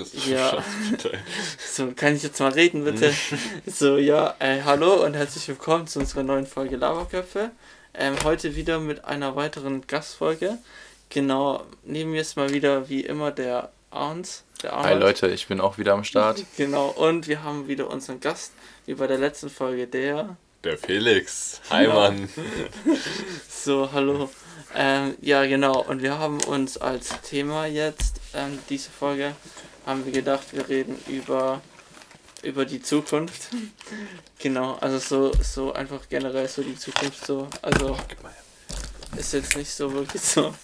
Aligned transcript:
auf 0.00 0.10
Christoph 0.10 0.26
Ja. 0.26 0.64
So, 1.72 1.92
kann 1.94 2.16
ich 2.16 2.22
jetzt 2.22 2.40
mal 2.40 2.52
reden, 2.52 2.84
bitte? 2.84 3.12
so, 3.66 3.96
ja, 3.96 4.34
äh, 4.38 4.62
hallo 4.62 5.04
und 5.04 5.14
herzlich 5.14 5.46
willkommen 5.48 5.86
zu 5.86 5.98
unserer 6.00 6.22
neuen 6.22 6.46
Folge 6.46 6.76
Laberköpfe. 6.76 7.50
Ähm, 7.94 8.14
heute 8.24 8.56
wieder 8.56 8.78
mit 8.78 9.04
einer 9.04 9.36
weiteren 9.36 9.86
Gastfolge. 9.86 10.58
Genau, 11.08 11.64
neben 11.84 12.12
mir 12.12 12.20
ist 12.20 12.36
mal 12.36 12.52
wieder 12.52 12.88
wie 12.88 13.00
immer 13.00 13.30
der 13.32 13.70
Arns. 13.90 14.44
Der 14.62 14.72
Hi. 14.72 14.94
Leute, 14.94 15.28
ich 15.28 15.48
bin 15.48 15.60
auch 15.60 15.78
wieder 15.78 15.94
am 15.94 16.04
Start. 16.04 16.44
Genau, 16.56 16.88
und 16.88 17.26
wir 17.28 17.42
haben 17.42 17.66
wieder 17.66 17.90
unseren 17.90 18.20
Gast, 18.20 18.52
wie 18.86 18.94
bei 18.94 19.06
der 19.06 19.18
letzten 19.18 19.50
Folge, 19.50 19.86
der. 19.86 20.36
Der 20.62 20.76
Felix. 20.78 21.60
Hi, 21.70 21.84
Ja. 21.84 21.94
Mann. 21.94 22.28
So, 23.48 23.90
hallo. 23.92 24.30
Ähm, 24.76 25.16
ja, 25.20 25.46
genau. 25.46 25.82
Und 25.82 26.02
wir 26.02 26.18
haben 26.18 26.42
uns 26.44 26.76
als 26.76 27.20
Thema 27.22 27.66
jetzt, 27.66 28.20
ähm, 28.34 28.58
diese 28.68 28.90
Folge, 28.90 29.34
haben 29.86 30.04
wir 30.04 30.12
gedacht, 30.12 30.52
wir 30.52 30.68
reden 30.68 30.96
über, 31.08 31.60
über 32.42 32.64
die 32.64 32.82
Zukunft. 32.82 33.48
genau, 34.38 34.74
also 34.80 34.98
so, 34.98 35.32
so 35.42 35.72
einfach 35.72 36.08
generell 36.08 36.48
so 36.48 36.62
die 36.62 36.76
Zukunft 36.76 37.26
so. 37.26 37.48
Also 37.62 37.96
ist 39.16 39.32
jetzt 39.32 39.56
nicht 39.56 39.70
so 39.70 39.92
wirklich 39.92 40.22
so 40.22 40.54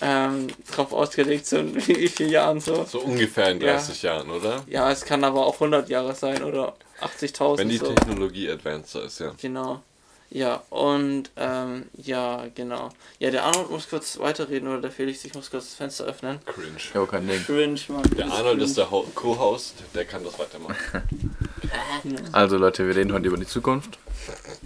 ähm, 0.00 0.48
drauf 0.70 0.92
ausgelegt, 0.92 1.46
so 1.46 1.58
in 1.58 1.74
wie 1.74 2.08
vielen 2.08 2.30
Jahren 2.30 2.60
so. 2.60 2.84
So 2.84 3.00
ungefähr 3.00 3.50
in 3.50 3.60
Ja. 3.60 3.74
30 3.74 4.02
Jahren, 4.02 4.30
oder? 4.30 4.62
Ja, 4.68 4.90
es 4.90 5.04
kann 5.04 5.24
aber 5.24 5.46
auch 5.46 5.54
100 5.54 5.88
Jahre 5.88 6.14
sein 6.14 6.42
oder 6.42 6.74
80.000 7.00 7.58
Wenn 7.58 7.68
die 7.68 7.78
so. 7.78 7.92
Technologie 7.92 8.50
advanced 8.50 8.94
ist, 8.96 9.20
ja. 9.20 9.32
Genau. 9.40 9.82
Ja, 10.30 10.62
und 10.68 11.30
ähm, 11.36 11.86
ja, 11.96 12.46
genau. 12.54 12.90
Ja, 13.18 13.30
der 13.30 13.44
Arnold 13.44 13.70
muss 13.70 13.88
kurz 13.88 14.18
weiterreden 14.18 14.68
oder 14.68 14.80
der 14.82 14.90
Felix, 14.90 15.24
ich 15.24 15.32
muss 15.34 15.50
kurz 15.50 15.64
das 15.66 15.74
Fenster 15.74 16.04
öffnen. 16.04 16.38
Cringe. 16.44 16.76
Jo, 16.92 17.06
kein 17.06 17.26
Ding. 17.26 17.42
Cringe, 17.44 17.80
Mann. 17.88 18.02
Der 18.16 18.30
Arnold 18.30 18.60
ist 18.60 18.76
der 18.76 18.90
Ho- 18.90 19.08
Co-Host, 19.14 19.74
der 19.94 20.04
kann 20.04 20.22
das 20.24 20.38
weitermachen. 20.38 20.76
Also 22.32 22.56
Leute, 22.56 22.86
wir 22.86 22.94
reden 22.96 23.12
heute 23.12 23.26
über 23.28 23.36
die 23.36 23.46
Zukunft. 23.46 23.98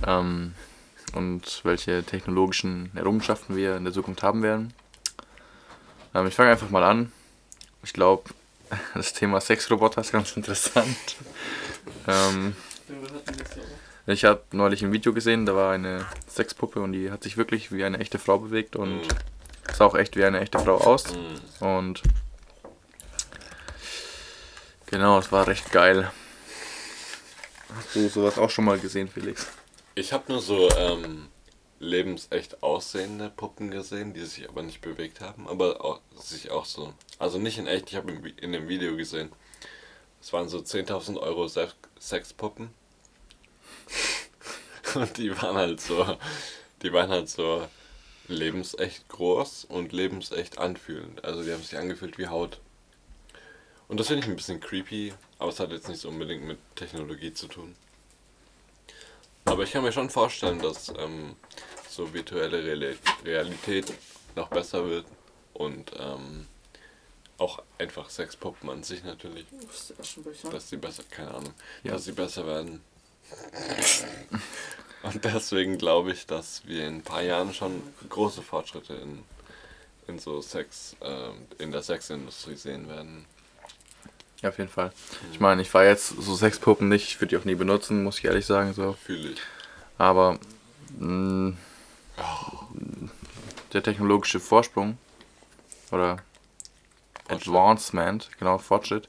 Ähm, 0.07 0.55
und 1.15 1.61
welche 1.65 2.03
technologischen 2.05 2.91
Errungenschaften 2.95 3.57
wir 3.57 3.77
in 3.77 3.85
der 3.85 3.93
Zukunft 3.93 4.23
haben 4.23 4.43
werden. 4.43 4.73
Ähm, 6.15 6.27
ich 6.27 6.35
fange 6.35 6.51
einfach 6.51 6.71
mal 6.71 6.85
an. 6.85 7.11
Ich 7.83 7.93
glaube, 7.93 8.31
das 8.95 9.13
Thema 9.15 9.41
Sexroboter 9.41 10.01
ist 10.03 10.13
ganz 10.13 10.37
interessant. 10.37 10.97
ähm, 12.07 12.55
ich 14.07 14.25
habe 14.25 14.43
neulich 14.53 14.83
ein 14.83 14.93
Video 14.93 15.13
gesehen, 15.13 15.47
da 15.47 15.55
war 15.55 15.73
eine 15.73 16.05
Sexpuppe 16.29 16.81
und 16.81 16.93
die 16.93 17.11
hat 17.11 17.23
sich 17.23 17.37
wirklich 17.37 17.73
wie 17.73 17.85
eine 17.85 17.99
echte 17.99 18.19
Frau 18.19 18.39
bewegt 18.39 18.77
und 18.77 19.03
Mhm. 19.03 19.09
sah 19.75 19.85
auch 19.87 19.95
echt 19.95 20.17
wie 20.17 20.25
eine 20.25 20.41
echte 20.41 20.59
Frau 20.59 20.77
aus. 20.79 21.05
Mhm. 21.15 21.67
Und 21.67 22.03
genau, 24.87 25.19
es 25.19 25.31
war 25.33 25.47
recht 25.47 25.71
geil. 25.73 26.11
Hast 27.77 27.95
du 27.95 28.09
sowas 28.09 28.39
auch 28.39 28.51
schon 28.51 28.65
mal 28.67 28.79
gesehen, 28.79 29.09
Felix? 29.09 29.47
Ich 29.95 30.13
habe 30.13 30.31
nur 30.33 30.41
so 30.43 30.69
ähm, 30.77 31.29
lebensecht 31.79 32.63
aussehende 32.63 33.31
Puppen 33.31 33.71
gesehen, 33.71 34.13
die 34.15 34.25
sich 34.25 34.49
aber 34.49 34.63
nicht 34.63 34.81
bewegt 34.81 35.21
haben, 35.21 35.49
aber 35.49 35.83
auch, 35.85 36.01
sich 36.17 36.51
auch 36.51 36.65
so. 36.65 36.93
Also 37.19 37.39
nicht 37.39 37.59
in 37.59 37.67
echt, 37.67 37.91
ich 37.91 37.97
habe 37.97 38.13
in 38.41 38.53
dem 38.53 38.69
Video 38.69 38.97
gesehen. 38.97 39.31
Es 40.21 40.33
waren 40.33 40.49
so 40.49 40.59
10.000 40.59 41.19
Euro 41.19 41.49
Se 41.49 41.69
Sexpuppen. 41.99 42.71
Und 44.95 45.17
die 45.17 45.31
waren 45.41 45.57
halt 45.57 45.81
so, 45.81 46.17
die 46.83 46.93
waren 46.93 47.11
halt 47.11 47.29
so 47.29 47.67
lebensecht 48.29 49.09
groß 49.09 49.65
und 49.67 49.93
lebensecht 49.93 50.59
anfühlend. 50.59 51.25
Also 51.25 51.43
die 51.43 51.53
haben 51.53 51.63
sich 51.63 51.77
angefühlt 51.79 52.19
wie 52.19 52.29
Haut. 52.29 52.61
Und 53.89 53.99
das 54.01 54.07
finde 54.09 54.23
ich 54.23 54.29
ein 54.29 54.37
bisschen 54.37 54.61
creepy, 54.61 55.13
aber 55.39 55.51
es 55.51 55.61
hat 55.61 55.71
jetzt 55.71 55.89
nicht 55.89 56.01
so 56.01 56.09
unbedingt 56.09 56.45
mit 56.45 56.59
Technologie 56.77 57.33
zu 57.35 57.47
tun. 57.47 57.75
Aber 59.45 59.65
ich 59.65 59.73
kann 59.73 59.83
mir 59.83 59.93
schon 59.93 60.09
vorstellen, 60.09 60.61
dass 60.61 60.89
ähm, 60.99 61.37
so 61.91 62.15
virtuelle 62.15 62.59
Reali- 62.63 62.97
Realität 63.25 63.93
noch 64.37 64.49
besser 64.49 64.87
wird 64.89 65.05
und 65.53 65.91
ähm, 65.99 66.47
auch 67.39 67.63
einfach 67.79 68.09
Sexpuppen 68.09 68.71
an 68.71 68.83
sich 68.83 69.03
natürlich, 69.05 69.47
dass 70.51 70.71
sie 70.71 70.77
besser, 70.77 71.03
keine 71.11 71.35
Ahnung, 71.35 71.55
Ja. 71.83 71.93
dass 71.93 72.05
sie 72.05 72.13
besser 72.13 72.47
werden. 72.47 72.83
Und 75.03 75.25
deswegen 75.25 75.79
glaube 75.79 76.13
ich, 76.13 76.27
dass 76.27 76.63
wir 76.67 76.87
in 76.87 76.97
ein 76.97 77.03
paar 77.03 77.23
Jahren 77.23 77.53
schon 77.53 77.83
große 78.09 78.43
Fortschritte 78.43 78.95
in, 78.95 79.25
in 80.07 80.19
so 80.19 80.41
Sex, 80.41 80.97
ähm, 81.03 81.35
in 81.59 81.73
der 81.73 81.83
Sexindustrie 81.83 82.57
sehen 82.57 82.89
werden. 82.89 83.27
Ja, 84.41 84.49
auf 84.49 84.59
jeden 84.59 84.71
Fall. 84.71 84.93
Ich 85.33 85.41
meine, 85.41 85.63
ich 85.63 85.71
fahre 85.71 85.87
jetzt 85.87 86.09
so 86.09 86.35
Sexpuppen 86.35 86.89
nicht, 86.89 87.09
ich 87.09 87.21
würde 87.21 87.29
die 87.29 87.37
auch 87.37 87.45
nie 87.45 87.55
benutzen, 87.55 88.03
muss 88.03 88.19
ich 88.19 88.25
ehrlich 88.25 88.47
sagen. 88.47 88.75
so. 88.75 88.95
Fühle 89.05 89.31
ich. 89.31 89.41
Aber 89.99 90.39
mh, 90.99 91.55
der 93.73 93.83
technologische 93.83 94.41
Vorsprung 94.41 94.99
oder 95.91 96.19
Fortschritt. 97.27 97.49
Advancement, 97.49 98.31
genau, 98.39 98.59
Fortschritt, 98.59 99.09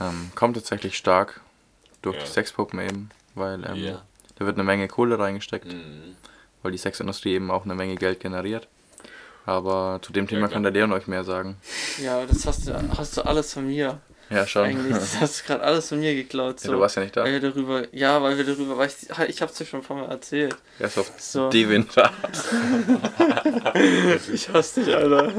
ähm, 0.00 0.30
kommt 0.34 0.56
tatsächlich 0.56 0.96
stark 0.96 1.40
durch 2.04 2.16
Ja. 2.16 2.22
die 2.22 2.28
Sexpuppen 2.30 2.78
eben, 2.80 3.10
weil 3.34 3.64
ähm, 3.64 3.74
Ja. 3.76 4.02
da 4.36 4.46
wird 4.46 4.56
eine 4.56 4.64
Menge 4.64 4.88
Kohle 4.88 5.18
reingesteckt, 5.18 5.72
Mhm. 5.72 6.16
weil 6.62 6.72
die 6.72 6.78
Sexindustrie 6.78 7.34
eben 7.34 7.50
auch 7.50 7.64
eine 7.64 7.74
Menge 7.74 7.96
Geld 7.96 8.20
generiert. 8.20 8.68
Aber 9.46 9.98
zu 10.02 10.12
dem 10.12 10.26
Thema 10.26 10.42
Ja, 10.42 10.48
kann 10.48 10.62
der 10.62 10.72
Leon 10.72 10.92
euch 10.92 11.06
mehr 11.06 11.22
sagen. 11.24 11.56
Ja, 12.02 12.24
das 12.24 12.46
hast 12.46 12.66
du, 12.68 12.74
hast 12.96 13.16
du 13.16 13.22
alles 13.26 13.52
von 13.52 13.66
mir. 13.66 14.00
Ja, 14.34 14.46
schon. 14.46 14.64
Eigentlich, 14.64 14.94
das 14.96 15.20
hast 15.20 15.40
du 15.40 15.46
gerade 15.46 15.62
alles 15.62 15.88
von 15.88 16.00
mir 16.00 16.14
geklaut. 16.14 16.58
So. 16.60 16.68
Ja, 16.68 16.74
du 16.74 16.80
warst 16.80 16.96
ja 16.96 17.02
nicht 17.02 17.16
da. 17.16 17.24
Weil 17.24 17.40
wir 17.40 17.50
darüber, 17.50 17.82
ja, 17.92 18.20
weil 18.22 18.36
wir 18.36 18.44
darüber, 18.44 18.76
weil 18.76 18.88
ich, 18.88 19.28
ich 19.28 19.42
hab's 19.42 19.54
dir 19.54 19.64
schon 19.64 19.80
ein 19.80 19.86
paar 19.86 19.96
Mal 19.96 20.08
erzählt. 20.10 20.56
Er 20.78 20.86
ist 20.86 20.98
auf 20.98 21.10
So. 21.18 21.48
die 21.50 21.68
Winter. 21.68 22.10
Ich 24.32 24.48
hasse 24.48 24.82
dich, 24.82 24.94
Alter. 24.94 25.32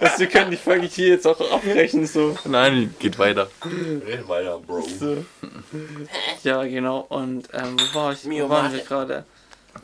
Was, 0.00 0.18
wir 0.18 0.26
können 0.28 0.50
die 0.50 0.56
Folge 0.56 0.86
hier 0.86 1.08
jetzt 1.08 1.26
auch 1.26 1.40
abbrechen, 1.52 2.06
so. 2.06 2.36
Nein, 2.44 2.94
geht 2.98 3.18
weiter. 3.18 3.48
Red 3.64 4.28
weiter, 4.28 4.58
Bro. 4.58 4.82
so. 4.98 5.24
Ja, 6.42 6.62
genau. 6.64 7.00
Und 7.08 7.48
ähm, 7.52 7.76
wo 7.92 7.98
war 8.00 8.12
ich? 8.12 8.24
Wo 8.24 8.48
waren 8.48 8.72
wir 8.72 8.80
gerade? 8.80 9.24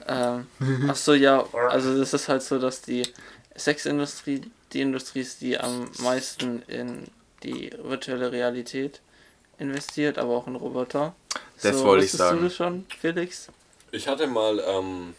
Ähm, 0.06 0.46
ach 0.88 0.96
so, 0.96 1.14
ja. 1.14 1.44
Also 1.70 1.98
das 1.98 2.12
ist 2.14 2.28
halt 2.28 2.42
so, 2.42 2.58
dass 2.58 2.82
die 2.82 3.02
Sexindustrie 3.56 4.42
die 4.72 4.80
Industrie 4.80 5.20
ist, 5.20 5.40
die 5.42 5.58
am 5.58 5.90
meisten 5.98 6.62
in 6.66 7.04
die 7.42 7.70
virtuelle 7.82 8.32
Realität 8.32 9.00
investiert, 9.58 10.18
aber 10.18 10.36
auch 10.36 10.46
in 10.46 10.56
Roboter. 10.56 11.14
Das 11.62 11.82
wollte 11.84 12.04
ich 12.04 12.12
sagen. 12.12 12.38
du 12.38 12.44
das 12.44 12.56
schon, 12.56 12.86
Felix? 12.98 13.48
Ich 13.92 14.08
hatte 14.08 14.26
mal 14.26 14.58
ähm, 14.66 15.14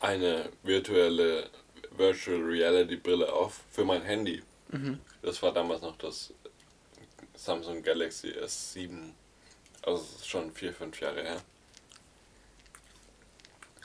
eine 0.00 0.48
virtuelle 0.62 1.48
Virtual 1.96 2.40
Reality 2.40 2.96
Brille 2.96 3.30
auf 3.32 3.60
für 3.70 3.84
mein 3.84 4.02
Handy. 4.02 4.42
Mhm. 4.70 4.98
Das 5.22 5.42
war 5.42 5.52
damals 5.52 5.82
noch 5.82 5.96
das 5.98 6.32
Samsung 7.34 7.82
Galaxy 7.82 8.28
S7. 8.28 9.10
Also 9.82 10.04
schon 10.24 10.52
vier, 10.52 10.72
fünf 10.72 11.00
Jahre 11.00 11.22
her. 11.22 11.42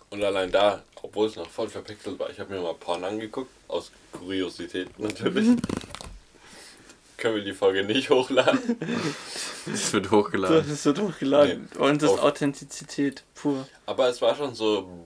Und 0.09 0.23
allein 0.23 0.51
da, 0.51 0.83
obwohl 1.01 1.27
es 1.27 1.35
noch 1.35 1.49
voll 1.49 1.67
verpixelt 1.67 2.17
war, 2.17 2.29
ich 2.29 2.39
habe 2.39 2.53
mir 2.53 2.61
mal 2.61 2.75
Porn 2.75 3.03
angeguckt, 3.03 3.51
aus 3.67 3.91
Kuriosität 4.11 4.97
natürlich. 4.97 5.57
Können 7.17 7.35
wir 7.35 7.43
die 7.43 7.53
Folge 7.53 7.83
nicht 7.83 8.09
hochladen? 8.09 8.77
Das 9.65 9.91
wird 9.91 10.05
Das 10.05 10.11
hochgeladen. 10.13 10.71
ist 10.71 10.83
so 10.83 10.95
hochgeladen. 10.95 11.67
Und 11.77 12.01
das 12.01 12.11
ist 12.11 12.19
Auf- 12.19 12.23
Authentizität 12.25 13.23
pur. 13.35 13.67
Aber 13.85 14.07
es 14.07 14.21
war 14.21 14.33
schon 14.35 14.55
so, 14.55 15.05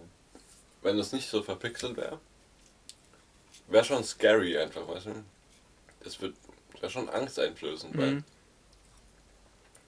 wenn 0.83 0.99
es 0.99 1.13
nicht 1.13 1.27
so 1.27 1.41
verpixelt 1.41 1.97
wäre, 1.97 2.19
wäre 3.67 3.83
schon 3.83 4.03
scary 4.03 4.57
einfach, 4.59 4.87
weißt 4.87 5.07
du? 5.07 5.23
Das 6.03 6.21
wird 6.21 6.35
wäre 6.79 6.91
schon 6.91 7.09
angsteinflößend, 7.09 7.97
weil 7.97 8.11
Mhm. 8.15 8.23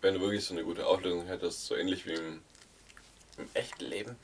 wenn 0.02 0.14
du 0.16 0.22
wirklich 0.22 0.44
so 0.46 0.54
eine 0.56 0.64
gute 0.64 0.86
Auflösung 0.88 1.26
hättest, 1.28 1.66
so 1.66 1.76
ähnlich 1.76 2.06
wie 2.08 2.14
im, 2.14 2.42
im 3.38 3.48
echten 3.54 3.86
Leben, 3.86 4.16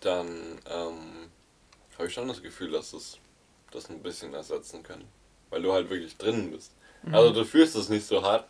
dann 0.00 0.58
ähm, 0.68 1.30
habe 1.96 2.08
ich 2.08 2.14
schon 2.14 2.26
das 2.28 2.42
Gefühl, 2.42 2.70
dass 2.72 2.92
es 2.92 3.18
das 3.70 3.88
ein 3.88 4.02
bisschen 4.02 4.34
ersetzen 4.34 4.82
kann. 4.82 5.04
Weil 5.52 5.62
du 5.62 5.72
halt 5.72 5.88
wirklich 5.90 6.16
drin 6.16 6.50
bist. 6.50 6.72
Also 7.12 7.32
du 7.32 7.44
fühlst 7.44 7.76
es 7.76 7.88
nicht 7.90 8.06
so 8.06 8.22
hart. 8.22 8.46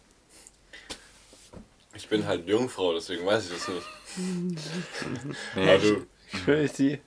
Ich 1.94 2.08
bin 2.08 2.26
halt 2.26 2.46
Jungfrau, 2.46 2.94
deswegen 2.94 3.26
weiß 3.26 3.46
ich 3.46 3.52
das 3.52 3.68
nicht. 3.68 3.86
Nee, 5.56 5.62
Aber 5.68 5.78
du, 5.78 6.06
Crazy. 6.44 7.00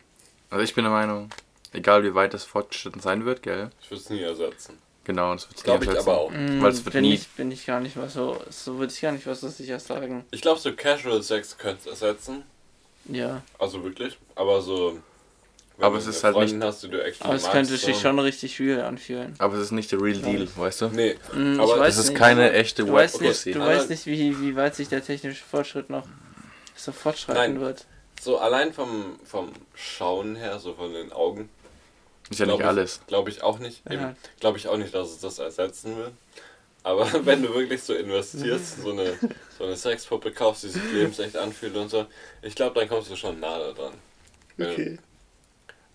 also 0.49 0.63
ich 0.63 0.75
bin 0.75 0.83
der 0.83 0.91
Meinung, 0.93 1.29
egal 1.73 2.03
wie 2.03 2.13
weit 2.13 2.33
das 2.33 2.43
fortgeschritten 2.43 3.01
sein 3.01 3.25
wird, 3.25 3.41
gell? 3.41 3.71
ich 3.81 3.89
würde 3.89 4.01
es 4.03 4.09
nie 4.09 4.21
ersetzen. 4.21 4.77
Genau, 5.05 5.33
das 5.33 5.47
wird 5.49 5.63
Glaube 5.63 5.85
ich 5.85 5.97
aber 5.97 6.17
auch. 6.17 6.31
Mm, 6.31 6.61
Weil 6.61 6.71
es 6.71 6.83
wird 6.83 6.93
bin, 6.93 7.03
nie- 7.03 7.13
ich, 7.13 7.27
bin 7.29 7.51
ich 7.51 7.65
gar 7.65 7.79
nicht 7.79 7.95
mal 7.95 8.09
so. 8.09 8.41
So 8.49 8.77
würde 8.79 8.91
ich 8.91 8.99
gar 9.01 9.11
nicht 9.11 9.25
was 9.27 9.41
so 9.41 9.49
sicher 9.49 9.79
sagen. 9.79 10.25
Ich 10.31 10.41
glaube, 10.41 10.59
so 10.59 10.73
Casual 10.73 11.21
Sex 11.23 11.57
könnte 11.57 11.81
es 11.89 12.01
ersetzen. 12.01 12.43
Ja. 13.05 13.43
Also 13.59 13.83
wirklich. 13.83 14.17
Aber 14.33 14.61
so 14.61 14.99
Wenn 15.77 15.85
aber 15.85 15.97
es 15.97 16.07
ist 16.07 16.23
halt 16.23 16.37
nicht. 16.37 16.55
Hast, 16.61 16.85
aber 17.19 17.35
es 17.35 17.49
könnte 17.49 17.75
sich 17.75 17.99
schon 17.99 18.17
richtig 18.19 18.59
real 18.59 18.81
anfühlen. 18.81 19.35
Aber 19.39 19.55
es 19.55 19.61
ist 19.61 19.71
nicht 19.71 19.91
der 19.91 20.01
real 20.01 20.19
deal, 20.19 20.47
weißt 20.55 20.81
du? 20.81 20.87
Nee. 20.87 21.15
Mhm, 21.33 21.59
aber 21.59 21.85
es 21.85 21.97
ist 21.97 22.09
nicht, 22.09 22.17
keine 22.17 22.53
echte 22.53 22.85
Du 22.85 22.93
weißt 22.93 23.21
nicht, 23.21 23.45
du 23.45 23.59
weißt 23.59 23.89
nicht 23.89 24.05
wie, 24.05 24.39
wie 24.41 24.55
weit 24.55 24.75
sich 24.75 24.87
der 24.87 25.03
technische 25.03 25.43
Fortschritt 25.43 25.89
noch 25.89 26.07
so 26.75 26.91
fortschreiten 26.91 27.55
Nein. 27.55 27.61
wird. 27.61 27.85
So 28.21 28.37
allein 28.37 28.73
vom, 28.73 29.19
vom 29.23 29.51
Schauen 29.73 30.35
her, 30.35 30.59
so 30.59 30.73
von 30.73 30.93
den 30.93 31.11
Augen. 31.11 31.49
Ist 32.29 32.39
ja 32.39 32.45
nicht 32.45 32.63
alles. 32.63 33.01
Glaube 33.07 33.29
ich 33.29 33.43
auch 33.43 33.59
nicht. 33.59 33.81
Ja. 33.89 34.15
Glaube 34.39 34.57
ich 34.57 34.67
auch 34.67 34.77
nicht, 34.77 34.93
dass 34.93 35.09
es 35.09 35.19
das 35.19 35.39
ersetzen 35.39 35.97
will. 35.97 36.11
Aber 36.83 37.07
wenn 37.25 37.43
du 37.43 37.53
wirklich 37.53 37.83
so 37.83 37.93
investierst, 37.93 38.81
so 38.81 38.91
eine, 38.91 39.17
so 39.57 39.65
eine 39.65 39.75
Sexpuppe 39.75 40.31
kaufst, 40.31 40.63
die 40.63 40.69
sich 40.69 40.83
lebensecht 40.91 41.37
anfühlt 41.37 41.75
und 41.75 41.89
so, 41.89 42.05
ich 42.41 42.55
glaube, 42.55 42.79
dann 42.79 42.89
kommst 42.89 43.11
du 43.11 43.15
schon 43.15 43.39
nahe 43.39 43.73
dran. 43.73 43.93
Okay. 44.59 44.97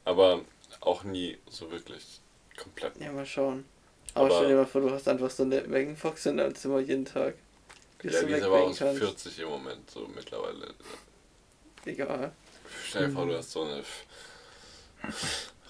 Aber 0.04 0.40
auch 0.80 1.04
nie 1.04 1.38
so 1.48 1.70
wirklich 1.70 2.20
komplett. 2.56 2.96
Ja, 3.00 3.12
mal 3.12 3.26
schauen. 3.26 3.64
Aber, 4.14 4.26
aber 4.26 4.36
stell 4.36 4.48
dir 4.48 4.56
mal 4.56 4.66
vor, 4.66 4.80
du 4.80 4.90
hast 4.90 5.08
einfach 5.08 5.30
so 5.30 5.44
eine 5.44 5.62
Megan 5.62 5.96
Fox 5.96 6.26
in 6.26 6.36
deinem 6.36 6.54
Zimmer 6.54 6.80
jeden 6.80 7.04
Tag. 7.04 7.34
Ja, 8.02 8.22
die 8.22 8.32
ist 8.32 8.42
aber 8.42 8.62
auch 8.62 8.74
40 8.74 9.40
im 9.40 9.48
Moment 9.48 9.90
so 9.90 10.08
mittlerweile. 10.14 10.74
Egal. 11.84 12.32
Stell 12.88 13.08
dir 13.08 13.12
vor, 13.12 13.26
du 13.26 13.36
hast 13.36 13.50
so 13.50 13.62
eine. 13.62 13.82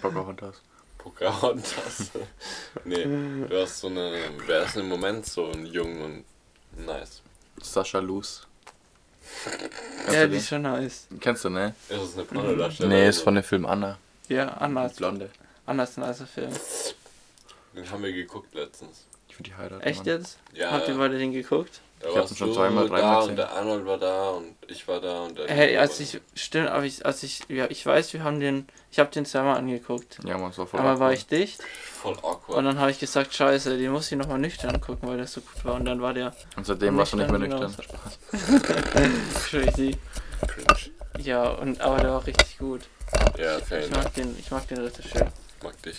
Pocahontas. 0.00 0.62
Pocahontas. 0.98 2.10
nee, 2.84 3.04
du 3.04 3.60
hast 3.60 3.80
so 3.80 3.88
eine. 3.88 4.30
Wer 4.46 4.64
ist 4.64 4.76
im 4.76 4.88
Moment 4.88 5.26
so 5.26 5.50
ein 5.50 5.66
Jung 5.66 6.00
und 6.02 6.24
nice? 6.84 7.22
Sascha 7.60 7.98
Luz. 7.98 8.46
ja, 10.12 10.26
die 10.26 10.36
ist 10.36 10.48
schon 10.48 10.62
nice. 10.62 11.08
Kennst 11.20 11.44
du, 11.44 11.50
ne? 11.50 11.74
Ist 11.88 12.00
das 12.00 12.14
eine 12.14 12.24
Pornodarstellerin? 12.24 12.96
Nee, 12.96 13.08
ist 13.08 13.22
von 13.22 13.34
dem 13.34 13.44
Film 13.44 13.66
Anna. 13.66 13.98
Ja, 14.30 14.46
Anna 14.46 14.86
ist 14.86 14.96
Blonde. 14.96 15.28
Ein 15.66 15.76
nicer 15.76 16.26
Film. 16.26 16.52
Den 17.74 17.90
haben 17.90 18.02
wir 18.04 18.12
geguckt 18.12 18.54
letztens. 18.54 19.04
Ich 19.28 19.36
würde 19.36 19.50
die 19.50 19.56
heiraten. 19.56 19.82
Echt 19.82 20.06
jetzt? 20.06 20.38
Ja. 20.52 20.70
Habt 20.70 20.86
ihr 20.86 20.94
beide 20.94 21.18
den 21.18 21.32
geguckt? 21.32 21.80
Da 21.98 22.10
ich 22.10 22.16
hab's 22.16 22.38
schon 22.38 22.54
zweimal, 22.54 22.88
dreimal 22.88 23.16
gesehen. 23.16 23.30
Und 23.30 23.36
der 23.36 23.50
Arnold 23.52 23.86
war 23.86 23.98
da 23.98 24.30
und 24.30 24.54
ich 24.68 24.86
war 24.86 25.00
da 25.00 25.22
und 25.22 25.36
der. 25.36 25.48
Hey, 25.48 25.76
als 25.78 25.98
ich 25.98 26.20
stimmt, 26.34 26.68
aber 26.68 26.84
ich, 26.84 27.04
als 27.04 27.24
ich, 27.24 27.40
ja, 27.48 27.66
ich 27.68 27.84
weiß, 27.84 28.12
wir 28.12 28.22
haben 28.22 28.38
den, 28.38 28.68
ich 28.92 29.00
habe 29.00 29.10
den 29.10 29.26
zweimal 29.26 29.56
angeguckt. 29.56 30.20
Ja, 30.24 30.38
man 30.38 30.56
war 30.56 30.66
voll. 30.66 30.78
Aber 30.78 30.90
awkward. 30.90 31.00
war 31.00 31.12
ich 31.12 31.26
dicht. 31.26 31.60
Voll 31.62 32.16
awkward. 32.18 32.56
Und 32.56 32.64
dann 32.64 32.78
habe 32.78 32.92
ich 32.92 33.00
gesagt, 33.00 33.34
Scheiße, 33.34 33.76
den 33.78 33.90
muss 33.90 34.12
ich 34.12 34.16
nochmal 34.16 34.38
nüchtern 34.38 34.80
gucken, 34.80 35.08
weil 35.08 35.16
der 35.16 35.26
so 35.26 35.40
gut 35.40 35.64
war. 35.64 35.74
Und 35.74 35.86
dann 35.86 36.00
war 36.00 36.14
der. 36.14 36.32
Und 36.56 36.64
seitdem 36.64 36.96
warst 36.96 37.14
du 37.14 37.16
nicht 37.16 37.30
mehr 37.30 37.40
nüchtern. 37.40 37.74
Crazy. 39.34 39.98
Cringe. 40.46 40.92
Ja, 41.18 41.50
und 41.50 41.80
aber 41.80 41.98
der 41.98 42.10
war 42.12 42.24
richtig 42.24 42.58
gut. 42.58 42.82
Ja, 43.40 43.58
ich, 43.58 43.70
ich 43.70 43.90
mag 43.90 44.14
den, 44.14 44.38
ich 44.38 44.50
mag 44.50 44.68
den 44.68 44.78
richtig 44.78 45.10
schön. 45.10 45.26
Ich 45.56 45.62
mag 45.62 45.82
dich. 45.82 45.98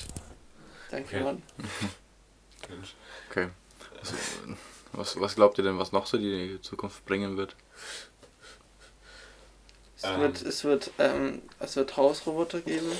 Danke, 0.91 1.15
okay. 1.15 1.23
Mann. 1.23 1.43
okay. 3.29 3.49
Also, 3.99 4.13
was, 4.93 5.19
was 5.19 5.35
glaubt 5.35 5.57
ihr 5.57 5.63
denn, 5.63 5.79
was 5.79 5.91
noch 5.91 6.05
so 6.05 6.17
die 6.17 6.59
Zukunft 6.61 7.03
bringen 7.05 7.37
wird? 7.37 7.55
Es 9.97 10.03
ähm. 10.03 10.19
wird, 10.19 10.41
es 10.41 10.63
wird, 10.63 10.91
ähm, 10.99 11.41
es 11.59 11.75
wird 11.75 11.97
Hausroboter 11.97 12.61
geben, 12.61 12.91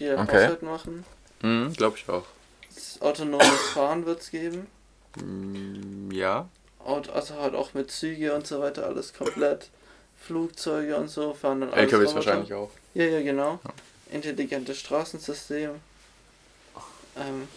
die 0.00 0.06
den 0.06 0.18
okay. 0.18 0.44
Haushalt 0.44 0.62
machen. 0.62 1.04
Mhm, 1.42 1.72
glaube 1.74 1.96
ich 1.96 2.08
auch. 2.08 2.24
Das 2.74 3.00
autonomes 3.00 3.68
Fahren 3.72 4.06
wird 4.06 4.22
es 4.22 4.30
geben. 4.30 4.66
Mm, 5.16 6.10
ja. 6.10 6.48
Also 6.84 7.36
halt 7.36 7.54
auch 7.54 7.74
mit 7.74 7.90
Züge 7.90 8.34
und 8.34 8.46
so 8.46 8.60
weiter, 8.60 8.86
alles 8.86 9.14
komplett. 9.14 9.70
Flugzeuge 10.16 10.96
und 10.96 11.08
so 11.08 11.34
fahren 11.34 11.60
dann 11.60 11.72
alles. 11.72 11.92
LKWs 11.92 12.14
wahrscheinlich 12.14 12.52
auch. 12.54 12.70
Ja, 12.94 13.04
ja, 13.04 13.22
genau. 13.22 13.60
Ja. 13.64 13.70
Intelligentes 14.14 14.78
Straßensystem. 14.78 15.70
Ähm, 17.16 17.48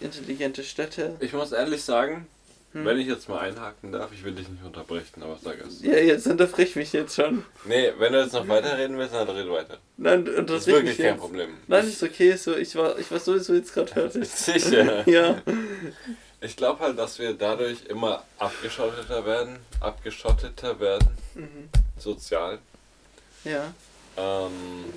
intelligente 0.00 0.64
Städte. 0.64 1.16
Ich 1.20 1.32
muss 1.32 1.52
ehrlich 1.52 1.82
sagen, 1.82 2.26
hm. 2.72 2.84
wenn 2.84 2.98
ich 2.98 3.08
jetzt 3.08 3.28
mal 3.28 3.40
einhaken 3.40 3.90
darf, 3.90 4.12
ich 4.12 4.22
will 4.24 4.32
dich 4.32 4.48
nicht 4.48 4.62
unterbrechen, 4.64 5.22
aber 5.22 5.38
sag 5.42 5.60
es. 5.60 5.82
Ja, 5.82 5.96
jetzt 5.96 6.26
unterbrich 6.28 6.76
mich 6.76 6.92
jetzt 6.92 7.16
schon. 7.16 7.44
Nee, 7.64 7.92
wenn 7.98 8.12
du 8.12 8.20
jetzt 8.20 8.32
noch 8.32 8.46
weiterreden 8.46 8.96
willst, 8.96 9.14
dann 9.14 9.28
red 9.28 9.50
weiter. 9.50 9.78
Nein, 9.96 10.20
unterbrich 10.20 10.46
Das 10.46 10.60
ist 10.60 10.66
wirklich 10.68 10.96
kein 10.96 11.06
jetzt. 11.06 11.20
Problem. 11.20 11.50
Nein, 11.66 11.88
ist 11.88 12.02
okay, 12.02 12.36
so, 12.36 12.56
ich, 12.56 12.74
war, 12.76 12.96
ich 12.98 13.10
war 13.10 13.18
sowieso 13.18 13.54
jetzt 13.54 13.74
gerade 13.74 13.90
fertig. 13.90 14.28
Sicher. 14.28 15.08
ja. 15.08 15.42
Ich 16.40 16.56
glaube 16.56 16.80
halt, 16.80 16.96
dass 16.96 17.18
wir 17.18 17.34
dadurch 17.34 17.86
immer 17.86 18.22
abgeschotteter 18.38 19.26
werden, 19.26 19.58
abgeschotteter 19.80 20.78
werden, 20.78 21.08
mhm. 21.34 21.68
sozial. 21.98 22.60
Ja. 23.44 23.72
Ähm, 24.16 24.92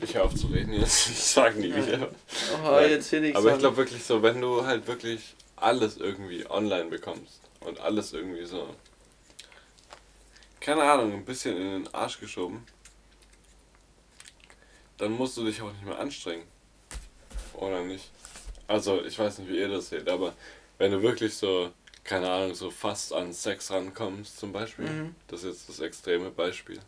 ich 0.00 0.14
höre 0.14 0.24
auf 0.24 0.34
zu 0.34 0.46
reden 0.48 0.72
jetzt. 0.72 1.08
Ich 1.10 1.18
sage 1.18 1.58
nie 1.60 1.74
wieder. 1.74 2.08
Oh, 2.64 2.78
jetzt 2.80 3.12
will 3.12 3.36
Aber 3.36 3.52
ich 3.52 3.58
glaube 3.58 3.76
wirklich 3.76 4.02
so, 4.04 4.22
wenn 4.22 4.40
du 4.40 4.64
halt 4.64 4.86
wirklich 4.86 5.34
alles 5.56 5.96
irgendwie 5.96 6.48
online 6.48 6.86
bekommst 6.86 7.40
und 7.60 7.80
alles 7.80 8.12
irgendwie 8.12 8.46
so, 8.46 8.74
keine 10.60 10.82
Ahnung, 10.82 11.12
ein 11.12 11.24
bisschen 11.24 11.56
in 11.56 11.84
den 11.84 11.94
Arsch 11.94 12.20
geschoben, 12.20 12.64
dann 14.96 15.12
musst 15.12 15.36
du 15.36 15.44
dich 15.44 15.60
auch 15.62 15.72
nicht 15.72 15.84
mehr 15.84 15.98
anstrengen. 15.98 16.44
Oder 17.54 17.82
nicht? 17.82 18.10
Also, 18.66 19.04
ich 19.04 19.18
weiß 19.18 19.38
nicht, 19.38 19.48
wie 19.48 19.58
ihr 19.58 19.68
das 19.68 19.88
seht, 19.88 20.08
aber 20.08 20.34
wenn 20.78 20.92
du 20.92 21.02
wirklich 21.02 21.34
so, 21.34 21.72
keine 22.08 22.30
Ahnung, 22.30 22.54
so 22.54 22.70
fast 22.70 23.12
an 23.12 23.34
Sex 23.34 23.70
rankommst, 23.70 24.38
zum 24.38 24.50
Beispiel, 24.50 24.86
mhm. 24.86 25.14
das 25.26 25.44
ist 25.44 25.58
jetzt 25.58 25.68
das 25.68 25.80
extreme 25.80 26.30
Beispiel, 26.30 26.80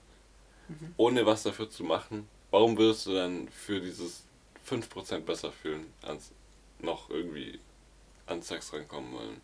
mhm. 0.68 0.94
ohne 0.96 1.26
was 1.26 1.42
dafür 1.42 1.68
zu 1.68 1.84
machen, 1.84 2.26
warum 2.50 2.78
würdest 2.78 3.04
du 3.04 3.14
dann 3.14 3.48
für 3.48 3.80
dieses 3.80 4.22
5% 4.66 5.20
besser 5.20 5.52
fühlen, 5.52 5.92
als 6.00 6.30
noch 6.78 7.10
irgendwie 7.10 7.60
an 8.26 8.40
Sex 8.40 8.72
rankommen 8.72 9.12
wollen? 9.12 9.40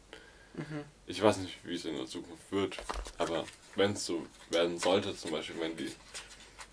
Mhm. 0.55 0.85
Ich 1.07 1.23
weiß 1.23 1.37
nicht, 1.39 1.59
wie 1.65 1.75
es 1.75 1.85
in 1.85 1.97
der 1.97 2.07
Zukunft 2.07 2.51
wird, 2.51 2.79
aber 3.19 3.45
wenn 3.75 3.93
es 3.93 4.07
so 4.07 4.27
werden 4.49 4.79
sollte, 4.79 5.15
zum 5.15 5.33
Beispiel, 5.33 5.61
wenn 5.61 5.77
die, 5.77 5.93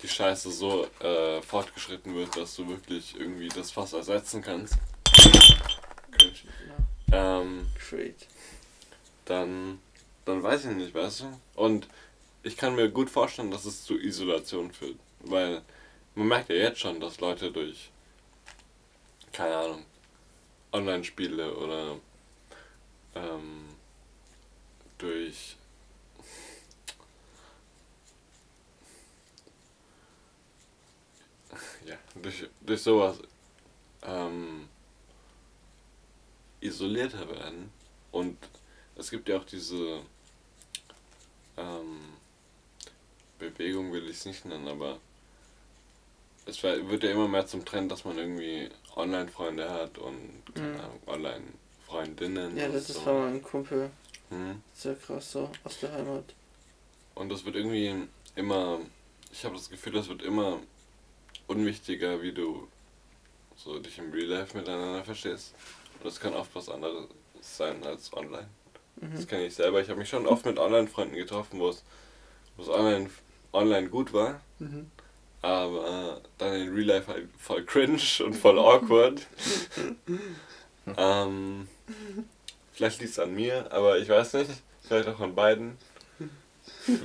die 0.00 0.08
Scheiße 0.08 0.50
so 0.50 0.88
äh, 1.00 1.42
fortgeschritten 1.42 2.14
wird, 2.14 2.34
dass 2.38 2.56
du 2.56 2.66
wirklich 2.70 3.14
irgendwie 3.20 3.48
das 3.48 3.70
Fass 3.70 3.92
ersetzen 3.92 4.40
kannst, 4.40 4.78
ähm, 7.12 7.66
dann, 9.24 9.80
dann 10.24 10.42
weiß 10.42 10.66
ich 10.66 10.76
nicht, 10.76 10.94
weißt 10.94 11.20
du? 11.20 11.40
Und 11.54 11.88
ich 12.42 12.56
kann 12.56 12.74
mir 12.74 12.88
gut 12.90 13.10
vorstellen, 13.10 13.50
dass 13.50 13.64
es 13.64 13.84
zu 13.84 13.98
Isolation 13.98 14.72
führt, 14.72 14.98
weil 15.20 15.62
man 16.14 16.28
merkt 16.28 16.50
ja 16.50 16.56
jetzt 16.56 16.80
schon, 16.80 17.00
dass 17.00 17.20
Leute 17.20 17.50
durch, 17.50 17.90
keine 19.32 19.56
Ahnung, 19.56 19.84
Online-Spiele 20.72 21.56
oder 21.56 21.96
ähm, 23.14 23.68
durch 24.98 25.56
ja, 31.86 31.96
durch, 32.20 32.46
durch 32.60 32.82
sowas 32.82 33.18
ähm, 34.02 34.68
isolierter 36.60 37.28
werden. 37.28 37.70
Und 38.10 38.36
es 38.96 39.10
gibt 39.10 39.28
ja 39.28 39.38
auch 39.38 39.44
diese 39.44 40.00
ähm, 41.56 42.00
Bewegung, 43.38 43.92
will 43.92 44.04
ich 44.04 44.16
es 44.16 44.26
nicht 44.26 44.44
nennen, 44.44 44.68
aber 44.68 44.98
es 46.46 46.62
wird 46.62 47.02
ja 47.02 47.10
immer 47.10 47.28
mehr 47.28 47.46
zum 47.46 47.64
Trend, 47.64 47.90
dass 47.90 48.04
man 48.04 48.18
irgendwie 48.18 48.68
Online-Freunde 48.96 49.70
hat 49.70 49.98
und 49.98 50.42
mhm. 50.54 50.76
Online-Freundinnen. 51.06 52.56
Ja, 52.56 52.68
das 52.68 52.90
ist 52.90 53.04
so. 53.04 53.12
meinem 53.12 53.42
Kumpel. 53.42 53.90
Mhm. 54.30 54.62
Sehr 54.74 54.94
krass 54.94 55.32
so, 55.32 55.50
aus 55.64 55.80
der 55.80 55.92
Heimat. 55.92 56.24
Und 57.14 57.28
das 57.28 57.44
wird 57.44 57.56
irgendwie 57.56 58.08
immer, 58.34 58.80
ich 59.32 59.44
habe 59.44 59.54
das 59.54 59.70
Gefühl, 59.70 59.92
das 59.92 60.08
wird 60.08 60.22
immer 60.22 60.60
unwichtiger, 61.46 62.20
wie 62.22 62.32
du 62.32 62.68
so 63.56 63.78
dich 63.78 63.98
im 63.98 64.10
Real 64.12 64.26
Life 64.26 64.56
miteinander 64.56 65.04
verstehst. 65.04 65.54
Und 65.94 66.04
das 66.04 66.18
kann 66.18 66.34
oft 66.34 66.54
was 66.54 66.68
anderes 66.68 67.06
sein 67.40 67.84
als 67.84 68.12
online. 68.12 68.48
Mhm. 68.96 69.16
Das 69.16 69.26
kenne 69.26 69.46
ich 69.46 69.54
selber. 69.54 69.80
Ich 69.80 69.88
habe 69.88 69.98
mich 69.98 70.08
schon 70.08 70.26
oft 70.26 70.46
mit 70.46 70.58
Online-Freunden 70.58 71.16
getroffen, 71.16 71.60
wo 71.60 71.68
es 71.68 71.82
online, 72.68 73.10
online 73.52 73.88
gut 73.88 74.12
war. 74.12 74.40
Mhm 74.58 74.90
aber 75.44 76.22
dann 76.38 76.54
in 76.54 76.74
Real 76.74 76.86
Life 76.86 77.12
halt 77.12 77.28
voll 77.38 77.64
cringe 77.64 78.00
und 78.24 78.32
voll 78.32 78.58
awkward. 78.58 79.26
ähm, 80.96 81.68
vielleicht 82.72 83.00
liegt 83.00 83.12
es 83.12 83.18
an 83.18 83.34
mir, 83.34 83.70
aber 83.70 83.98
ich 83.98 84.08
weiß 84.08 84.32
nicht. 84.34 84.50
Vielleicht 84.86 85.08
auch 85.08 85.20
an 85.20 85.34
beiden. 85.34 85.76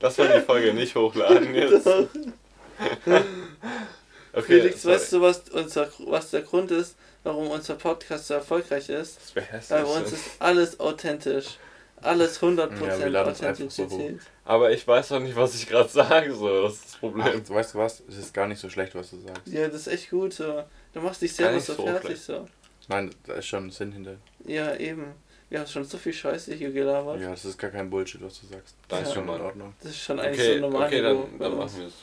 Lass 0.00 0.18
mal 0.18 0.32
die 0.32 0.44
Folge 0.44 0.74
nicht 0.74 0.94
hochladen 0.94 1.54
jetzt. 1.54 1.86
okay, 3.06 4.42
Felix, 4.42 4.82
sorry. 4.82 4.94
weißt 4.94 5.12
du, 5.12 5.20
was, 5.20 5.48
unser, 5.50 5.90
was 6.06 6.30
der 6.30 6.42
Grund 6.42 6.70
ist, 6.70 6.94
warum 7.24 7.48
unser 7.48 7.74
Podcast 7.74 8.28
so 8.28 8.34
erfolgreich 8.34 8.88
ist? 8.88 9.18
Das 9.20 9.34
wäre 9.34 9.62
Weil 9.68 9.82
bei 9.82 10.00
uns 10.00 10.12
ist 10.12 10.30
alles 10.38 10.78
authentisch. 10.78 11.58
alles 12.00 12.40
100% 12.40 13.10
ja, 13.10 13.24
Authentizität. 13.24 14.20
So 14.20 14.28
aber 14.44 14.70
ich 14.70 14.86
weiß 14.86 15.08
doch 15.08 15.20
nicht, 15.20 15.34
was 15.34 15.54
ich 15.54 15.66
gerade 15.66 15.88
sage, 15.88 16.34
so. 16.34 16.62
Das 16.62 16.74
ist 16.74 16.84
das 16.84 16.96
Problem. 16.96 17.42
Ach, 17.44 17.50
weißt 17.50 17.74
du 17.74 17.78
was? 17.78 18.02
Es 18.08 18.18
ist 18.18 18.34
gar 18.34 18.46
nicht 18.46 18.60
so 18.60 18.68
schlecht, 18.68 18.94
was 18.94 19.10
du 19.10 19.20
sagst. 19.20 19.46
Ja, 19.46 19.66
das 19.66 19.86
ist 19.86 19.86
echt 19.88 20.10
gut 20.10 20.34
so. 20.34 20.64
Du 20.92 21.00
machst 21.00 21.22
dich 21.22 21.34
selber 21.34 21.58
so, 21.58 21.74
so 21.74 21.86
fertig 21.86 22.20
so. 22.20 22.46
Nein, 22.88 23.10
da 23.26 23.34
ist 23.34 23.46
schon 23.46 23.70
Sinn 23.70 23.92
hinter. 23.92 24.16
Ja, 24.44 24.76
eben. 24.76 25.14
Wir 25.48 25.60
haben 25.60 25.66
schon 25.66 25.84
so 25.84 25.96
viel 25.98 26.12
Scheiße 26.12 26.54
hier 26.54 26.72
gelabert. 26.72 27.20
Ja, 27.20 27.30
das 27.30 27.44
ist 27.44 27.58
gar 27.58 27.70
kein 27.70 27.88
Bullshit, 27.88 28.22
was 28.22 28.40
du 28.40 28.46
sagst. 28.46 28.74
Das 28.88 29.00
ja. 29.00 29.06
ist 29.06 29.14
schon 29.14 29.24
in 29.24 29.40
Ordnung. 29.40 29.74
Das 29.80 29.92
ist 29.92 30.00
schon 30.00 30.20
eigentlich 30.20 30.40
okay, 30.40 30.54
so 30.54 30.60
normal. 30.60 30.86
Okay, 30.86 31.02
dann, 31.02 31.38
dann 31.38 31.56
machen 31.56 31.78
wir 31.78 31.86
es. 31.86 31.94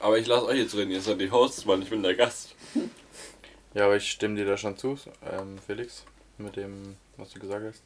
Aber 0.00 0.18
ich 0.18 0.26
lasse 0.26 0.46
euch 0.46 0.58
jetzt 0.58 0.76
reden, 0.76 0.92
ihr 0.92 1.00
seid 1.00 1.20
die 1.20 1.30
Hosts, 1.30 1.66
weil 1.66 1.82
ich 1.82 1.90
bin 1.90 2.02
der 2.02 2.14
Gast. 2.14 2.54
Ja, 3.78 3.84
aber 3.84 3.94
ich 3.94 4.10
stimme 4.10 4.34
dir 4.34 4.44
da 4.44 4.56
schon 4.56 4.76
zu, 4.76 4.98
ähm, 5.22 5.56
Felix, 5.64 6.02
mit 6.36 6.56
dem, 6.56 6.96
was 7.16 7.30
du 7.30 7.38
gesagt 7.38 7.64
hast. 7.64 7.80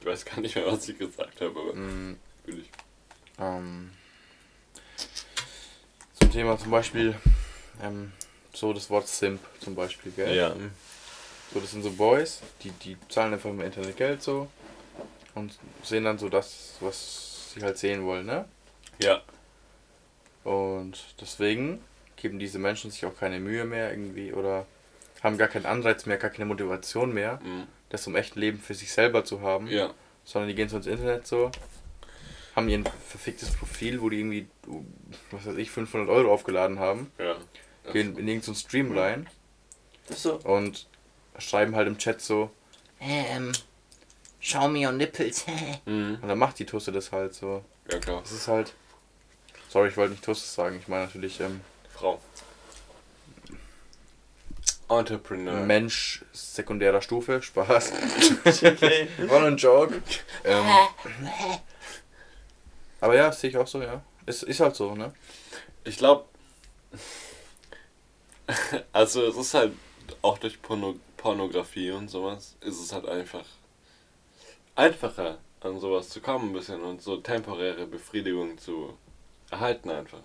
Ich 0.00 0.06
weiß 0.06 0.24
gar 0.24 0.40
nicht 0.40 0.56
mehr, 0.56 0.66
was 0.66 0.88
ich 0.88 0.98
gesagt 0.98 1.40
habe, 1.40 1.60
aber 1.60 1.74
mm, 1.74 2.16
will 2.44 2.58
ich. 2.58 2.70
Ähm, 3.38 3.92
zum 6.18 6.32
Thema 6.32 6.58
zum 6.58 6.72
Beispiel, 6.72 7.14
ähm, 7.80 8.10
so 8.52 8.72
das 8.72 8.90
Wort 8.90 9.06
Simp 9.06 9.38
zum 9.60 9.76
Beispiel, 9.76 10.10
gell? 10.10 10.34
Ja. 10.34 10.56
So, 11.54 11.60
das 11.60 11.70
sind 11.70 11.84
so 11.84 11.92
Boys, 11.92 12.40
die, 12.64 12.70
die 12.70 12.96
zahlen 13.08 13.32
einfach 13.32 13.50
im 13.50 13.60
Internet 13.60 13.96
Geld 13.96 14.24
so 14.24 14.50
und 15.36 15.56
sehen 15.84 16.02
dann 16.02 16.18
so 16.18 16.28
das, 16.28 16.78
was 16.80 17.52
sie 17.54 17.62
halt 17.62 17.78
sehen 17.78 18.04
wollen, 18.04 18.26
ne? 18.26 18.44
Ja. 18.98 19.22
Und 20.42 20.98
deswegen 21.20 21.80
geben 22.16 22.40
diese 22.40 22.58
Menschen 22.58 22.90
sich 22.90 23.06
auch 23.06 23.16
keine 23.16 23.38
Mühe 23.38 23.64
mehr 23.64 23.92
irgendwie 23.92 24.32
oder 24.32 24.66
haben 25.22 25.38
gar 25.38 25.48
keinen 25.48 25.66
Anreiz 25.66 26.06
mehr, 26.06 26.18
gar 26.18 26.30
keine 26.30 26.46
Motivation 26.46 27.12
mehr, 27.12 27.40
mhm. 27.42 27.66
das 27.88 28.06
im 28.06 28.16
echten 28.16 28.38
Leben 28.38 28.58
für 28.58 28.74
sich 28.74 28.92
selber 28.92 29.24
zu 29.24 29.40
haben. 29.40 29.66
Ja. 29.68 29.92
Sondern 30.24 30.48
die 30.48 30.54
gehen 30.54 30.68
so 30.68 30.76
ins 30.76 30.86
Internet 30.86 31.26
so, 31.26 31.50
haben 32.56 32.68
ihr 32.68 32.82
verficktes 33.06 33.50
Profil, 33.52 34.00
wo 34.00 34.08
die 34.08 34.18
irgendwie, 34.18 34.48
was 35.30 35.46
weiß 35.46 35.56
ich, 35.56 35.70
500 35.70 36.08
Euro 36.08 36.32
aufgeladen 36.32 36.78
haben. 36.78 37.12
Ja. 37.18 37.36
Gehen 37.92 38.16
in 38.16 38.26
irgendeinen 38.26 38.56
Stream 38.56 38.96
rein. 38.96 39.28
So. 40.08 40.36
Und 40.36 40.86
schreiben 41.38 41.76
halt 41.76 41.86
im 41.86 41.98
Chat 41.98 42.20
so, 42.20 42.50
ähm, 43.00 43.52
show 44.40 44.68
me 44.68 44.86
your 44.86 44.92
nipples. 44.92 45.44
mhm. 45.84 46.18
Und 46.20 46.28
dann 46.28 46.38
macht 46.38 46.58
die 46.58 46.66
Tusse 46.66 46.92
das 46.92 47.12
halt 47.12 47.34
so. 47.34 47.64
Ja, 47.90 47.98
klar. 47.98 48.22
Das 48.22 48.32
ist 48.32 48.48
halt. 48.48 48.74
Sorry, 49.68 49.88
ich 49.88 49.96
wollte 49.96 50.12
nicht 50.12 50.24
Tusse 50.24 50.46
sagen, 50.46 50.78
ich 50.80 50.88
meine 50.88 51.04
natürlich, 51.04 51.40
ähm, 51.40 51.60
Frau. 51.90 52.20
Entrepreneur. 54.88 55.60
Mensch 55.60 56.24
sekundärer 56.32 57.02
Stufe, 57.02 57.42
Spaß. 57.42 57.92
okay. 58.44 59.08
War 59.26 59.40
nur 59.40 59.48
ein 59.48 59.56
Joke. 59.56 60.00
Ähm, 60.44 60.64
aber 63.00 63.16
ja, 63.16 63.32
sehe 63.32 63.50
ich 63.50 63.56
auch 63.56 63.66
so, 63.66 63.82
ja. 63.82 64.02
Es 64.26 64.42
ist 64.42 64.60
halt 64.60 64.76
so, 64.76 64.94
ne? 64.94 65.12
Ich 65.84 65.98
glaube, 65.98 66.26
also 68.92 69.22
es 69.26 69.36
ist 69.36 69.54
halt 69.54 69.72
auch 70.22 70.38
durch 70.38 70.60
Porno 70.62 70.96
Pornografie 71.16 71.90
und 71.90 72.08
sowas, 72.08 72.56
ist 72.60 72.80
es 72.80 72.92
halt 72.92 73.08
einfach 73.08 73.44
einfacher 74.76 75.38
an 75.60 75.80
sowas 75.80 76.08
zu 76.10 76.20
kommen 76.20 76.50
ein 76.50 76.52
bisschen 76.52 76.82
und 76.82 77.02
so 77.02 77.16
temporäre 77.16 77.86
Befriedigung 77.86 78.58
zu 78.58 78.96
erhalten 79.50 79.90
einfach. 79.90 80.22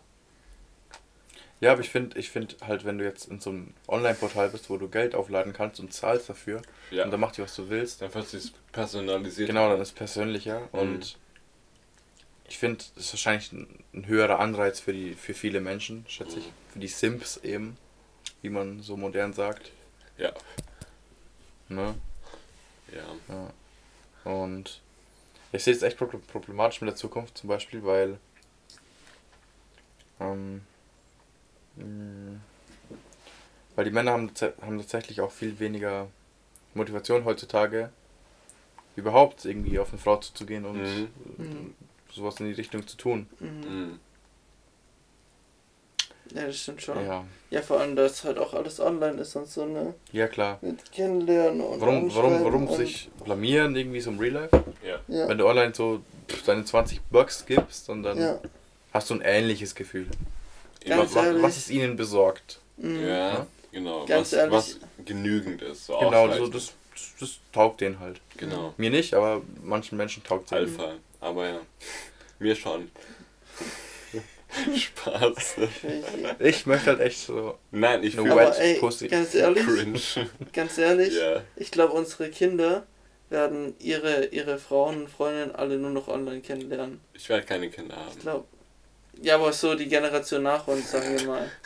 Ja, 1.61 1.71
aber 1.71 1.81
ich 1.81 1.89
finde 1.89 2.17
ich 2.17 2.31
find 2.31 2.57
halt, 2.67 2.85
wenn 2.85 2.97
du 2.97 3.05
jetzt 3.05 3.29
in 3.29 3.39
so 3.39 3.51
einem 3.51 3.73
Online-Portal 3.87 4.49
bist, 4.49 4.69
wo 4.71 4.77
du 4.77 4.89
Geld 4.89 5.13
aufladen 5.13 5.53
kannst 5.53 5.79
und 5.79 5.93
zahlst 5.93 6.27
dafür 6.27 6.63
ja. 6.89 7.05
und 7.05 7.11
dann 7.11 7.19
machst 7.19 7.37
du, 7.37 7.43
was 7.43 7.55
du 7.55 7.69
willst. 7.69 8.01
Dann 8.01 8.13
wird 8.13 8.33
es 8.33 8.51
personalisiert. 8.71 9.47
Genau, 9.47 9.69
dann 9.69 9.79
ist 9.79 9.89
es 9.89 9.93
persönlicher 9.93 10.61
mhm. 10.73 10.79
und 10.79 11.17
ich 12.49 12.57
finde, 12.57 12.83
das 12.95 13.05
ist 13.05 13.13
wahrscheinlich 13.13 13.51
ein, 13.53 13.83
ein, 13.93 14.07
höherer 14.07 14.39
Anreiz 14.39 14.79
für, 14.79 14.91
die, 14.91 15.13
für 15.13 15.35
viele 15.35 15.61
Menschen, 15.61 16.03
schätze 16.07 16.39
ich. 16.39 16.47
Mhm. 16.47 16.73
Für 16.73 16.79
die 16.79 16.87
Simps 16.87 17.37
eben, 17.37 17.77
wie 18.41 18.49
man 18.49 18.81
so 18.81 18.97
modern 18.97 19.31
sagt. 19.31 19.71
Ja. 20.17 20.33
Ne? 21.69 21.93
Ja. 22.91 23.53
ja. 24.25 24.31
Und 24.31 24.81
ich 25.51 25.63
sehe 25.63 25.73
es 25.73 25.83
echt 25.83 25.97
problematisch 25.97 26.81
mit 26.81 26.89
der 26.89 26.97
Zukunft 26.97 27.37
zum 27.37 27.49
Beispiel, 27.49 27.83
weil 27.83 28.17
ähm, 30.19 30.27
hm. 30.27 30.70
Weil 33.75 33.85
die 33.85 33.91
Männer 33.91 34.11
haben, 34.11 34.31
haben 34.61 34.77
tatsächlich 34.77 35.21
auch 35.21 35.31
viel 35.31 35.59
weniger 35.59 36.07
Motivation 36.73 37.25
heutzutage, 37.25 37.89
überhaupt 38.95 39.45
irgendwie 39.45 39.79
auf 39.79 39.89
eine 39.89 39.97
Frau 39.97 40.17
zuzugehen 40.17 40.65
und 40.65 40.77
mhm. 40.77 41.07
mhm. 41.37 41.73
sowas 42.11 42.39
in 42.39 42.47
die 42.47 42.53
Richtung 42.53 42.85
zu 42.87 42.97
tun. 42.97 43.27
Mhm. 43.39 43.47
mhm. 43.47 43.99
Ja, 46.33 46.45
das 46.45 46.59
stimmt 46.59 46.81
schon. 46.81 47.05
Ja. 47.05 47.25
ja, 47.49 47.61
vor 47.61 47.81
allem, 47.81 47.95
dass 47.95 48.23
halt 48.23 48.37
auch 48.37 48.53
alles 48.53 48.79
online 48.79 49.19
ist 49.21 49.35
und 49.35 49.47
so, 49.47 49.65
ne? 49.65 49.93
Ja, 50.13 50.27
klar. 50.27 50.59
Mit 50.61 50.91
Kennenlernen 50.91 51.59
und 51.61 51.81
Warum, 51.81 52.15
warum, 52.15 52.43
warum 52.45 52.67
und 52.67 52.77
sich 52.77 53.09
blamieren 53.23 53.75
irgendwie 53.75 53.99
so 53.99 54.11
im 54.11 54.19
Real 54.19 54.33
Life? 54.33 54.63
Ja. 54.85 54.99
ja. 55.07 55.27
Wenn 55.27 55.37
du 55.37 55.45
online 55.45 55.73
so 55.73 56.01
deine 56.45 56.63
20 56.63 57.01
Bucks 57.09 57.45
gibst 57.45 57.89
und 57.89 58.03
dann 58.03 58.17
ja. 58.17 58.39
hast 58.93 59.09
du 59.09 59.15
ein 59.15 59.21
ähnliches 59.21 59.75
Gefühl. 59.75 60.07
Was, 60.85 61.15
was, 61.15 61.57
ist 61.57 61.69
ihnen 61.69 61.95
besorgt? 61.95 62.59
Mhm. 62.77 63.07
Ja, 63.07 63.47
genau. 63.71 64.05
Ganz 64.05 64.31
was, 64.31 64.33
ehrlich. 64.33 64.53
was 64.53 64.79
genügend 65.05 65.61
ist. 65.61 65.85
So 65.85 65.97
genau, 65.99 66.31
so 66.33 66.47
das, 66.47 66.73
das 67.19 67.39
taugt 67.51 67.81
denen 67.81 67.99
halt. 67.99 68.19
Genau. 68.37 68.73
Mir 68.77 68.89
nicht, 68.89 69.13
aber 69.13 69.41
manchen 69.63 69.97
Menschen 69.97 70.23
taugt 70.23 70.47
es. 70.47 70.53
Alpha, 70.53 70.95
aber 71.19 71.47
ja. 71.47 71.61
Mir 72.39 72.55
schon. 72.55 72.89
Spaß. 74.75 75.55
ich 76.39 76.65
möchte 76.65 76.87
halt 76.87 76.99
echt 76.99 77.19
so. 77.19 77.57
Nein, 77.71 78.03
ich 78.03 78.15
fühle 78.15 78.31
aber 78.31 78.57
ey, 78.59 78.79
Pussy. 78.79 79.07
Ganz 79.07 79.33
ehrlich, 79.33 79.65
Cringe. 79.65 79.99
ganz 80.51 80.77
ehrlich, 80.77 81.13
yeah. 81.13 81.43
ich 81.55 81.71
glaube, 81.71 81.93
unsere 81.93 82.29
Kinder 82.29 82.85
werden 83.29 83.75
ihre, 83.79 84.25
ihre 84.25 84.57
Frauen 84.57 85.03
und 85.03 85.09
Freundinnen 85.09 85.55
alle 85.55 85.77
nur 85.77 85.91
noch 85.91 86.09
online 86.09 86.41
kennenlernen. 86.41 86.99
Ich 87.13 87.29
werde 87.29 87.45
keine 87.45 87.69
Kinder 87.69 87.95
haben. 87.95 88.11
Ich 88.11 88.19
glaube, 88.19 88.45
ja, 89.21 89.35
aber 89.35 89.51
so 89.53 89.75
die 89.75 89.87
Generation 89.87 90.43
nach 90.43 90.67
uns, 90.67 90.91
sagen 90.91 91.17
wir 91.17 91.27
mal. 91.27 91.51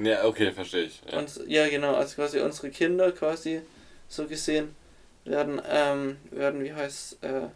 Ja, 0.00 0.24
okay, 0.26 0.52
verstehe 0.52 0.84
ich. 0.84 1.02
Ja. 1.10 1.18
Und, 1.18 1.40
ja, 1.48 1.68
genau, 1.68 1.92
also 1.96 2.14
quasi 2.14 2.38
unsere 2.38 2.70
Kinder 2.70 3.10
quasi 3.10 3.62
so 4.06 4.28
gesehen 4.28 4.76
werden, 5.24 5.60
ähm, 5.68 6.18
werden, 6.30 6.62
wie 6.62 6.72
heißt 6.72 7.18
äh, 7.22 7.48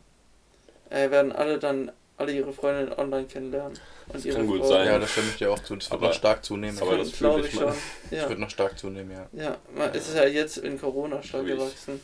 äh, 0.90 1.08
werden 1.12 1.30
alle 1.30 1.60
dann 1.60 1.92
alle 2.16 2.32
ihre 2.32 2.52
Freundinnen 2.52 2.92
online 2.92 3.26
kennenlernen. 3.26 3.78
Und 4.06 4.14
das 4.14 4.24
ihre 4.24 4.36
kann 4.36 4.46
gut 4.46 4.60
Frau. 4.60 4.68
sein. 4.68 4.86
Ja, 4.86 4.98
das 4.98 5.10
stimmt 5.10 5.40
ja 5.40 5.48
auch 5.48 5.58
zu. 5.58 5.76
Das 5.76 5.90
wird 5.90 6.00
noch 6.00 6.12
stark 6.12 6.44
zunehmen. 6.44 6.78
Aber 6.80 6.98
das 6.98 7.12
glaube 7.12 7.40
ich 7.40 7.52
schon. 7.52 7.64
Ja. 8.10 8.20
Das 8.20 8.28
wird 8.28 8.38
noch 8.38 8.50
stark 8.50 8.78
zunehmen, 8.78 9.10
ja. 9.10 9.28
Ja, 9.32 9.58
man, 9.74 9.90
es 9.94 10.08
ist 10.08 10.16
ja 10.16 10.26
jetzt 10.26 10.58
in 10.58 10.80
Corona 10.80 11.22
stark 11.22 11.46
gewachsen. 11.46 12.00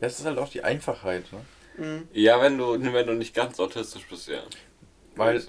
Ja, 0.00 0.06
es 0.06 0.18
ist 0.18 0.26
halt 0.26 0.38
auch 0.38 0.48
die 0.48 0.62
Einfachheit, 0.62 1.24
ne? 1.32 1.40
Mhm. 1.78 2.08
Ja, 2.12 2.40
wenn 2.40 2.58
du, 2.58 2.80
wenn 2.80 3.06
du 3.06 3.14
nicht 3.14 3.34
ganz 3.34 3.58
autistisch 3.58 4.06
bist, 4.08 4.28
ja. 4.28 4.42
Weil 5.14 5.42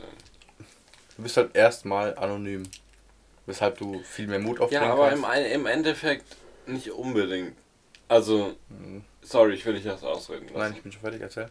du 1.18 1.24
bist 1.24 1.38
halt 1.38 1.56
erstmal 1.56 2.16
anonym. 2.18 2.64
Weshalb 3.46 3.78
du 3.78 4.02
viel 4.04 4.28
mehr 4.28 4.40
Mut 4.40 4.60
aufbringen. 4.60 4.84
Ja, 4.84 4.92
aber 4.92 5.10
kannst. 5.10 5.24
Im, 5.24 5.62
im 5.62 5.66
Endeffekt 5.66 6.36
nicht 6.66 6.92
unbedingt. 6.92 7.56
Also, 8.10 8.56
hm. 8.70 9.04
sorry, 9.22 9.54
ich 9.54 9.66
will 9.66 9.74
dich 9.74 9.86
erst 9.86 10.04
ausreden 10.04 10.48
lassen. 10.48 10.60
Nein, 10.60 10.74
ich 10.76 10.84
bin 10.84 10.92
schon 10.92 11.02
fertig, 11.02 11.22
erzähl. 11.22 11.50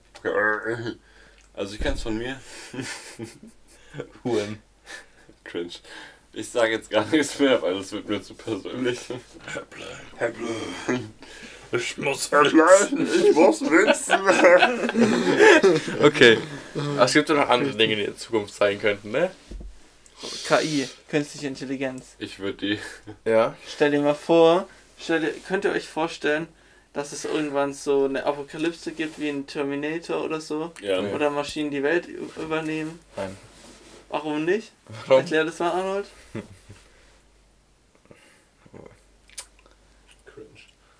Also, 1.54 1.74
ich 1.74 1.80
kenn's 1.80 2.02
von 2.02 2.18
mir. 2.18 2.38
Huren. 4.24 4.58
Cringe. 5.44 5.72
Ich 6.34 6.50
sage 6.50 6.72
jetzt 6.72 6.90
gar 6.90 7.06
nichts 7.06 7.38
mehr, 7.38 7.62
weil 7.62 7.74
das 7.78 7.92
wird 7.92 8.08
mir 8.08 8.20
zu 8.20 8.34
persönlich. 8.34 9.00
Ich 11.72 11.96
muss 11.96 12.30
witzen. 12.30 13.06
Ich 13.06 13.34
muss 13.34 13.62
witzen. 13.62 14.20
okay. 16.04 16.38
Es 17.00 17.12
gibt 17.12 17.28
ja 17.28 17.34
noch 17.34 17.48
andere 17.48 17.74
Dinge, 17.74 17.96
die 17.96 18.04
in 18.04 18.16
Zukunft 18.16 18.54
sein 18.54 18.78
könnten, 18.78 19.10
ne? 19.10 19.30
KI, 20.46 20.88
künstliche 21.08 21.46
Intelligenz. 21.46 22.16
Ich 22.18 22.38
würde 22.38 22.58
die. 22.58 22.78
Ja. 23.24 23.54
Stell 23.66 23.90
dir 23.90 24.00
mal 24.00 24.14
vor, 24.14 24.66
stell 24.98 25.20
dir, 25.20 25.32
könnt 25.46 25.64
ihr 25.64 25.72
euch 25.72 25.86
vorstellen, 25.86 26.48
dass 26.92 27.12
es 27.12 27.26
irgendwann 27.26 27.74
so 27.74 28.06
eine 28.06 28.24
Apokalypse 28.24 28.92
gibt 28.92 29.18
wie 29.18 29.28
ein 29.28 29.46
Terminator 29.46 30.24
oder 30.24 30.40
so? 30.40 30.72
Ja. 30.80 31.00
Oder 31.00 31.28
Maschinen 31.28 31.70
die 31.70 31.82
Welt 31.82 32.06
übernehmen? 32.08 32.98
Nein. 33.16 33.36
Warum 34.08 34.46
nicht? 34.46 34.72
Warum? 35.06 35.20
Erklär 35.20 35.44
das 35.44 35.58
mal, 35.58 35.72
Arnold. 35.72 36.06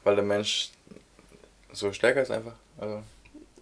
Weil 0.05 0.17
der 0.17 0.25
Mensch 0.25 0.71
so 1.73 1.93
stärker 1.93 2.23
ist 2.23 2.31
einfach. 2.31 2.55
Also 2.79 3.03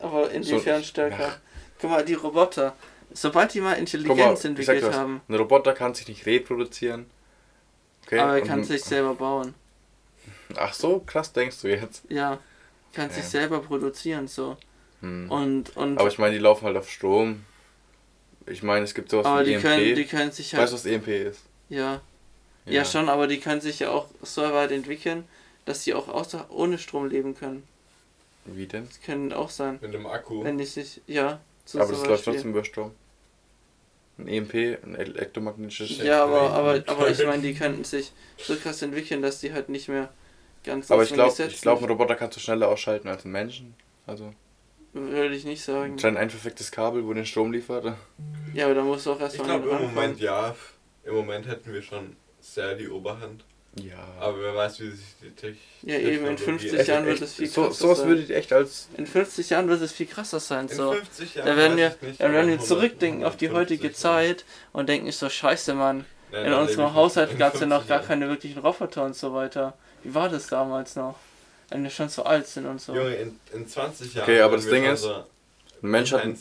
Aber 0.00 0.30
inwiefern 0.30 0.82
so, 0.82 0.88
stärker? 0.88 1.28
Ja. 1.28 1.36
Guck 1.80 1.90
mal, 1.90 2.04
die 2.04 2.14
Roboter. 2.14 2.74
Sobald 3.14 3.54
die 3.54 3.60
mal 3.60 3.74
Intelligenz 3.74 4.42
mal, 4.42 4.50
entwickelt 4.50 4.82
was, 4.82 4.96
haben. 4.96 5.20
Ein 5.28 5.34
Roboter 5.36 5.72
kann 5.72 5.94
sich 5.94 6.08
nicht 6.08 6.26
reproduzieren. 6.26 7.06
Okay? 8.04 8.18
Aber 8.18 8.34
er 8.34 8.42
kann 8.42 8.58
Und, 8.58 8.64
sich 8.64 8.82
selber 8.82 9.14
bauen. 9.14 9.54
Ach 10.56 10.74
so, 10.74 11.00
krass 11.00 11.32
denkst 11.32 11.62
du 11.62 11.68
jetzt. 11.68 12.02
Ja, 12.08 12.38
kann 12.92 13.06
okay. 13.06 13.14
sich 13.14 13.24
selber 13.24 13.60
produzieren, 13.60 14.26
so. 14.28 14.56
Hm. 15.00 15.30
Und, 15.30 15.76
und 15.76 15.98
Aber 15.98 16.08
ich 16.08 16.18
meine, 16.18 16.34
die 16.34 16.40
laufen 16.40 16.66
halt 16.66 16.76
auf 16.76 16.90
Strom. 16.90 17.44
Ich 18.46 18.62
meine, 18.62 18.84
es 18.84 18.94
gibt 18.94 19.10
sowas 19.10 19.26
aber 19.26 19.40
wie 19.40 19.44
die 19.44 19.52
EMP. 19.54 19.62
können, 19.62 19.94
die 19.94 20.04
können 20.04 20.32
sich 20.32 20.52
halt. 20.52 20.64
weißt 20.64 20.72
du, 20.72 20.76
was 20.76 20.86
EMP 20.86 21.08
ist? 21.08 21.42
ja, 21.68 22.00
ja. 22.66 22.84
schon, 22.84 23.08
aber 23.08 23.26
die 23.26 23.40
können 23.40 23.60
sich 23.60 23.78
ja 23.78 23.90
auch 23.90 24.08
so 24.22 24.42
weit 24.42 24.70
entwickeln, 24.70 25.24
dass 25.64 25.84
sie 25.84 25.94
auch 25.94 26.08
außer, 26.08 26.46
ohne 26.50 26.78
Strom 26.78 27.08
leben 27.08 27.34
können. 27.34 27.62
Wie 28.44 28.66
denn? 28.66 28.86
Das 28.86 29.00
können 29.00 29.32
auch 29.32 29.50
sein. 29.50 29.78
Mit 29.80 29.94
dem 29.94 30.06
Akku. 30.06 30.44
Wenn 30.44 30.58
die 30.58 30.66
sich. 30.66 31.00
Ja. 31.06 31.40
so 31.64 31.80
aber 31.80 31.92
das 31.92 32.04
läuft 32.04 32.24
trotzdem 32.24 32.50
über 32.50 32.64
Strom. 32.64 32.92
Ein 34.16 34.28
EMP, 34.28 34.54
ein 34.84 34.94
elektromagnetisches. 34.94 35.98
Ja, 35.98 36.24
aber, 36.24 36.52
aber, 36.52 36.82
aber 36.86 37.10
ich 37.10 37.24
meine, 37.24 37.42
die 37.42 37.54
könnten 37.54 37.84
sich 37.84 38.12
so 38.38 38.54
krass 38.56 38.80
entwickeln, 38.82 39.22
dass 39.22 39.40
die 39.40 39.52
halt 39.52 39.68
nicht 39.68 39.88
mehr 39.88 40.12
ganz 40.62 40.90
Aber 40.90 41.02
ich 41.02 41.08
so 41.08 41.14
glaube, 41.16 41.42
ich 41.42 41.60
glaube, 41.60 41.82
ein 41.82 41.88
Roboter 41.88 42.14
kannst 42.14 42.36
du 42.36 42.40
schneller 42.40 42.68
ausschalten 42.68 43.08
als 43.08 43.24
ein 43.24 43.32
Menschen. 43.32 43.74
Also 44.06 44.32
Würde 44.92 45.34
ich 45.34 45.44
nicht 45.44 45.62
sagen. 45.62 45.94
ein 45.94 45.96
klein 45.96 46.16
einverficktes 46.16 46.70
Kabel, 46.70 47.04
wo 47.06 47.12
den 47.12 47.26
Strom 47.26 47.52
liefert. 47.52 47.96
Ja, 48.52 48.66
aber 48.66 48.74
da 48.74 48.82
musst 48.82 49.06
du 49.06 49.12
auch 49.12 49.16
Ich 49.16 49.22
erstmal 49.22 49.60
glaube 49.60 49.68
im. 49.70 49.94
Moment 49.94 50.20
ja. 50.20 50.54
Im 51.02 51.14
Moment 51.14 51.46
hätten 51.46 51.72
wir 51.72 51.82
schon 51.82 52.16
sehr 52.40 52.76
die 52.76 52.88
Oberhand. 52.88 53.44
Ja. 53.76 53.96
Aber 54.20 54.40
wer 54.40 54.54
weiß, 54.54 54.80
wie 54.80 54.90
sich 54.90 55.04
die 55.22 55.30
Technik. 55.30 55.58
Ja, 55.82 55.98
eben, 55.98 56.26
in 56.26 56.38
50 56.38 56.72
Echt, 56.74 56.88
Jahren 56.88 57.06
wird 57.06 57.20
es 57.20 57.34
viel 57.34 57.48
so, 57.48 57.62
krasser 57.64 57.74
sowas 57.74 57.98
sein. 57.98 58.08
würde 58.08 58.22
ich 58.22 58.30
echt 58.30 58.52
als. 58.52 58.88
In 58.96 59.06
50 59.06 59.50
Jahren 59.50 59.68
wird 59.68 59.82
es 59.82 59.92
viel 59.92 60.06
krasser 60.06 60.38
sein. 60.40 60.68
In 60.68 60.76
So. 60.76 60.92
50 60.92 61.34
Jahren. 61.34 61.46
Da 61.46 61.56
werden 61.56 61.76
wir, 61.76 61.86
weiß 61.88 61.96
ich 62.00 62.08
nicht, 62.08 62.20
dann 62.20 62.32
werden 62.32 62.46
wir 62.48 62.54
in 62.54 62.60
zurückdenken 62.60 63.24
auf 63.24 63.36
die 63.36 63.46
150 63.48 63.78
heutige 63.80 63.92
Jahren. 63.92 64.36
Zeit 64.36 64.44
und 64.72 64.88
denken 64.88 65.10
so, 65.10 65.28
scheiße 65.28 65.74
Mann, 65.74 66.04
Nein, 66.30 66.46
in 66.46 66.52
unserem 66.52 66.94
Haushalt 66.94 67.32
in 67.32 67.38
gab 67.38 67.54
es 67.54 67.60
ja 67.60 67.66
noch 67.66 67.78
50 67.78 67.88
gar 67.88 67.98
Jahren. 67.98 68.08
keine 68.08 68.28
wirklichen 68.28 68.58
Roboter 68.60 69.04
und 69.04 69.16
so 69.16 69.34
weiter. 69.34 69.74
Wie 70.04 70.14
war 70.14 70.28
das 70.28 70.46
damals 70.46 70.94
noch? 70.96 71.16
Wenn 71.70 71.82
wir 71.82 71.90
schon 71.90 72.08
so 72.08 72.22
alt 72.24 72.46
sind 72.46 72.66
und 72.66 72.80
so. 72.80 72.94
Junge, 72.94 73.14
in, 73.16 73.40
in 73.52 73.66
20 73.66 74.14
Jahren. 74.14 74.22
Okay, 74.24 74.40
aber 74.40 74.56
das 74.56 74.66
Ding 74.68 74.84
ist, 74.84 75.02
so 75.02 75.14
Ein 75.14 75.24
Mensch 75.90 76.12
hat, 76.12 76.22
ein 76.22 76.36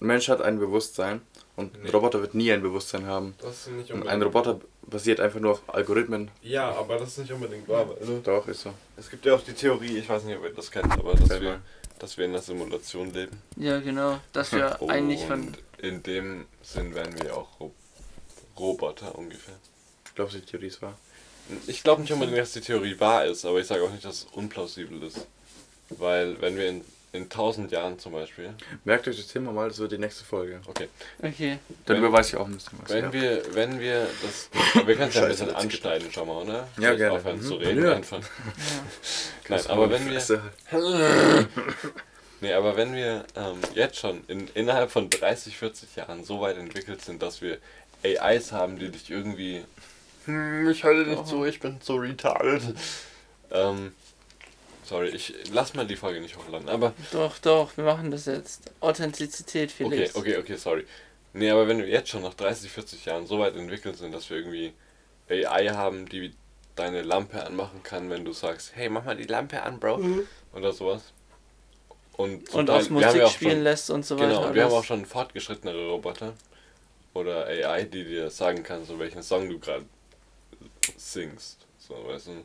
sein. 0.00 0.06
Mensch 0.08 0.28
hat 0.28 0.42
ein 0.42 0.58
Bewusstsein 0.58 1.20
und 1.56 1.74
ein 1.74 1.82
Nee. 1.82 1.90
Roboter 1.90 2.20
wird 2.20 2.34
nie 2.34 2.52
ein 2.52 2.62
Bewusstsein 2.62 3.06
haben. 3.06 3.34
Das 3.40 3.60
ist 3.60 3.66
nicht 3.68 3.90
Und 3.90 3.96
unbedingt. 4.00 4.08
ein 4.08 4.22
Roboter 4.22 4.60
basiert 4.82 5.20
einfach 5.20 5.40
nur 5.40 5.52
auf 5.52 5.62
Algorithmen. 5.66 6.30
Ja, 6.42 6.70
aber 6.72 6.98
das 6.98 7.10
ist 7.10 7.18
nicht 7.18 7.32
unbedingt 7.32 7.68
wahr. 7.68 7.88
weil- 7.88 8.20
Doch, 8.22 8.46
ist 8.48 8.62
so. 8.62 8.70
Es 8.96 9.08
gibt 9.10 9.24
ja 9.24 9.34
auch 9.34 9.42
die 9.42 9.52
Theorie, 9.54 9.98
ich 9.98 10.08
weiß 10.08 10.24
nicht, 10.24 10.36
ob 10.36 10.44
ihr 10.44 10.50
das 10.52 10.70
kennt, 10.70 10.92
aber 10.92 11.14
dass 11.14 11.40
wir, 11.40 11.60
dass 11.98 12.16
wir 12.18 12.24
in 12.26 12.32
einer 12.32 12.42
Simulation 12.42 13.12
leben. 13.12 13.36
Ja, 13.56 13.78
genau. 13.80 14.18
Dass 14.32 14.52
wir 14.52 14.76
Oh, 14.80 14.88
eigentlich 14.88 15.24
von. 15.24 15.40
und 15.48 15.58
in 15.78 16.02
dem 16.02 16.46
Sinn 16.62 16.94
werden 16.94 17.14
wir 17.22 17.36
auch 17.36 17.60
Ro 17.60 17.72
Roboter 18.58 19.16
ungefähr. 19.18 19.54
Glaubst 20.14 20.34
du, 20.34 20.38
die 20.38 20.46
Theorie 20.46 20.66
ist 20.68 20.80
wahr? 20.82 20.96
Ich 21.66 21.82
glaube 21.82 22.02
nicht 22.02 22.12
unbedingt, 22.12 22.38
dass 22.38 22.52
die 22.52 22.60
Theorie 22.60 22.98
wahr 23.00 23.24
ist, 23.26 23.44
aber 23.44 23.58
ich 23.60 23.66
sage 23.66 23.82
auch 23.82 23.90
nicht, 23.90 24.04
dass 24.04 24.14
es 24.18 24.26
unplausibel 24.32 25.02
ist. 25.02 25.26
Weil 25.90 26.40
wenn 26.40 26.56
wir 26.56 26.68
in, 26.68 26.84
in 27.14 27.22
1000 27.24 27.70
Jahren 27.72 27.98
zum 27.98 28.12
Beispiel, 28.12 28.52
Merkt 28.84 29.06
euch 29.08 29.16
das 29.16 29.28
Thema 29.28 29.52
mal, 29.52 29.68
das 29.68 29.78
wird 29.78 29.92
die 29.92 29.98
nächste 29.98 30.24
Folge. 30.24 30.60
okay, 30.66 30.88
Okay. 31.22 31.58
Darüber 31.86 32.08
Wenn- 32.08 32.12
weiß 32.14 32.28
ich 32.28 32.36
auch 32.36 32.46
ein 32.46 32.54
bisschen 32.54 32.78
was. 32.82 32.90
wenn 32.90 33.04
ja. 33.04 33.12
wir, 33.12 33.42
wenn 33.54 33.80
wir 33.80 34.06
das, 34.22 34.50
wir 34.86 34.96
können 34.96 35.08
es 35.08 35.14
ja 35.14 35.22
ein 35.22 35.28
bisschen 35.28 35.54
anschneiden, 35.54 36.08
schau 36.12 36.24
mal, 36.26 36.42
oder? 36.42 36.52
Ja, 36.54 36.66
Vielleicht 36.74 36.98
gerne. 36.98 37.12
Aufhören 37.18 37.40
zu 37.40 37.54
Mhm. 37.54 37.60
reden 37.60 37.84
Ja. 37.84 37.92
einfach. 37.94 38.18
Ja. 38.20 38.26
Nein, 39.48 39.66
aber 39.68 39.90
wenn 39.90 40.04
wir, 40.06 40.12
Fresse. 40.20 40.42
Nee, 42.40 42.52
aber 42.52 42.76
wenn 42.76 42.94
wir 42.94 43.24
ähm, 43.36 43.58
jetzt 43.74 43.96
schon 43.98 44.22
in, 44.28 44.48
innerhalb 44.54 44.90
von 44.90 45.08
30, 45.08 45.56
40 45.56 45.96
Jahren 45.96 46.24
so 46.24 46.40
weit 46.42 46.58
entwickelt 46.58 47.02
sind, 47.02 47.22
dass 47.22 47.40
wir 47.40 47.56
AIs 48.04 48.52
haben, 48.52 48.78
die 48.78 48.90
dich 48.90 49.10
irgendwie. 49.10 49.64
Hm, 50.26 50.68
ich 50.68 50.84
halte 50.84 51.08
nicht 51.08 51.26
so, 51.26 51.46
ich 51.46 51.60
bin 51.60 51.78
so 51.82 51.94
retarded. 51.96 52.62
Ähm, 53.50 53.92
sorry, 54.84 55.08
ich 55.08 55.34
lass 55.52 55.74
mal 55.74 55.86
die 55.86 55.96
Folge 55.96 56.20
nicht 56.20 56.36
hochladen, 56.36 56.68
aber. 56.68 56.92
Doch, 57.12 57.38
doch, 57.38 57.76
wir 57.76 57.84
machen 57.84 58.10
das 58.10 58.26
jetzt. 58.26 58.70
Authentizität, 58.80 59.70
Okay, 59.70 59.88
Felix. 59.90 60.14
okay, 60.14 60.36
okay, 60.38 60.56
sorry. 60.56 60.86
Nee, 61.32 61.50
aber 61.50 61.66
wenn 61.66 61.78
wir 61.78 61.88
jetzt 61.88 62.10
schon 62.10 62.22
nach 62.22 62.34
30, 62.34 62.70
40 62.70 63.04
Jahren 63.06 63.26
so 63.26 63.38
weit 63.40 63.56
entwickelt 63.56 63.96
sind, 63.96 64.12
dass 64.12 64.30
wir 64.30 64.36
irgendwie 64.36 64.72
AI 65.28 65.68
haben, 65.70 66.06
die 66.08 66.32
deine 66.76 67.02
Lampe 67.02 67.44
anmachen 67.44 67.82
kann, 67.82 68.08
wenn 68.10 68.24
du 68.24 68.32
sagst, 68.32 68.72
hey, 68.74 68.88
mach 68.88 69.04
mal 69.04 69.16
die 69.16 69.24
Lampe 69.24 69.62
an, 69.62 69.80
Bro. 69.80 70.00
Oder 70.52 70.72
sowas. 70.72 71.12
Und, 72.16 72.48
Und 72.54 72.66
Teil- 72.66 72.76
aus 72.78 72.90
Musik 72.90 73.14
ja 73.16 73.28
spielen 73.28 73.50
schon- 73.52 73.62
lässt 73.64 73.90
und 73.90 74.06
so 74.06 74.16
weiter. 74.16 74.28
Genau, 74.28 74.46
und 74.46 74.54
wir 74.54 74.64
haben 74.64 74.72
auch 74.72 74.84
schon 74.84 75.04
fortgeschrittenere 75.06 75.88
Roboter 75.88 76.34
oder 77.12 77.46
AI, 77.46 77.84
die 77.84 78.04
dir 78.04 78.30
sagen 78.30 78.62
kann, 78.62 78.84
so 78.84 78.98
welchen 79.00 79.22
Song 79.22 79.48
du 79.48 79.58
gerade 79.58 79.84
singst. 80.96 81.66
So, 81.78 81.94
weißt 82.06 82.28
du? 82.28 82.44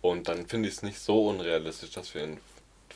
Und 0.00 0.28
dann 0.28 0.46
finde 0.46 0.68
ich 0.68 0.76
es 0.76 0.82
nicht 0.82 0.98
so 1.00 1.28
unrealistisch, 1.28 1.90
dass 1.90 2.14
wir 2.14 2.24
in 2.24 2.38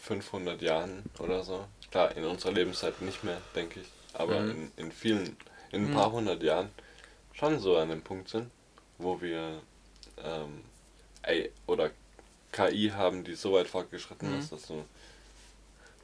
500 0.01 0.61
Jahren 0.63 1.03
oder 1.19 1.43
so, 1.43 1.65
klar, 1.91 2.17
in 2.17 2.25
unserer 2.25 2.53
Lebenszeit 2.53 3.01
nicht 3.03 3.25
mehr, 3.25 3.41
denke 3.55 3.81
ich, 3.81 3.87
aber 4.15 4.41
Mhm. 4.41 4.51
in, 4.51 4.73
in 4.87 4.93
vielen, 4.93 5.37
in 5.73 5.85
ein 5.85 5.91
Mhm. 5.91 5.95
paar 5.95 6.13
hundert 6.13 6.43
Jahren 6.43 6.71
schon 7.33 7.59
so 7.61 7.77
an 7.77 7.89
dem 7.89 8.03
Punkt 8.03 8.29
sind, 8.29 8.51
wo 8.99 9.21
wir 9.21 9.61
ähm, 10.25 10.63
oder 11.67 11.91
KI 12.53 12.91
haben, 12.95 13.25
die 13.25 13.35
so 13.35 13.53
weit 13.55 13.67
fortgeschritten 13.69 14.31
Mhm. 14.33 14.39
ist, 14.39 14.53
dass 14.53 14.67
du 14.67 14.85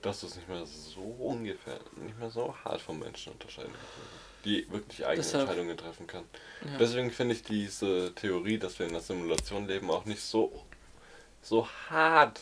dass 0.00 0.20
du 0.20 0.28
es 0.28 0.37
nicht 0.37 0.48
mehr 0.48 0.64
so 0.64 1.00
ungefähr, 1.00 1.80
nicht 1.96 2.16
mehr 2.20 2.30
so 2.30 2.54
hart 2.64 2.80
vom 2.80 3.00
Menschen 3.00 3.32
unterscheiden 3.32 3.72
kannst. 3.72 4.44
Die 4.44 4.70
wirklich 4.70 5.04
eigene 5.04 5.16
Deshalb- 5.26 5.48
Entscheidungen 5.48 5.76
treffen 5.76 6.06
kann. 6.06 6.22
Ja. 6.64 6.78
Deswegen 6.78 7.11
finde 7.11 7.34
ich 7.34 7.42
diese 7.42 8.14
Theorie, 8.14 8.58
dass 8.58 8.78
wir 8.78 8.87
in 8.87 8.92
einer 8.92 9.00
Simulation 9.00 9.66
leben, 9.66 9.90
auch 9.90 10.04
nicht 10.04 10.22
so, 10.22 10.64
so 11.42 11.66
hart 11.90 12.40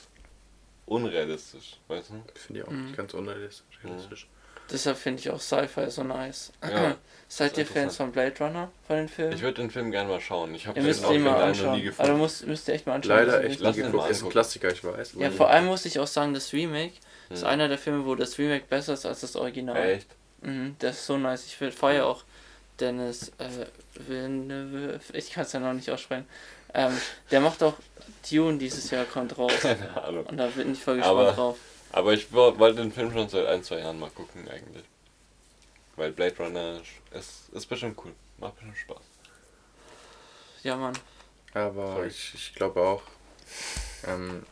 unrealistisch, 0.86 1.78
weißt 1.88 2.10
du? 2.10 2.22
Finde 2.38 2.60
ich 2.60 2.66
auch 2.66 2.70
Mhm. 2.72 2.86
nicht 2.86 2.96
ganz 2.96 3.14
unrealistisch. 3.14 3.64
realistisch. 3.84 4.26
Deshalb 4.70 4.96
finde 4.96 5.20
ich 5.20 5.30
auch 5.30 5.40
Sci-Fi 5.40 5.90
so 5.90 6.02
nice. 6.02 6.52
Ja, 6.62 6.96
Seid 7.28 7.56
ihr 7.58 7.64
ist 7.64 7.72
Fans 7.72 7.96
von 7.96 8.10
Blade 8.12 8.34
Runner, 8.40 8.70
von 8.86 8.96
den 8.96 9.08
Filmen? 9.08 9.32
Ich 9.32 9.42
würde 9.42 9.60
den 9.60 9.70
Film 9.70 9.90
gerne 9.90 10.08
mal 10.08 10.20
schauen. 10.20 10.54
Ich 10.54 10.66
habe 10.68 10.78
Ihr 10.78 10.82
den 10.82 10.88
müsst 10.88 11.04
auch 11.04 11.10
ihn 11.12 11.22
mal 11.22 11.30
final 11.34 11.40
noch 11.40 11.48
anschauen. 11.48 11.72
nie 11.80 11.88
Also 11.88 11.96
gefunden. 12.02 12.20
müsst, 12.20 12.46
müsst 12.46 12.68
ihr 12.68 12.74
echt 12.74 12.86
mal 12.86 12.94
anschauen. 12.94 13.16
Leider 13.16 13.32
das 13.32 13.40
ist 13.44 13.50
echt 13.50 13.60
nie 13.62 13.72
geguckt. 13.82 13.94
mal 13.96 14.10
Ist 14.10 14.22
ein. 14.22 14.28
Klassiker, 14.30 14.70
ich 14.72 14.84
weiß. 14.84 15.14
Ja, 15.18 15.26
aber- 15.26 15.36
vor 15.36 15.50
allem 15.50 15.66
muss 15.66 15.84
ich 15.86 15.98
auch 15.98 16.06
sagen, 16.06 16.34
das 16.34 16.52
Remake 16.52 16.94
ist 17.30 17.42
Hm. 17.42 17.48
einer 17.48 17.68
der 17.68 17.78
Filme, 17.78 18.06
wo 18.06 18.14
das 18.14 18.38
Remake 18.38 18.64
besser 18.68 18.94
ist 18.94 19.06
als 19.06 19.20
das 19.20 19.34
Original. 19.36 19.76
Echt? 19.76 20.06
Mhm, 20.42 20.76
das 20.78 20.96
ist 20.98 21.06
so 21.06 21.18
nice. 21.18 21.44
Ich 21.46 21.56
feiere 21.74 22.06
auch 22.06 22.22
Dennis 22.78 23.32
äh, 23.38 23.48
Villeneuve. 23.94 25.00
Ich 25.12 25.30
kann 25.32 25.44
es 25.44 25.52
ja 25.52 25.60
noch 25.60 25.72
nicht 25.72 25.90
aussprechen. 25.90 26.26
Ähm, 26.76 26.96
der 27.30 27.40
macht 27.40 27.62
auch 27.62 27.74
Dune 28.30 28.58
dieses 28.58 28.90
Jahr, 28.90 29.04
kommt 29.06 29.36
raus. 29.38 29.52
Keine 29.60 30.02
Ahnung. 30.04 30.26
Und 30.26 30.36
da 30.36 30.46
bin 30.48 30.72
ich 30.72 30.82
voll 30.84 30.96
gespannt 30.96 31.18
Aber- 31.18 31.32
drauf. 31.32 31.58
Aber 31.92 32.12
ich 32.12 32.30
wo- 32.32 32.58
wollte 32.58 32.82
den 32.82 32.92
Film 32.92 33.10
schon 33.12 33.28
seit 33.28 33.46
ein, 33.46 33.62
zwei 33.64 33.78
Jahren 33.78 33.98
mal 33.98 34.10
gucken 34.10 34.46
eigentlich. 34.48 34.84
Weil 35.96 36.12
Blade 36.12 36.36
Runner 36.38 36.80
ist, 37.12 37.48
ist 37.52 37.66
bestimmt 37.66 37.98
cool. 38.04 38.12
Macht 38.38 38.56
bestimmt 38.56 38.76
Spaß. 38.76 39.02
Ja, 40.62 40.76
Mann. 40.76 40.92
Aber 41.54 41.86
Sorry. 41.86 42.08
ich, 42.08 42.34
ich 42.34 42.54
glaube 42.54 42.80
auch. 42.82 43.02
Ähm, 44.06 44.44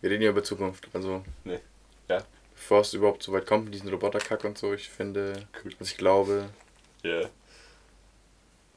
wir 0.00 0.10
reden 0.10 0.22
ja 0.22 0.30
über 0.30 0.42
Zukunft. 0.42 0.88
Also, 0.94 1.22
Nee. 1.44 1.60
Ja. 2.08 2.24
bevor 2.54 2.80
es 2.80 2.94
überhaupt 2.94 3.22
so 3.22 3.32
weit 3.32 3.46
kommt 3.46 3.64
mit 3.66 3.74
diesem 3.74 3.88
Roboterkack 3.90 4.44
und 4.44 4.56
so, 4.56 4.72
ich 4.72 4.88
finde, 4.88 5.46
Cool. 5.62 5.72
also 5.78 5.90
ich 5.92 5.96
glaube, 5.98 6.48
Yeah. 7.04 7.22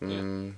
Ja. 0.01 0.07
mh, 0.07 0.21
mh, 0.21 0.53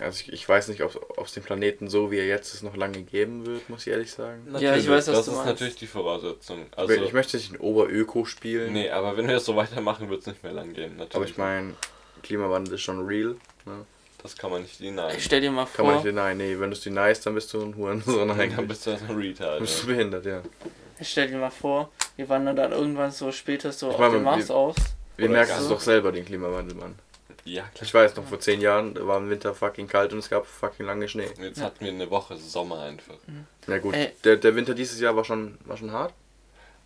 also 0.00 0.20
ich, 0.20 0.32
ich 0.32 0.48
weiß 0.48 0.68
nicht, 0.68 0.82
ob 0.82 1.24
es 1.24 1.32
den 1.32 1.42
Planeten 1.42 1.88
so 1.88 2.10
wie 2.10 2.18
er 2.18 2.26
jetzt 2.26 2.54
ist 2.54 2.62
noch 2.62 2.76
lange 2.76 3.02
geben 3.02 3.46
wird, 3.46 3.68
muss 3.68 3.86
ich 3.86 3.92
ehrlich 3.92 4.10
sagen. 4.12 4.46
Ja, 4.58 4.76
ich 4.76 4.88
weiß, 4.88 5.08
was 5.08 5.16
das 5.16 5.24
du 5.26 5.30
ist 5.32 5.36
meinst. 5.38 5.46
natürlich 5.52 5.76
die 5.76 5.86
Voraussetzung. 5.86 6.66
Also, 6.76 6.92
ich 6.94 7.12
möchte 7.12 7.36
nicht 7.36 7.50
in 7.52 7.56
Oberöko 7.58 8.24
spielen, 8.24 8.72
nee, 8.72 8.90
aber 8.90 9.16
wenn 9.16 9.26
wir 9.28 9.36
es 9.36 9.44
so 9.44 9.56
weitermachen, 9.56 10.08
wird 10.10 10.20
es 10.20 10.26
nicht 10.26 10.42
mehr 10.42 10.52
lang 10.52 10.72
gehen. 10.72 10.96
Natürlich. 10.96 11.14
aber 11.16 11.24
ich 11.24 11.36
meine, 11.36 11.74
Klimawandel 12.22 12.74
ist 12.74 12.82
schon 12.82 13.04
real. 13.06 13.36
Ne? 13.66 13.84
das 14.20 14.36
kann 14.36 14.50
man 14.50 14.62
nicht 14.62 14.80
denieren. 14.80 15.12
Ich 15.16 15.24
stell 15.24 15.40
dir 15.40 15.50
mal 15.52 15.64
Kann 15.72 15.86
man 15.86 15.94
vor, 15.96 16.04
nicht 16.04 16.14
nein, 16.14 16.36
nee, 16.38 16.58
wenn 16.58 16.70
du 16.70 16.76
es 16.76 16.80
deniest, 16.82 17.24
dann 17.24 17.34
bist 17.34 17.52
du 17.54 17.62
ein 17.62 17.76
Hurensohn 17.76 18.16
Dann 18.28 18.40
eigentlich. 18.40 18.66
bist 18.66 18.84
du 18.86 18.90
ein 18.90 19.16
Retard. 19.16 19.60
bist 19.60 19.82
du 19.82 19.86
behindert, 19.86 20.26
ja. 20.26 20.42
ich 20.98 21.08
stell 21.08 21.28
dir 21.28 21.38
mal 21.38 21.50
vor, 21.50 21.90
wir 22.16 22.28
wandern 22.28 22.56
dann 22.56 22.72
irgendwann 22.72 23.12
so 23.12 23.30
später 23.30 23.70
so 23.70 23.88
Ich 23.88 23.94
auf 23.94 24.00
meine, 24.00 24.14
dem 24.14 24.24
Mars 24.24 24.48
wir- 24.48 24.56
aus. 24.56 24.74
Wir 25.16 25.28
merken 25.28 25.52
es 25.56 25.68
doch 25.68 25.80
selber, 25.80 26.10
den 26.12 26.24
Klimawandel, 26.24 26.76
Mann. 26.76 26.96
Ja, 27.54 27.62
klar. 27.62 27.82
Ich 27.82 27.94
weiß 27.94 28.16
noch, 28.16 28.24
vor 28.24 28.40
zehn 28.40 28.60
Jahren 28.60 28.94
da 28.94 29.06
war 29.06 29.18
im 29.18 29.30
Winter 29.30 29.54
fucking 29.54 29.86
kalt 29.88 30.12
und 30.12 30.18
es 30.20 30.28
gab 30.28 30.46
fucking 30.46 30.86
lange 30.86 31.08
Schnee. 31.08 31.28
Jetzt 31.40 31.58
Ja. 31.58 31.64
hatten 31.64 31.84
wir 31.84 31.92
eine 31.92 32.10
Woche 32.10 32.36
Sommer 32.36 32.80
einfach. 32.82 33.14
Na 33.66 33.78
gut, 33.78 33.94
Ey. 33.94 34.12
der, 34.24 34.36
der 34.36 34.54
Winter 34.54 34.74
dieses 34.74 35.00
Jahr 35.00 35.14
war 35.16 35.24
schon, 35.24 35.58
war 35.64 35.76
schon 35.76 35.92
hart, 35.92 36.12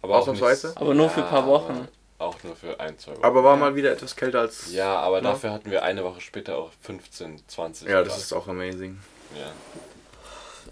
Aber 0.03 0.15
auch 0.17 0.21
Ausnahmsweise? 0.21 0.69
nicht- 0.69 0.79
Aber 0.81 0.95
nur 0.95 1.09
für 1.11 1.23
ein 1.25 1.29
paar 1.31 1.47
Wochen. 1.47 1.89
aber 2.19 2.29
Auch 2.31 2.43
nur 2.45 2.55
für 2.57 2.79
ein, 2.81 2.99
zwei 2.99 3.13
Wochen. 3.13 3.25
aber 3.25 3.43
war 3.45 3.55
Ja. 3.55 3.61
mal 3.61 3.75
wieder 3.75 3.93
etwas 3.93 4.15
kälter 4.17 4.41
als... 4.41 4.73
ja, 4.73 4.97
aber 4.97 5.17
Ja. 5.19 5.23
dafür 5.23 5.51
hatten 5.53 5.71
wir 5.71 5.83
eine 5.83 6.05
Woche 6.05 6.21
später 6.21 6.57
auch 6.57 6.71
15, 6.83 7.43
20 7.49 7.89
Ja, 7.89 8.03
das 8.03 8.19
ist 8.19 8.33
auch 8.33 8.47
amazing. 8.49 8.99
Ja. 9.37 9.51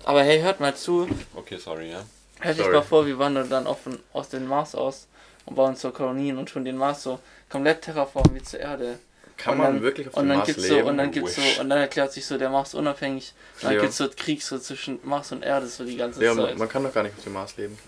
Aber 0.04 0.22
hey, 0.22 0.40
hört 0.40 0.60
mal 0.60 0.74
zu. 0.74 1.08
Okay, 1.34 1.56
sorry, 1.58 1.90
ja. 1.90 2.02
Hört 2.40 2.58
euch 2.58 2.72
mal 2.72 2.82
vor, 2.82 3.06
wir 3.06 3.18
wandern 3.18 3.50
dann 3.50 3.66
auf, 3.66 3.84
den- 3.84 3.98
aus 4.12 4.28
dem 4.30 4.46
Mars 4.46 4.74
aus 4.74 5.06
und 5.46 5.56
bauen 5.56 5.76
so 5.76 5.90
Kolonien 5.90 6.38
und 6.38 6.48
tun 6.48 6.64
den 6.64 6.76
Mars 6.76 7.02
so 7.02 7.18
komplett 7.50 7.82
terraformen 7.82 8.34
wie 8.34 8.42
zur 8.42 8.60
Erde. 8.60 8.98
Kann 9.42 9.58
man 9.58 9.74
dann, 9.74 9.82
wirklich 9.82 10.08
auf 10.08 10.14
dem 10.14 10.28
Mars 10.28 10.48
leben? 10.48 10.62
So, 10.62 10.88
und 10.88 10.98
dann 10.98 11.10
gibt's 11.10 11.36
so, 11.36 11.60
und 11.60 11.70
dann 11.70 11.78
erklärt 11.78 12.12
sich 12.12 12.26
so, 12.26 12.36
der 12.36 12.50
Mars 12.50 12.74
unabhängig. 12.74 13.32
Dann 13.62 13.74
ja. 13.74 13.80
gibt's 13.80 13.96
so 13.96 14.08
Krieg 14.14 14.42
so 14.42 14.58
zwischen 14.58 14.98
Mars 15.02 15.32
und 15.32 15.42
Erde 15.42 15.66
so 15.66 15.84
die 15.84 15.96
ganze 15.96 16.22
ja, 16.22 16.34
Zeit. 16.34 16.50
Ja, 16.50 16.56
man 16.56 16.68
kann 16.68 16.84
doch 16.84 16.92
gar 16.92 17.02
nicht 17.02 17.16
auf 17.16 17.24
dem 17.24 17.32
Mars 17.32 17.56
leben. 17.56 17.78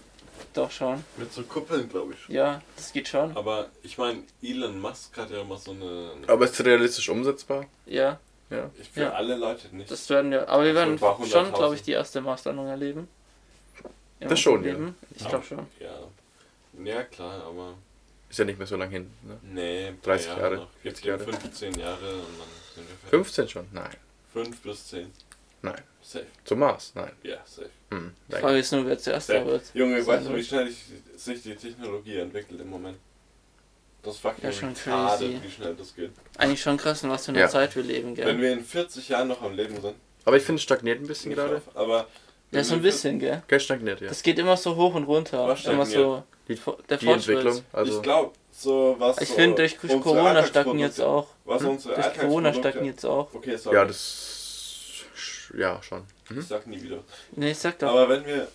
Doch 0.55 0.71
schon. 0.71 1.03
Mit 1.17 1.33
so 1.33 1.43
Kuppeln, 1.43 1.89
glaube 1.89 2.13
ich. 2.13 2.23
Schon. 2.23 2.35
Ja, 2.35 2.61
das 2.77 2.93
geht 2.93 3.09
schon. 3.09 3.35
Aber 3.37 3.69
ich 3.83 3.97
meine, 3.97 4.23
Elon 4.43 4.81
Musk 4.81 5.17
hat 5.17 5.31
ja 5.31 5.41
immer 5.41 5.57
so 5.57 5.71
eine, 5.71 6.13
eine. 6.17 6.29
Aber 6.29 6.45
ist 6.45 6.63
realistisch 6.63 7.09
umsetzbar? 7.09 7.67
Ja. 7.87 8.19
Ja. 8.51 8.71
Ich 8.79 8.91
für 8.91 9.03
ja. 9.03 9.13
alle 9.13 9.37
Leute 9.37 9.75
nicht. 9.75 9.91
Das 9.91 10.09
werden 10.11 10.31
ja. 10.33 10.47
Aber 10.47 10.65
wir 10.65 10.75
werden 10.75 10.99
schon, 10.99 11.53
glaube 11.53 11.75
ich, 11.75 11.83
die 11.83 11.93
erste 11.93 12.21
Marslandung 12.21 12.67
erleben. 12.67 13.09
das 14.21 14.41
schon, 14.41 14.65
ja. 14.65 14.77
Ich 15.17 15.27
glaube 15.27 15.45
schon. 15.45 15.67
Ja. 15.81 16.85
Ja, 16.85 17.03
klar, 17.05 17.43
aber. 17.47 17.75
Ist 18.33 18.39
ja 18.39 18.47
nicht 18.47 18.57
mehr 18.57 18.67
so 18.67 18.77
lange 18.77 18.93
hin, 18.93 19.11
ne? 19.25 19.39
Nee, 19.43 19.93
30 20.03 20.27
Jahre. 20.27 20.41
Jahre. 20.41 20.69
Jetzt 20.83 21.05
Jahre. 21.05 21.23
15 21.23 21.75
Jahre 21.79 22.15
und 22.15 22.39
dann 22.39 22.49
sind 22.75 22.89
wir 22.89 22.97
fertig. 22.97 23.11
15 23.11 23.49
schon? 23.51 23.67
Nein. 23.73 23.91
5 24.33 24.61
bis 24.63 24.87
10. 24.87 25.13
Nein. 25.61 25.83
Safe. 26.01 26.25
Zum 26.43 26.61
Mars? 26.61 26.93
Nein. 26.95 27.13
Ja, 27.25 27.37
safe. 27.45 27.69
Hm, 27.91 28.15
die 28.29 28.37
Frage 28.37 28.59
ist 28.59 28.73
nur, 28.73 28.87
wer 28.87 28.99
zuerst 28.99 29.29
da 29.29 29.45
wird. 29.45 29.65
Junge, 29.75 30.07
weißt 30.07 30.27
du, 30.27 30.35
wie 30.35 30.43
schnell 30.43 30.69
ich, 30.69 30.79
sich 31.15 31.43
die 31.43 31.55
Technologie 31.55 32.17
entwickelt 32.17 32.59
im 32.59 32.71
Moment? 32.71 32.97
Das 34.03 34.15
ist 34.15 34.21
fucking 34.21 34.45
ja, 34.45 34.51
schon 34.51 34.73
crazy. 34.73 35.39
wie 35.43 35.51
schnell 35.51 35.75
das 35.75 35.95
geht. 35.95 36.13
Eigentlich 36.39 36.63
schon 36.63 36.79
krass, 36.79 37.03
in 37.03 37.11
was 37.11 37.27
für 37.27 37.33
einer 37.33 37.41
ja. 37.41 37.49
Zeit 37.49 37.77
wir 37.77 37.83
leben, 37.83 38.15
gell? 38.15 38.25
Wenn 38.29 38.41
wir 38.41 38.55
in 38.55 38.65
40 38.65 39.11
Jahren 39.11 39.29
noch 39.29 39.43
am 39.43 39.55
Leben 39.55 39.79
sind. 39.79 39.95
Aber 40.25 40.39
ich 40.39 40.43
finde, 40.43 40.57
es 40.57 40.63
stagniert 40.63 41.03
ein 41.03 41.07
bisschen 41.07 41.35
gerade. 41.35 41.59
Auf, 41.59 41.77
aber. 41.77 42.09
Ja, 42.51 42.65
so 42.65 42.77
ein 42.77 42.83
bisschen, 42.83 43.19
gell? 43.19 43.43
Gell, 43.47 43.61
stagniert, 43.61 44.01
ja. 44.01 44.09
Das 44.09 44.23
geht 44.23 44.39
immer 44.39 44.57
so 44.57 44.75
hoch 44.75 44.95
und 44.95 45.05
runter. 45.05 45.47
Was 45.47 45.67
immer 45.67 45.85
so. 45.85 46.25
Die, 46.49 46.59
der 46.89 46.97
die 46.99 47.09
Entwicklung. 47.09 47.63
Also 47.73 47.97
ich 47.97 48.03
glaube, 48.03 48.33
so 48.51 48.97
was. 48.99 49.21
Ich 49.21 49.29
finde, 49.29 49.57
durch 49.57 49.79
Corona 49.79 50.45
stagniert 50.45 50.93
es 50.93 51.01
auch. 51.01 51.29
Was 51.45 51.63
hm? 51.63 51.71
unsere 51.71 51.95
Durch 51.95 52.19
Corona 52.19 52.53
stagniert 52.53 52.99
es 52.99 53.05
auch. 53.05 53.33
Okay, 53.33 53.57
sorry. 53.57 53.77
Ja, 53.77 53.85
das. 53.85 55.05
Ja, 55.57 55.83
schon. 55.83 56.03
Mhm. 56.31 56.41
Ich 56.41 56.47
sag 56.47 56.67
nie 56.67 56.83
wieder. 56.83 56.99
Nee, 57.33 57.51
ich 57.51 57.59
sag 57.59 57.79
doch. 57.79 57.89
Aber 57.89 58.09
wenn 58.09 58.27
wir. 58.27 58.49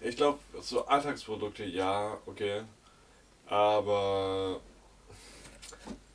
Ich 0.00 0.16
glaube, 0.16 0.38
so 0.60 0.84
Alltagsprodukte, 0.84 1.64
ja, 1.64 2.18
okay. 2.26 2.60
Aber 3.46 4.60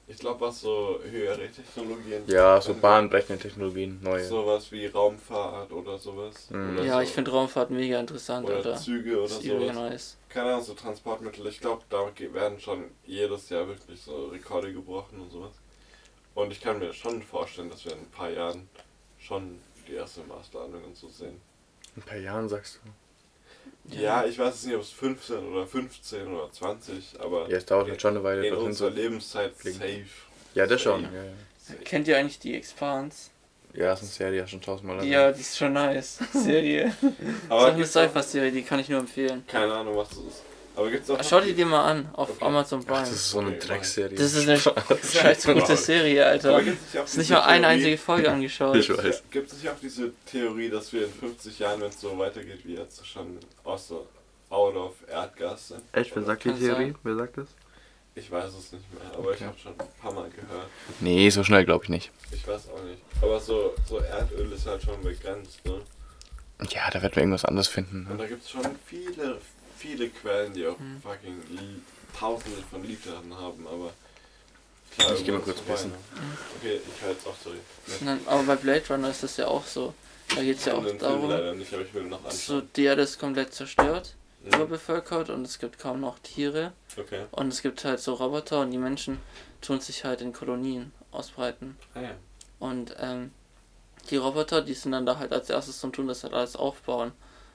ich 0.08 0.18
glaube, 0.18 0.42
was 0.42 0.62
so 0.62 1.00
höhere 1.10 1.48
Technologien. 1.50 2.24
Ja, 2.28 2.60
so 2.62 2.74
bahnbrechende 2.74 3.42
Technologien, 3.42 4.00
neue. 4.02 4.24
Sowas 4.24 4.72
wie 4.72 4.88
Raumfahrt 4.88 5.72
oder 5.72 5.98
sowas. 5.98 6.50
Mhm. 6.50 6.74
Oder 6.74 6.84
ja, 6.84 6.94
so. 6.96 7.00
ich 7.02 7.10
finde 7.10 7.32
Raumfahrt 7.32 7.72
mega 7.72 8.00
interessant, 8.00 8.46
oder 8.46 8.58
Alter. 8.58 8.76
Züge 8.76 9.20
oder 9.20 9.28
sowas. 9.28 9.76
Nice. 9.76 10.18
Keine 10.30 10.52
Ahnung, 10.52 10.64
so 10.64 10.76
Transportmittel. 10.76 11.46
Ich 11.48 11.60
glaube, 11.60 11.84
da 11.90 12.12
werden 12.34 12.60
schon 12.60 12.92
jedes 13.04 13.50
Jahr 13.50 13.68
wirklich 13.68 14.02
so 14.02 14.28
Rekorde 14.28 14.72
gebrochen 14.72 15.20
und 15.20 15.32
sowas. 15.32 15.54
Und 16.36 16.52
ich 16.52 16.62
kann 16.62 16.80
mir 16.80 16.94
schon 16.94 17.22
vorstellen, 17.24 17.70
dass 17.70 17.84
wir 17.86 17.94
in 17.94 18.00
ein 18.00 18.12
paar 18.12 18.30
Jahren 18.30 18.70
schon 19.18 19.60
die 19.88 19.94
erste 19.94 20.22
Marslandung 20.22 20.84
und 20.84 20.96
so 20.96 21.10
sehen. 21.10 21.42
In 21.96 22.04
ein 22.04 22.06
paar 22.06 22.18
Jahren 22.18 22.48
sagst 22.48 22.80
du? 22.84 22.90
Ja, 23.96 24.24
ich 24.26 24.38
weiß 24.38 24.66
nicht, 24.66 24.76
ob 24.76 24.82
es 24.82 24.92
15 24.92 25.38
oder 25.52 25.66
15 25.66 26.28
oder 26.28 26.52
20, 26.52 27.20
aber. 27.20 27.50
Ja, 27.50 27.58
es 27.58 27.66
dauert 27.66 27.88
jetzt 27.88 28.02
schon 28.02 28.16
eine 28.16 28.24
Weile. 28.24 28.48
In 28.48 28.54
unserer 28.54 28.92
Lebenszeit 28.92 29.56
fliegen. 29.56 29.80
safe. 29.80 30.06
Ja, 30.54 30.68
das 30.68 30.82
schon. 30.82 31.04
Ja, 31.04 31.24
ja. 31.24 31.76
Kennt 31.86 32.08
ihr 32.08 32.18
eigentlich 32.18 32.40
die 32.40 32.56
Expanse? 32.56 33.32
Ja, 33.74 33.94
ist 33.94 34.00
eine 34.00 34.10
Serie, 34.10 34.48
schon 34.48 34.62
tausendmal. 34.62 35.06
Ja, 35.06 35.32
die 35.32 35.42
ist 35.42 35.58
schon 35.58 35.74
nice. 35.74 36.20
Serie. 36.34 36.94
aber 37.50 37.72
das 37.72 37.90
ist 37.90 37.98
eine 37.98 38.10
Sci-Fi-Serie, 38.10 38.52
die 38.52 38.64
kann 38.64 38.80
ich 38.80 38.90
nur 38.90 39.00
empfehlen. 39.00 39.44
Keine 39.48 39.74
Ahnung, 39.74 39.96
was 39.96 40.10
das 40.10 40.18
ist. 40.18 40.44
Aber 40.76 40.90
gibt's 40.90 41.10
auch. 41.10 41.22
Schau 41.24 41.42
die 41.42 41.54
dir 41.54 41.66
mal 41.66 41.84
an 41.84 42.10
auf 42.14 42.30
okay. 42.30 42.46
Amazon 42.46 42.84
Prime. 42.84 43.00
Ach, 43.00 43.04
das 43.04 43.12
ist 43.12 43.32
so 43.32 43.40
eine 43.40 43.58
Dreckserie. 43.58 44.18
Das 44.18 44.34
ist 44.34 44.48
eine 44.48 44.58
scheiß 44.58 45.46
gute 45.46 45.76
Serie, 45.76 46.26
Alter. 46.26 46.56
Aber 46.56 46.64
gibt's 46.64 46.94
nicht, 46.94 47.18
nicht 47.18 47.30
mal 47.32 47.42
eine 47.42 47.68
einzige 47.68 47.98
Folge 47.98 48.32
angeschaut. 48.32 48.78
Ich 48.78 48.90
weiß. 48.90 49.24
Gibt 49.30 49.52
es 49.52 49.58
nicht 49.58 49.70
auch 49.70 49.80
diese 49.82 50.14
Theorie, 50.26 50.70
dass 50.70 50.94
wir 50.94 51.06
in 51.06 51.14
50 51.14 51.60
Jahren, 51.60 51.82
wenn 51.82 51.90
es 51.90 52.00
so 52.00 52.18
weitergeht 52.18 52.62
wie 52.64 52.76
jetzt, 52.76 53.06
schon 53.06 53.38
aus 53.66 53.90
der 53.90 53.98
out 54.50 54.76
of 54.76 54.94
Erdgas 55.12 55.68
sind? 55.68 55.82
Echt? 55.92 56.16
Wer 56.16 56.24
sagt 56.24 56.46
die 56.46 56.54
Theorie? 56.54 56.94
Wer 57.04 57.16
sagt 57.16 57.38
das? 57.38 57.48
Ich 58.20 58.30
weiß 58.30 58.54
es 58.54 58.74
nicht 58.74 58.94
mehr, 58.94 59.12
aber 59.14 59.30
okay. 59.30 59.36
ich 59.40 59.44
habe 59.44 59.58
schon 59.58 59.72
ein 59.72 59.88
paar 60.02 60.14
Mal 60.14 60.30
gehört. 60.30 60.68
Nee, 61.00 61.30
so 61.30 61.44
schnell 61.44 61.64
glaube 61.64 61.86
ich 61.86 61.90
nicht. 61.90 62.12
Ich 62.32 62.46
weiß 62.46 62.70
auch 62.70 62.84
nicht. 62.84 63.02
Aber 63.22 63.40
so, 63.40 63.74
so 63.88 64.00
Erdöl 64.00 64.52
ist 64.52 64.66
halt 64.66 64.84
schon 64.84 65.02
begrenzt, 65.02 65.66
ne? 65.66 65.82
Ja, 66.70 66.90
da 66.92 67.02
wird 67.02 67.16
man 67.16 67.24
irgendwas 67.24 67.46
anderes 67.46 67.70
finden. 67.70 68.04
Ne? 68.04 68.12
Und 68.12 68.18
da 68.18 68.28
gibt 68.28 68.44
es 68.44 68.50
schon 68.50 68.64
viele, 68.86 69.40
viele 69.78 70.10
Quellen, 70.10 70.54
die 70.54 70.68
auch 70.68 70.78
hm. 70.78 71.02
fucking 71.02 71.42
Tausende 72.18 72.58
von 72.70 72.84
Litern 72.84 73.34
haben, 73.38 73.66
aber. 73.68 73.94
Klar, 74.98 75.16
ich 75.16 75.24
gehe 75.24 75.34
mal 75.34 75.42
kurz 75.42 75.62
pissen. 75.62 75.94
Okay, 76.58 76.82
ich 76.84 77.04
halte 77.04 77.20
es 77.20 77.28
auch, 77.28 77.36
sorry. 77.42 77.58
Nein, 78.02 78.20
aber 78.26 78.44
bei 78.44 78.56
Blade 78.56 78.84
Runner 78.90 79.12
ist 79.12 79.24
das 79.24 79.38
ja 79.38 79.48
auch 79.48 79.66
so. 79.66 79.94
Da 80.36 80.42
geht 80.42 80.58
es 80.58 80.66
ja 80.66 80.74
auch 80.74 80.86
darum, 80.98 81.58
nicht, 81.58 81.72
so 82.32 82.62
die 82.62 82.84
Erde 82.84 83.04
ist 83.04 83.20
komplett 83.20 83.54
zerstört, 83.54 84.16
mhm. 84.44 84.54
überbevölkert 84.54 85.30
und 85.30 85.46
es 85.46 85.60
gibt 85.60 85.80
kaum 85.80 86.00
noch 86.00 86.20
Tiere. 86.20 86.74
Okay. 86.98 87.26
Und 87.32 87.50
es 87.50 87.62
gibt 87.62 87.84
halt 87.86 88.00
so 88.00 88.14
Roboter 88.14 88.62
und 88.62 88.72
die 88.72 88.78
Menschen 88.78 89.20
tun 89.62 89.80
sich 89.80 90.06
halt 90.06 90.22
in 90.22 90.34
Kolonien 90.34 90.92
ausbreiten. 91.12 91.78
Ah, 91.94 92.02
ja. 92.02 92.12
Und 92.60 92.96
ähm, 93.00 93.32
die 94.10 94.18
Roboter, 94.18 94.62
die 94.62 94.74
sind 94.74 94.92
dann 94.92 95.06
da 95.06 95.18
halt 95.18 95.32
als 95.32 95.50
erstes 95.50 95.80
zum 95.80 95.92
tun 95.92 96.08
das 96.08 96.24
halt 96.24 96.34
alles 96.34 96.56
aufbauen. 96.56 97.12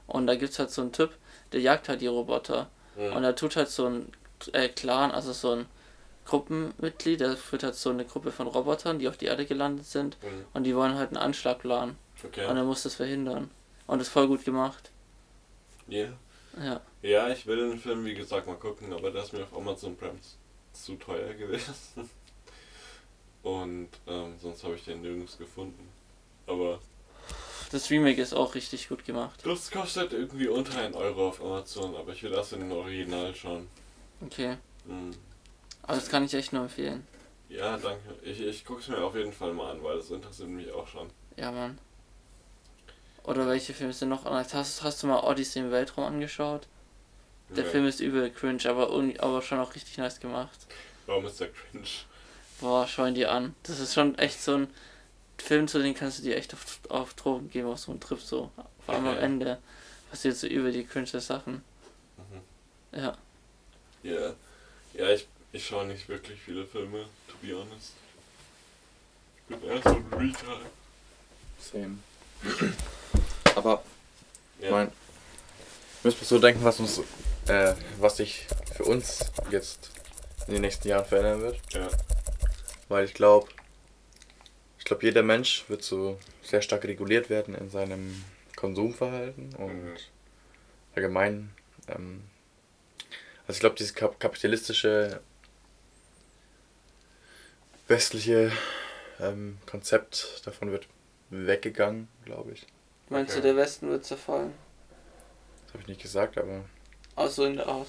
Und 0.07 0.27
da 0.27 0.35
gibt 0.35 0.53
es 0.53 0.59
halt 0.59 0.71
so 0.71 0.83
einen 0.83 0.93
Typ, 0.93 1.13
der 1.53 1.61
jagt 1.61 1.89
halt 1.89 2.01
die 2.01 2.07
Roboter. 2.07 2.69
Mhm. 2.97 3.17
Und 3.17 3.25
er 3.25 3.35
tut 3.35 3.57
halt 3.57 3.69
so 3.69 3.87
ein 3.87 4.13
äh, 4.53 4.69
Clan, 4.69 5.11
also 5.11 5.33
so 5.33 5.53
ein 5.53 5.67
Gruppenmitglied, 6.27 7.21
der 7.21 7.37
führt 7.37 7.63
halt 7.63 7.75
so 7.75 7.91
eine 7.91 8.05
Gruppe 8.05 8.33
von 8.33 8.47
Robotern, 8.47 8.99
die 8.99 9.09
auf 9.09 9.17
die 9.17 9.27
Erde 9.27 9.47
gelandet 9.47 9.87
sind. 9.87 10.17
Mhm. 10.23 10.45
Und 10.53 10.65
die 10.65 10.77
wollen 10.77 10.95
halt 10.95 11.09
einen 11.09 11.19
Anschlag 11.19 11.61
planen. 11.61 11.97
Okay. 12.23 12.47
Und 12.47 12.57
er 12.57 12.65
muss 12.65 12.83
das 12.83 12.95
verhindern. 12.95 13.51
Und 13.87 13.99
das 13.99 14.09
ist 14.09 14.13
voll 14.13 14.29
gut 14.29 14.45
gemacht. 14.45 14.91
Yeah. 15.89 16.15
Ja. 16.63 16.81
Ja, 17.03 17.29
ich 17.29 17.47
will 17.47 17.71
den 17.71 17.79
Film, 17.79 18.05
wie 18.05 18.15
gesagt, 18.15 18.47
mal 18.47 18.57
gucken, 18.57 18.93
aber 18.93 19.11
der 19.11 19.23
ist 19.23 19.33
mir 19.33 19.43
auf 19.43 19.57
Amazon 19.57 19.97
Prime 19.97 20.19
zu 20.73 20.97
teuer 20.97 21.35
gewesen. 21.35 21.75
Und 23.43 23.91
ähm, 24.07 24.35
sonst 24.41 24.65
habe 24.65 24.75
ich 24.75 24.85
den 24.85 25.03
nirgends 25.03 25.37
gefunden. 25.37 25.89
Aber 26.47 26.81
das 27.71 27.91
Remake 27.91 28.23
ist 28.23 28.33
auch 28.33 28.55
richtig 28.55 28.89
gut 28.89 29.05
gemacht. 29.05 29.41
Das 29.45 29.71
kostet 29.71 30.13
irgendwie 30.13 30.49
unter 30.49 30.79
1 30.79 30.95
Euro 30.97 31.29
auf 31.29 31.43
Amazon, 31.43 31.97
aber 31.97 32.13
ich 32.13 32.23
will 32.23 32.31
das 32.31 32.53
in 32.53 32.61
den 32.61 32.73
Original 32.73 33.35
schauen. 33.35 33.69
Okay. 34.25 34.57
Mhm. 34.85 35.11
Aber 35.83 35.97
das 35.97 36.09
kann 36.09 36.25
ich 36.25 36.35
echt 36.35 36.53
nur 36.53 36.63
empfehlen. 36.63 37.07
Ja, 37.49 37.77
danke. 37.77 38.15
Ich, 38.23 38.41
ich 38.41 38.65
gucke 38.65 38.81
es 38.81 38.89
mir 38.89 38.99
auf 38.99 39.15
jeden 39.15 39.33
Fall 39.33 39.53
mal 39.53 39.73
an, 39.73 39.83
weil 39.83 39.97
das 39.97 40.11
interessiert 40.11 40.49
mich 40.49 40.71
auch 40.73 40.87
schon. 40.87 41.11
Ja, 41.37 41.51
Mann. 41.51 41.79
Oder 43.25 43.47
welche 43.47 43.73
Filme 43.73 43.93
sind 43.93 44.11
noch 44.11 44.27
anders? 44.27 44.53
Hast, 44.53 44.83
hast 44.83 45.03
du 45.03 45.07
mal 45.07 45.21
Odyssey 45.21 45.61
im 45.61 45.71
Weltraum 45.71 46.05
angeschaut? 46.05 46.67
Der 47.49 47.65
nee. 47.65 47.71
Film 47.71 47.87
ist 47.87 48.01
übel 48.01 48.31
cringe, 48.31 48.69
aber, 48.69 48.91
aber 49.19 49.43
schon 49.43 49.59
auch 49.59 49.75
richtig 49.75 49.97
nice 49.99 50.21
gemacht. 50.21 50.59
Warum 51.07 51.27
ist 51.27 51.41
der 51.41 51.49
cringe? 51.49 51.87
Boah, 52.61 52.87
schau 52.87 53.07
ihn 53.07 53.15
dir 53.15 53.33
an. 53.33 53.55
Das 53.63 53.81
ist 53.81 53.95
schon 53.95 54.19
echt 54.19 54.43
so 54.43 54.57
ein 54.57 54.69
Film, 55.39 55.69
zu 55.69 55.83
dem 55.83 55.95
kannst 55.95 56.19
du 56.19 56.23
dir 56.23 56.37
echt 56.37 56.55
auf, 56.55 56.81
auf 56.89 57.15
Drogen 57.15 57.51
geben, 57.51 57.69
auf 57.69 57.81
so 57.81 57.93
einen 57.93 58.01
Trip 58.01 58.21
so. 58.21 58.51
Vor 58.85 58.95
allem 58.95 59.07
okay. 59.07 59.17
am 59.17 59.25
Ende 59.25 59.59
passiert 60.11 60.37
so 60.37 60.47
über 60.47 60.71
die 60.71 60.85
cringe 60.85 61.07
Sachen. 61.07 61.63
Mhm. 62.17 62.99
Ja. 62.99 63.19
Ja. 64.03 64.11
Yeah. 64.13 64.35
Ja, 64.95 65.11
ich, 65.11 65.27
ich 65.53 65.67
schaue 65.67 65.87
nicht 65.87 66.09
wirklich 66.09 66.39
viele 66.41 66.67
Filme, 66.67 67.07
to 67.29 67.35
be 67.43 67.55
honest. 67.55 67.93
Ich 69.49 69.57
bin 69.57 69.69
eher 69.69 69.83
so 69.83 69.89
ein 69.91 70.07
Retard. 70.13 70.61
Same. 71.59 71.99
Aber, 73.55 73.83
ja. 74.61 74.71
mein, 74.71 74.93
müssen 76.03 76.21
wir 76.21 76.27
so 76.27 76.39
denken, 76.39 76.65
was 76.65 76.81
uns, 76.81 77.01
äh, 77.47 77.75
was 77.99 78.17
sich 78.17 78.47
für 78.75 78.85
uns 78.85 79.21
jetzt 79.51 79.91
in 80.47 80.55
den 80.55 80.63
nächsten 80.63 80.89
Jahren 80.89 81.05
verändern 81.05 81.41
wird. 81.43 81.61
Ja. 81.73 81.89
Weil 82.89 83.05
ich 83.05 83.15
glaube, 83.15 83.49
ich 84.79 84.85
glaube, 84.85 85.05
jeder 85.05 85.23
Mensch 85.23 85.65
wird 85.69 85.83
so 85.83 86.19
sehr 86.43 86.61
stark 86.61 86.85
reguliert 86.85 87.31
werden 87.31 87.55
in 87.55 87.71
seinem 87.71 88.23
Konsumverhalten 88.57 89.55
und 89.57 89.85
mhm. 89.85 89.97
allgemein. 90.95 91.51
Ähm, 91.89 92.25
also 93.47 93.57
ich 93.57 93.61
glaube, 93.61 93.77
dieses 93.77 93.95
kap 93.95 94.21
kapitalistische 94.21 95.21
westliche 97.89 98.53
ähm, 99.21 99.59
Konzept 99.67 100.43
davon 100.45 100.71
wird 100.71 100.87
weggegangen, 101.31 102.09
glaube 102.25 102.53
ich. 102.53 102.67
Meinst 103.09 103.33
okay. 103.33 103.43
du, 103.43 103.49
der 103.49 103.57
Westen 103.57 103.89
wird 103.89 104.05
zerfallen? 104.05 104.53
Das 105.67 105.75
habe 105.75 105.83
ich 105.83 105.89
nicht 105.89 106.03
gesagt, 106.03 106.39
aber. 106.39 106.65
Außer 107.17 107.47
in 107.47 107.57
der 107.57 107.69
Aus. 107.69 107.89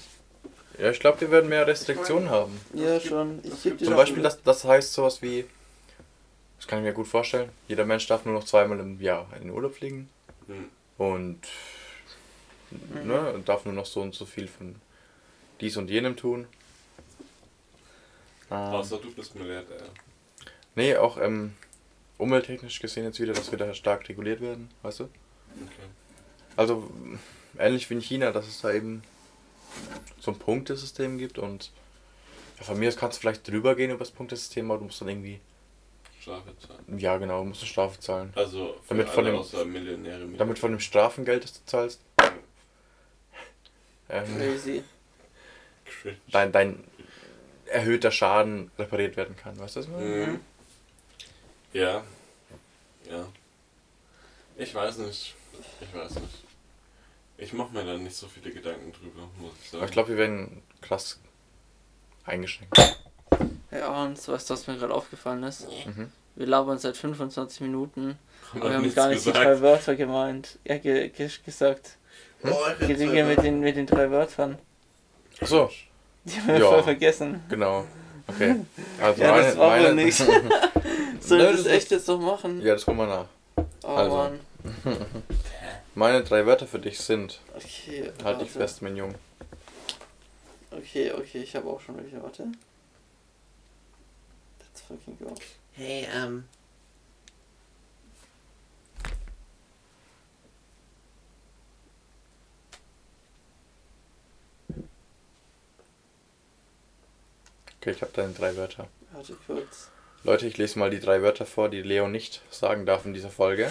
Ja, 0.78 0.90
ich 0.90 1.00
glaube, 1.00 1.20
wir 1.22 1.30
werden 1.30 1.48
mehr 1.48 1.66
Restriktionen 1.66 2.28
haben. 2.28 2.60
Ja, 2.74 3.00
schon. 3.00 3.40
Ich 3.42 3.62
Zum 3.62 3.96
Beispiel, 3.96 4.22
das, 4.22 4.42
das 4.42 4.64
heißt 4.64 4.92
sowas 4.92 5.22
wie, 5.22 5.46
das 6.58 6.66
kann 6.66 6.80
ich 6.80 6.84
mir 6.84 6.92
gut 6.92 7.08
vorstellen. 7.08 7.50
Jeder 7.66 7.86
Mensch 7.86 8.06
darf 8.06 8.24
nur 8.24 8.34
noch 8.34 8.44
zweimal 8.44 8.78
im 8.80 9.00
Jahr 9.00 9.26
in 9.36 9.42
den 9.44 9.50
Urlaub 9.50 9.74
fliegen. 9.74 10.10
Mhm. 10.46 10.70
Und 10.98 11.40
mhm. 12.70 13.06
ne, 13.06 13.42
darf 13.44 13.64
nur 13.64 13.74
noch 13.74 13.86
so 13.86 14.02
und 14.02 14.14
so 14.14 14.26
viel 14.26 14.48
von 14.48 14.76
dies 15.60 15.76
und 15.76 15.88
jenem 15.88 16.16
tun. 16.16 16.46
Ähm, 18.50 18.56
Außer 18.56 18.98
du 18.98 19.12
bist 19.12 19.34
Milliardär. 19.34 19.82
Nee, 20.74 20.96
auch 20.96 21.18
ähm, 21.18 21.54
umwelttechnisch 22.18 22.80
gesehen 22.80 23.04
jetzt 23.04 23.20
wieder, 23.20 23.32
dass 23.32 23.50
wir 23.50 23.58
da 23.58 23.72
stark 23.74 24.08
reguliert 24.08 24.40
werden, 24.40 24.70
weißt 24.82 25.00
du? 25.00 25.04
Okay. 25.04 25.88
Also 26.56 26.90
ähnlich 27.58 27.88
wie 27.90 27.94
in 27.94 28.00
China, 28.00 28.32
dass 28.32 28.46
es 28.46 28.60
da 28.60 28.72
eben 28.72 29.02
so 30.18 30.30
ein 30.30 30.38
Punktesystem 30.38 31.18
gibt 31.18 31.38
und 31.38 31.70
ja, 32.58 32.64
von 32.64 32.78
mir 32.78 32.88
aus 32.88 32.96
kannst 32.96 33.18
du 33.18 33.20
vielleicht 33.20 33.46
drüber 33.46 33.74
gehen 33.74 33.90
über 33.90 33.98
das 33.98 34.10
Punktesystem, 34.10 34.70
aber 34.70 34.80
du 34.80 34.86
musst 34.86 35.00
dann 35.00 35.08
irgendwie. 35.08 35.40
Strafe 36.20 36.56
zahlen. 36.58 36.98
Ja, 36.98 37.18
genau, 37.18 37.40
du 37.40 37.44
musst 37.44 37.60
eine 37.60 37.68
Strafe 37.68 38.00
zahlen. 38.00 38.32
Also 38.34 38.76
für 38.82 38.88
damit 38.88 39.06
alle 39.06 39.14
von 39.14 39.24
dem, 39.26 39.34
außer 39.36 39.64
Millionäre 39.64 40.24
mit. 40.24 40.40
damit 40.40 40.58
von 40.58 40.70
dem 40.72 40.80
Strafengeld, 40.80 41.44
das 41.44 41.52
du 41.52 41.60
zahlst, 41.66 42.00
ähm, 44.08 44.24
Crazy. 44.36 44.82
Dein, 46.28 46.52
dein 46.52 46.84
erhöhter 47.66 48.10
Schaden 48.10 48.70
repariert 48.78 49.16
werden 49.16 49.36
kann, 49.36 49.58
weißt 49.58 49.76
du 49.76 49.80
das? 49.80 49.88
Mhm. 49.88 50.40
Ja. 51.76 52.02
Ja. 53.10 53.26
Ich 54.56 54.74
weiß 54.74 54.96
nicht. 54.98 55.34
Ich 55.82 55.94
weiß 55.94 56.14
nicht. 56.14 56.44
Ich 57.36 57.52
mache 57.52 57.74
mir 57.74 57.84
da 57.84 57.98
nicht 57.98 58.16
so 58.16 58.26
viele 58.28 58.50
Gedanken 58.50 58.92
drüber, 58.92 59.28
muss 59.38 59.52
ich 59.62 59.68
sagen. 59.68 59.76
Aber 59.82 59.84
ich 59.86 59.92
glaube, 59.92 60.08
wir 60.08 60.16
werden 60.16 60.62
krass 60.80 61.20
eingeschränkt. 62.24 62.78
Hey 63.68 63.82
Arns, 63.82 64.26
weißt 64.26 64.48
du, 64.48 64.54
was 64.54 64.66
mir 64.66 64.78
gerade 64.78 64.94
aufgefallen 64.94 65.42
ist? 65.42 65.66
Mhm. 65.86 66.10
Wir 66.36 66.46
labern 66.46 66.78
seit 66.78 66.96
25 66.96 67.60
Minuten, 67.60 68.18
aber 68.54 68.70
wir 68.70 68.76
haben 68.76 68.94
gar 68.94 69.08
nicht 69.08 69.20
die 69.26 69.30
gesagt. 69.30 69.44
drei 69.44 69.60
Wörter 69.60 69.96
gemeint. 69.96 70.58
Ja, 70.64 70.78
ge 70.78 71.10
ge 71.10 71.30
gesagt. 71.44 71.98
Die 72.88 72.94
Dinge 72.94 73.24
mit 73.24 73.42
den, 73.42 73.60
mit 73.60 73.76
den 73.76 73.86
drei 73.86 74.10
Wörtern. 74.10 74.58
Achso, 75.40 75.70
Die 76.24 76.38
haben 76.40 76.46
wir 76.48 76.58
Ja. 76.58 76.68
voll 76.70 76.82
vergessen. 76.84 77.42
genau. 77.50 77.84
Okay. 78.28 78.56
Also 79.00 79.22
Ja, 79.22 79.36
das 79.36 79.56
war 79.58 79.78
wohl 79.78 79.94
nix. 79.94 80.22
Soll 81.28 81.40
ich 81.40 81.46
das 81.46 81.64
das 81.64 81.66
echt 81.72 81.90
jetzt 81.90 82.08
noch 82.08 82.20
machen? 82.20 82.60
ja, 82.62 82.74
das 82.74 82.84
gucken 82.84 83.00
wir 83.00 83.06
nach. 83.06 83.26
Oh 83.82 83.88
also. 83.88 84.16
Mann. 84.16 84.40
Meine 85.94 86.22
drei 86.24 86.44
Wörter 86.46 86.66
für 86.66 86.78
dich 86.78 86.98
sind, 87.00 87.40
Okay. 87.56 88.12
halt 88.22 88.40
dich 88.40 88.50
fest, 88.50 88.82
mein 88.82 88.96
Junge. 88.96 89.14
Okay, 90.70 91.10
okay, 91.12 91.38
ich 91.42 91.56
habe 91.56 91.68
auch 91.70 91.80
schon 91.80 91.96
welche. 91.96 92.22
Warte. 92.22 92.44
Let's 94.60 94.80
fucking 94.82 95.18
go. 95.18 95.34
Hey, 95.72 96.06
ähm. 96.14 96.44
Okay, 107.80 107.92
ich 107.92 108.02
habe 108.02 108.12
deine 108.12 108.32
drei 108.32 108.56
Wörter. 108.56 108.88
Warte 109.12 109.34
kurz. 109.46 109.90
Leute, 110.26 110.48
ich 110.48 110.58
lese 110.58 110.80
mal 110.80 110.90
die 110.90 110.98
drei 110.98 111.22
Wörter 111.22 111.46
vor, 111.46 111.68
die 111.68 111.82
Leo 111.82 112.08
nicht 112.08 112.42
sagen 112.50 112.84
darf 112.84 113.06
in 113.06 113.14
dieser 113.14 113.30
Folge. 113.30 113.70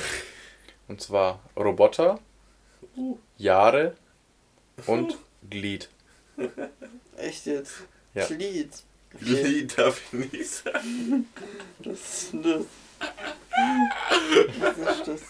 Und 0.87 1.01
zwar 1.01 1.41
Roboter, 1.57 2.17
Jahre 3.37 3.97
und 4.85 5.17
Glied. 5.49 5.89
Echt 7.17 7.45
jetzt? 7.45 7.73
Ja. 8.13 8.25
Glied. 8.27 8.69
Okay. 9.15 9.43
Lied 9.43 9.77
darf 9.77 10.01
ich 10.01 10.13
nicht 10.13 10.49
sagen. 10.49 11.27
Was 11.79 12.23
ist 12.23 12.31
denn 12.31 12.43
das? 12.43 12.65
Was 14.59 14.77
ist 14.77 15.07
das? 15.09 15.21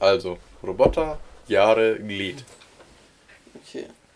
Also, 0.00 0.38
Roboter, 0.60 1.20
Jahre, 1.46 2.00
Glied. 2.00 2.44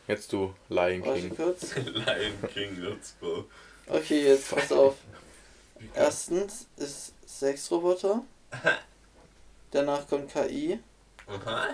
Jetzt 0.08 0.32
du, 0.32 0.54
Lion 0.68 1.02
King. 1.02 1.34
kurz. 1.36 1.74
Lion 1.76 2.34
King, 2.52 2.76
let's 2.80 3.14
go. 3.20 3.44
Okay, 3.88 4.26
jetzt 4.28 4.50
pass 4.54 4.70
auf. 4.72 4.96
Erstens 5.94 6.66
ist 6.76 7.12
Sexroboter. 7.26 8.22
Danach 9.70 10.06
kommt 10.08 10.32
KI. 10.32 10.78
Aha. 11.26 11.68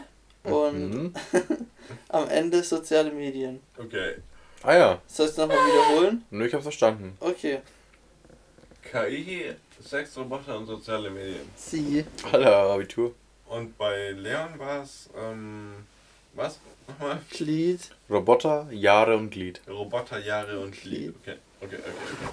Und 0.45 0.90
Mhm. 0.90 1.14
am 2.09 2.29
Ende 2.29 2.62
soziale 2.64 3.12
Medien. 3.12 3.61
Okay. 3.79 4.16
Ah 4.64 4.75
ja, 4.75 5.03
Soll 5.07 5.27
ich 5.27 5.33
es 5.33 5.38
nochmal 5.38 5.57
wiederholen? 5.59 6.25
nur 6.31 6.47
ich 6.47 6.55
hab's 6.55 6.62
verstanden. 6.64 7.16
Okay. 7.21 7.61
KI, 8.90 9.55
Sexroboter 9.81 10.57
und 10.59 10.66
soziale 10.66 11.11
Medien. 11.11 11.49
Sie. 11.57 12.05
Alter, 12.31 12.57
Abitur. 12.71 13.14
Und 13.47 13.77
bei 13.79 14.11
Leon 14.11 14.59
war 14.59 14.83
es, 14.83 15.09
ähm, 15.16 15.75
was? 16.35 16.59
Nochmal? 16.92 17.20
Glied. 17.31 17.81
Roboter, 18.11 18.68
Jahre 18.70 19.16
und 19.16 19.31
Glied. 19.31 19.61
Roboter, 19.68 20.18
Jahre 20.18 20.61
und 20.61 20.85
Lied. 20.85 21.14
Okay, 21.22 21.37
okay, 21.61 21.76
okay, 21.76 22.31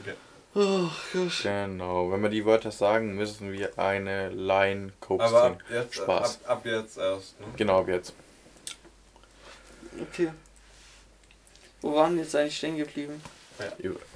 okay. 0.00 0.14
Oh 0.54 0.90
Gott. 1.12 1.40
Genau, 1.42 2.12
wenn 2.12 2.22
wir 2.22 2.28
die 2.28 2.44
Wörter 2.44 2.70
sagen, 2.70 3.14
müssen 3.16 3.52
wir 3.52 3.78
eine 3.78 4.28
Line 4.30 4.92
Coke 5.00 5.24
Aber 5.24 5.44
ab 5.44 5.58
jetzt, 5.70 5.94
Spaß. 5.94 6.40
Ab, 6.44 6.58
ab 6.58 6.66
jetzt 6.66 6.98
erst, 6.98 7.40
ne? 7.40 7.46
Genau, 7.56 7.80
ab 7.80 7.88
jetzt. 7.88 8.12
Okay. 10.00 10.30
Wo 11.80 11.94
waren 11.94 12.16
wir 12.16 12.22
jetzt 12.22 12.36
eigentlich 12.36 12.58
stehen 12.58 12.76
geblieben? 12.76 13.20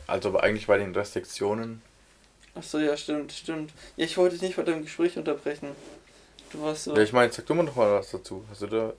Also 0.07 0.29
aber 0.29 0.43
eigentlich 0.43 0.67
bei 0.67 0.79
den 0.79 0.95
Restriktionen. 0.95 1.83
Achso, 2.55 2.79
ja, 2.79 2.97
stimmt, 2.97 3.33
stimmt. 3.33 3.73
Ja, 3.97 4.05
ich 4.05 4.17
wollte 4.17 4.35
dich 4.35 4.43
nicht 4.43 4.57
bei 4.57 4.63
deinem 4.63 4.83
Gespräch 4.83 5.17
unterbrechen. 5.17 5.69
Du 6.51 6.63
warst 6.63 6.85
so. 6.85 6.95
Ja, 6.95 7.03
ich 7.03 7.13
meine, 7.13 7.33
sag 7.33 7.47
du 7.47 7.55
mal 7.55 7.65
noch 7.65 7.77
mal 7.77 7.93
was 7.93 8.11
dazu. 8.11 8.45
Hast 8.51 8.63
du 8.63 8.67
da 8.67 8.93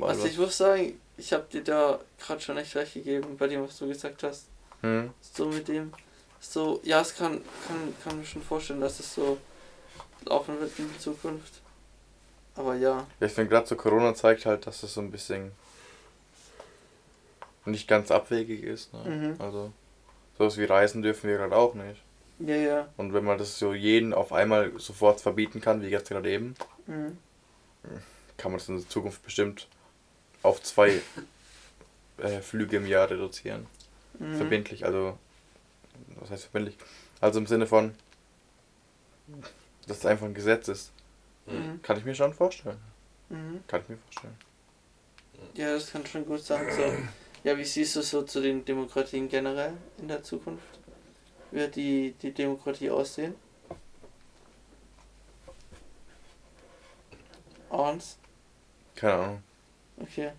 also 0.00 0.22
was? 0.24 0.30
ich 0.30 0.38
muss 0.38 0.56
sagen, 0.56 1.00
ich 1.16 1.32
habe 1.32 1.44
dir 1.52 1.62
da 1.62 2.00
gerade 2.18 2.40
schon 2.40 2.56
echt 2.56 2.74
recht 2.76 2.94
gegeben 2.94 3.36
bei 3.38 3.46
dem, 3.46 3.62
was 3.62 3.78
du 3.78 3.86
gesagt 3.86 4.22
hast. 4.22 4.46
Hm? 4.82 5.10
So 5.20 5.46
mit 5.46 5.68
dem. 5.68 5.92
So, 6.40 6.80
ja, 6.82 7.00
es 7.00 7.14
kann, 7.16 7.40
kann, 7.66 7.94
kann 8.02 8.18
mir 8.18 8.24
schon 8.26 8.42
vorstellen, 8.42 8.80
dass 8.80 9.00
es 9.00 9.14
so 9.14 9.38
laufen 10.26 10.60
wird 10.60 10.78
in 10.78 10.98
Zukunft. 10.98 11.60
Aber 12.54 12.74
ja. 12.74 13.06
Ja, 13.20 13.26
ich 13.26 13.32
finde 13.32 13.50
gerade 13.50 13.66
so 13.66 13.76
Corona 13.76 14.14
zeigt 14.14 14.44
halt, 14.46 14.66
dass 14.66 14.82
es 14.82 14.94
so 14.94 15.00
ein 15.00 15.10
bisschen 15.10 15.52
nicht 17.64 17.88
ganz 17.88 18.10
abwegig 18.10 18.62
ist. 18.62 18.92
Ne? 18.92 19.00
Mhm. 19.34 19.40
Also 19.40 19.72
sowas 20.38 20.56
wie 20.58 20.64
Reisen 20.64 21.02
dürfen 21.02 21.28
wir 21.30 21.38
gerade 21.38 21.56
auch 21.56 21.74
nicht. 21.74 22.02
Ja, 22.40 22.56
ja. 22.56 22.88
Und 22.96 23.14
wenn 23.14 23.24
man 23.24 23.38
das 23.38 23.58
so 23.58 23.72
jeden 23.74 24.12
auf 24.12 24.32
einmal 24.32 24.72
sofort 24.78 25.20
verbieten 25.20 25.60
kann, 25.60 25.82
wie 25.82 25.86
jetzt 25.88 26.08
gerade 26.10 26.30
eben, 26.30 26.54
Mhm. 26.86 27.16
kann 28.36 28.50
man 28.52 28.58
das 28.58 28.68
in 28.68 28.76
der 28.76 28.88
Zukunft 28.88 29.22
bestimmt 29.22 29.68
auf 30.44 30.62
zwei 30.62 31.00
äh, 32.18 32.40
Flüge 32.40 32.76
im 32.76 32.86
Jahr 32.86 33.10
reduzieren. 33.10 33.66
Mhm. 34.18 34.36
Verbindlich, 34.36 34.84
also 34.84 35.18
was 36.20 36.30
heißt 36.30 36.44
verbindlich? 36.44 36.76
Also 37.20 37.40
im 37.40 37.46
Sinne 37.46 37.66
von, 37.66 37.94
dass 39.88 39.98
es 39.98 40.06
einfach 40.06 40.26
ein 40.26 40.34
Gesetz 40.34 40.68
ist. 40.68 40.92
Mhm. 41.46 41.80
Kann 41.82 41.96
ich 41.96 42.04
mir 42.04 42.14
schon 42.14 42.34
vorstellen. 42.34 42.78
Mhm. 43.30 43.64
Kann 43.66 43.80
ich 43.82 43.88
mir 43.88 43.96
vorstellen. 43.96 44.36
Ja, 45.54 45.72
das 45.72 45.90
kann 45.90 46.06
schon 46.06 46.26
gut 46.26 46.42
sein. 46.42 46.66
So. 46.70 46.92
Ja, 47.42 47.56
wie 47.56 47.64
siehst 47.64 47.96
du 47.96 48.02
so 48.02 48.22
zu 48.22 48.40
den 48.40 48.64
Demokratien 48.64 49.28
generell 49.28 49.74
in 49.98 50.08
der 50.08 50.22
Zukunft? 50.22 50.64
Wird 51.50 51.76
die, 51.76 52.14
die 52.20 52.32
Demokratie 52.32 52.90
aussehen? 52.90 53.34
Eins? 57.70 58.18
Keine 58.94 59.14
Ahnung. 59.14 59.42
Okay. 60.00 60.32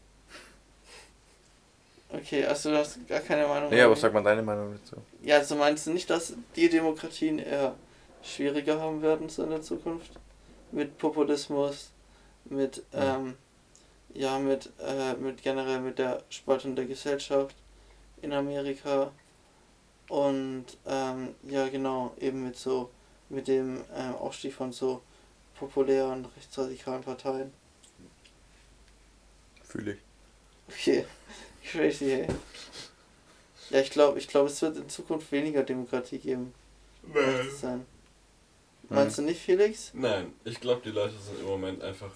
Okay, 2.10 2.46
also 2.46 2.70
du 2.70 2.78
hast 2.78 3.08
gar 3.08 3.20
keine 3.20 3.48
Meinung. 3.48 3.70
Nee, 3.70 3.82
aber 3.82 3.96
sag 3.96 4.14
mal 4.14 4.24
deine 4.24 4.42
Meinung 4.42 4.74
dazu. 4.74 4.98
Ja, 5.22 5.38
also 5.38 5.56
meinst 5.56 5.88
du 5.88 5.92
nicht, 5.92 6.10
dass 6.10 6.34
die 6.56 6.70
Demokratien 6.70 7.40
eher 7.40 7.76
schwieriger 8.24 8.80
haben 8.80 9.02
werden 9.02 9.28
so 9.30 9.44
in 9.44 9.50
der 9.50 9.62
Zukunft? 9.62 10.12
Mit 10.72 10.98
Populismus, 10.98 11.92
mit, 12.46 12.84
ähm, 12.94 13.36
ja, 14.14 14.40
mit, 14.40 14.72
äh, 14.80 15.14
mit 15.16 15.42
generell 15.42 15.80
mit 15.80 16.00
der 16.00 16.24
Spaltung 16.30 16.76
der 16.76 16.86
Gesellschaft 16.86 17.56
in 18.22 18.34
Amerika 18.34 19.12
und, 20.10 20.66
ähm, 20.88 21.36
ja, 21.44 21.68
genau, 21.68 22.14
eben 22.20 22.44
mit 22.44 22.58
so, 22.58 22.90
mit 23.30 23.48
dem 23.48 23.84
ähm, 23.96 24.16
Aufstieg 24.16 24.54
von 24.54 24.72
so 24.72 25.02
populären 25.60 26.26
rechtsradikalen 26.36 27.04
Parteien. 27.04 27.52
Fühle 29.76 29.94
ich. 29.94 30.00
Okay, 30.70 31.06
crazy, 31.70 32.06
hey. 32.06 32.28
Ja, 33.72 33.82
ich 33.82 33.90
glaube, 33.90 34.20
ich 34.20 34.28
glaube, 34.28 34.50
es 34.50 34.62
wird 34.62 34.78
in 34.78 34.88
Zukunft 34.90 35.32
weniger 35.32 35.64
Demokratie 35.64 36.20
geben. 36.20 36.54
Sein. 37.60 37.86
Meinst 38.90 39.18
du 39.18 39.24
nicht, 39.24 39.42
Felix? 39.42 39.92
Nein, 39.94 40.34
ich 40.44 40.60
glaube, 40.60 40.82
die 40.84 40.92
Leute 40.92 41.18
sind 41.20 41.40
im 41.40 41.46
Moment 41.46 41.82
einfach. 41.82 42.12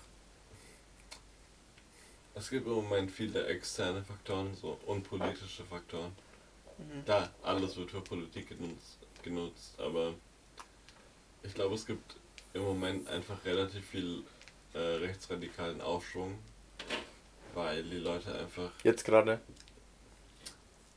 Es 2.34 2.50
gibt 2.50 2.66
im 2.66 2.74
Moment 2.74 3.12
viele 3.12 3.46
externe 3.48 4.04
Faktoren 4.04 4.56
so 4.56 4.80
und 4.86 5.04
politische 5.04 5.64
Faktoren. 5.64 6.12
Mhm. 6.78 7.04
Da, 7.06 7.30
alles 7.44 7.76
wird 7.76 7.92
für 7.92 8.02
Politik 8.02 8.50
genutzt, 8.50 9.00
genutzt 9.22 9.78
aber 9.80 10.14
ich 11.44 11.54
glaube, 11.54 11.76
es 11.76 11.86
gibt 11.86 12.16
im 12.54 12.62
Moment 12.62 13.08
einfach 13.10 13.44
relativ 13.44 13.86
viel 13.86 14.24
äh, 14.74 14.78
rechtsradikalen 14.78 15.82
Aufschwung, 15.82 16.40
weil 17.54 17.84
die 17.84 17.98
Leute 17.98 18.34
einfach. 18.34 18.72
Jetzt 18.84 19.04
gerade. 19.06 19.40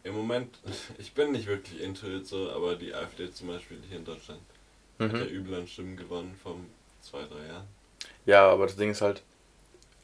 im 0.05 0.15
Moment, 0.15 0.59
ich 0.99 1.13
bin 1.13 1.33
nicht 1.33 1.47
wirklich 1.47 1.81
into 1.81 2.07
it 2.09 2.27
so, 2.27 2.51
aber 2.51 2.77
die 2.77 2.95
AfD 2.95 3.31
zum 3.31 3.49
Beispiel 3.49 3.79
hier 3.89 3.99
in 3.99 4.05
Deutschland 4.05 4.41
mhm. 4.99 5.05
hat 5.05 5.15
ja 5.15 5.27
übel 5.27 5.55
an 5.55 5.67
Stimmen 5.67 5.97
gewonnen 5.97 6.39
vom 6.43 6.67
zwei, 7.01 7.23
drei 7.23 7.47
Jahren. 7.47 7.67
Ja, 8.27 8.49
aber 8.49 8.67
das 8.67 8.77
Ding 8.77 8.91
ist 8.91 9.01
halt, 9.01 9.23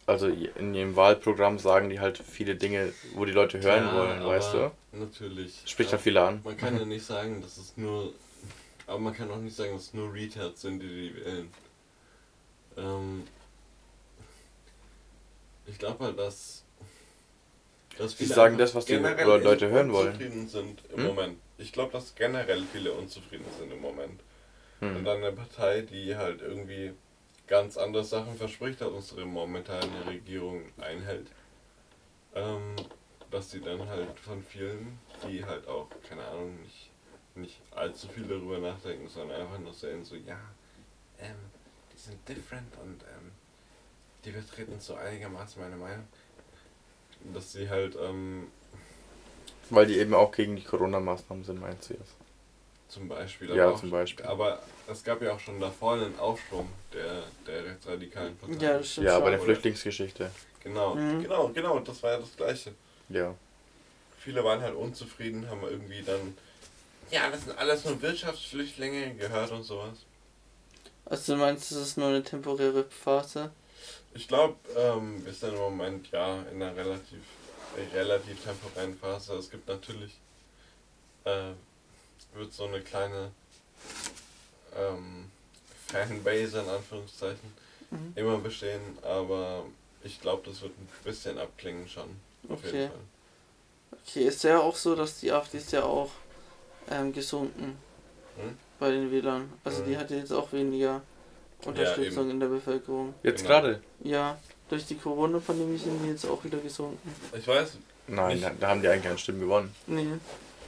also 0.06 0.26
in 0.28 0.74
ihrem 0.74 0.96
Wahlprogramm 0.96 1.58
sagen 1.58 1.90
die 1.90 2.00
halt 2.00 2.18
viele 2.18 2.56
Dinge, 2.56 2.92
wo 3.14 3.24
die 3.24 3.32
Leute 3.32 3.60
hören 3.60 3.86
ja, 3.86 3.94
wollen, 3.94 4.24
weißt 4.24 4.54
du? 4.54 4.70
Natürlich. 4.92 5.62
Spricht 5.66 5.92
halt 5.92 6.02
viele 6.02 6.22
an. 6.22 6.40
Man 6.44 6.56
kann 6.56 6.78
ja 6.78 6.84
nicht 6.84 7.04
sagen, 7.04 7.42
dass 7.42 7.58
es 7.58 7.76
nur, 7.76 8.12
aber 8.86 8.98
man 8.98 9.14
kann 9.14 9.30
auch 9.30 9.36
nicht 9.36 9.54
sagen, 9.54 9.74
dass 9.74 9.82
es 9.82 9.94
nur 9.94 10.12
Retards 10.12 10.62
sind, 10.62 10.80
die 10.80 10.88
die 10.88 11.14
wählen. 11.14 11.48
Ähm, 12.76 13.24
ich 15.68 15.78
glaube 15.78 16.04
halt, 16.04 16.18
dass 16.18 16.64
dass 17.98 18.14
viele 18.14 18.32
sagen 18.32 18.58
das, 18.58 18.74
was 18.74 18.84
die 18.84 18.94
Leute 18.94 19.68
hören 19.68 19.92
wollen. 19.92 20.08
Unzufrieden 20.08 20.48
sind 20.48 20.82
im 20.90 20.98
hm? 20.98 21.06
Moment. 21.06 21.38
Ich 21.58 21.72
glaube, 21.72 21.92
dass 21.92 22.14
generell 22.14 22.62
viele 22.72 22.92
unzufrieden 22.92 23.46
sind 23.58 23.72
im 23.72 23.80
Moment. 23.80 24.20
Hm. 24.78 24.96
Und 24.96 25.04
dann 25.04 25.16
eine 25.18 25.32
Partei, 25.32 25.80
die 25.80 26.14
halt 26.14 26.40
irgendwie 26.40 26.92
ganz 27.48 27.76
andere 27.76 28.04
Sachen 28.04 28.36
verspricht, 28.36 28.80
als 28.82 28.92
unsere 28.92 29.26
momentane 29.26 30.06
Regierung 30.06 30.62
einhält. 30.78 31.26
Ähm, 32.34 32.76
dass 33.30 33.48
die 33.50 33.60
dann 33.60 33.86
halt 33.88 34.18
von 34.20 34.42
vielen, 34.42 34.98
die 35.26 35.44
halt 35.44 35.66
auch, 35.66 35.88
keine 36.08 36.24
Ahnung, 36.24 36.60
nicht, 36.62 36.90
nicht 37.34 37.60
allzu 37.72 38.08
viel 38.08 38.24
darüber 38.24 38.58
nachdenken, 38.58 39.08
sondern 39.08 39.40
einfach 39.42 39.58
nur 39.58 39.74
sehen, 39.74 40.04
so, 40.04 40.14
ja, 40.14 40.38
ähm, 41.18 41.36
die 41.92 41.98
sind 41.98 42.26
different 42.28 42.72
und 42.82 43.02
ähm, 43.02 43.32
die 44.28 44.32
vertreten 44.32 44.78
so 44.80 44.94
einigermaßen 44.94 45.60
meine 45.60 45.76
Meinung 45.76 46.06
dass 47.34 47.52
sie 47.52 47.68
halt. 47.68 47.96
Ähm, 47.96 48.48
Weil 49.70 49.86
die 49.86 49.98
eben 49.98 50.14
auch 50.14 50.32
gegen 50.32 50.56
die 50.56 50.62
Corona-Maßnahmen 50.62 51.44
sind, 51.44 51.60
meinst 51.60 51.90
du 51.90 51.94
jetzt? 51.94 52.14
Zum 52.88 53.08
Beispiel. 53.08 53.54
Ja, 53.54 53.74
zum 53.76 53.90
Beispiel. 53.90 54.24
Aber 54.24 54.62
es 54.86 55.04
gab 55.04 55.20
ja 55.20 55.32
auch 55.32 55.40
schon 55.40 55.60
davor 55.60 55.94
einen 55.94 56.18
Aufschwung 56.18 56.68
der, 56.92 57.24
der 57.46 57.64
rechtsradikalen 57.66 58.36
Partei. 58.36 58.64
Ja, 58.64 58.78
das 58.78 58.92
stimmt 58.92 59.06
ja 59.06 59.20
bei 59.20 59.30
der 59.30 59.40
Flüchtlingsgeschichte. 59.40 60.30
Genau, 60.64 60.94
mhm. 60.94 61.22
genau, 61.22 61.48
genau, 61.48 61.78
das 61.80 62.02
war 62.02 62.12
ja 62.12 62.18
das 62.18 62.34
Gleiche. 62.34 62.72
Ja. 63.10 63.34
Viele 64.18 64.42
waren 64.42 64.60
halt 64.62 64.74
unzufrieden, 64.74 65.48
haben 65.48 65.62
irgendwie 65.62 66.02
dann, 66.02 66.36
ja, 67.10 67.30
das 67.30 67.44
sind 67.44 67.56
alles 67.58 67.84
nur 67.84 68.00
Wirtschaftsflüchtlinge 68.00 69.14
gehört 69.14 69.52
und 69.52 69.62
sowas. 69.62 69.98
Also 71.04 71.34
du 71.34 71.40
meinst, 71.40 71.70
das 71.70 71.78
ist 71.78 71.96
nur 71.98 72.08
eine 72.08 72.22
temporäre 72.22 72.84
Phase? 72.84 73.50
Ich 74.14 74.28
glaube, 74.28 74.56
ähm, 74.76 75.24
wir 75.24 75.32
sind 75.32 75.54
im 75.54 75.60
Moment 75.60 76.10
ja 76.10 76.42
in 76.50 76.62
einer 76.62 76.76
relativ, 76.76 77.22
relativ 77.92 78.42
temporären 78.42 78.98
Phase. 78.98 79.34
Es 79.34 79.50
gibt 79.50 79.68
natürlich, 79.68 80.18
äh, 81.24 81.52
wird 82.34 82.52
so 82.52 82.64
eine 82.64 82.80
kleine 82.80 83.30
ähm, 84.76 85.30
Fanbase 85.86 86.60
in 86.60 86.68
Anführungszeichen 86.68 87.52
mhm. 87.90 88.12
immer 88.14 88.38
bestehen, 88.38 88.98
aber 89.02 89.64
ich 90.02 90.20
glaube, 90.20 90.48
das 90.48 90.62
wird 90.62 90.72
ein 90.78 90.88
bisschen 91.04 91.38
abklingen 91.38 91.88
schon. 91.88 92.08
Auf 92.48 92.58
okay. 92.58 92.66
jeden 92.66 92.90
Fall. 92.90 93.00
Okay, 93.92 94.24
ist 94.24 94.44
ja 94.44 94.60
auch 94.60 94.76
so, 94.76 94.94
dass 94.94 95.20
die 95.20 95.32
AfD 95.32 95.58
ist 95.58 95.72
ja 95.72 95.84
auch 95.84 96.10
ähm, 96.90 97.12
gesunken 97.12 97.76
hm? 98.36 98.56
bei 98.78 98.90
den 98.90 99.10
Wählern. 99.10 99.52
Also 99.64 99.80
hm. 99.80 99.86
die 99.86 99.98
hat 99.98 100.10
jetzt 100.10 100.32
auch 100.32 100.52
weniger 100.52 101.02
Unterstützung 101.64 102.26
ja, 102.26 102.32
in 102.32 102.40
der 102.40 102.46
Bevölkerung. 102.48 103.14
Jetzt 103.22 103.42
genau. 103.42 103.60
gerade? 103.60 103.82
Ja, 104.04 104.38
durch 104.68 104.86
die 104.86 104.96
Corona-Pandemie 104.96 105.78
sind 105.78 106.02
die 106.02 106.10
jetzt 106.10 106.26
auch 106.26 106.42
wieder 106.44 106.58
gesunken. 106.58 107.14
Ich 107.36 107.46
weiß. 107.46 107.78
Nein, 108.08 108.40
da, 108.40 108.50
da 108.58 108.68
haben 108.68 108.80
die 108.80 108.88
eigentlich 108.88 109.04
keine 109.04 109.18
Stimmen 109.18 109.40
gewonnen. 109.40 109.74
Nee. 109.86 110.06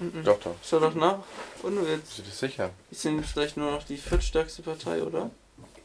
Mhm. 0.00 0.24
Doch, 0.24 0.40
doch. 0.40 0.57
Schau 0.62 0.81
doch 0.81 0.94
nach. 0.94 1.18
Und 1.62 1.76
jetzt. 1.87 2.16
Bist 2.16 2.18
du 2.18 2.22
dir 2.22 2.31
sicher? 2.31 2.70
Die 2.90 2.94
sind 2.94 3.24
vielleicht 3.24 3.57
nur 3.57 3.70
noch 3.70 3.83
die 3.83 3.96
viertstärkste 3.96 4.62
Partei, 4.62 5.03
oder? 5.03 5.31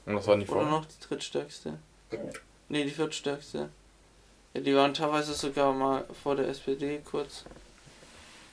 Und 0.06 0.16
was 0.16 0.28
war 0.28 0.38
die 0.38 0.46
vorher? 0.46 0.68
Oder 0.68 0.80
noch 0.80 0.86
die 0.86 1.08
drittstärkste. 1.08 1.78
Nee, 2.70 2.84
die 2.84 2.92
viertstärkste. 2.92 3.70
Ja, 4.54 4.62
die 4.62 4.76
waren 4.76 4.94
teilweise 4.94 5.34
sogar 5.34 5.74
mal 5.74 6.06
vor 6.24 6.36
der 6.36 6.48
SPD 6.48 7.02
kurz. 7.04 7.44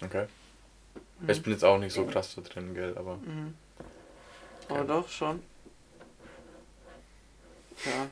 Okay. 0.00 0.26
Mhm. 1.20 1.30
Ich 1.30 1.42
bin 1.42 1.52
jetzt 1.52 1.64
auch 1.64 1.78
nicht 1.78 1.94
so 1.94 2.04
krass 2.06 2.34
da 2.34 2.42
drin, 2.42 2.74
gell, 2.74 2.96
aber. 2.96 3.16
Mhm. 3.16 3.54
Aber 4.68 4.80
okay. 4.80 4.88
doch 4.88 5.08
schon. 5.08 5.42
Ja. 7.84 8.08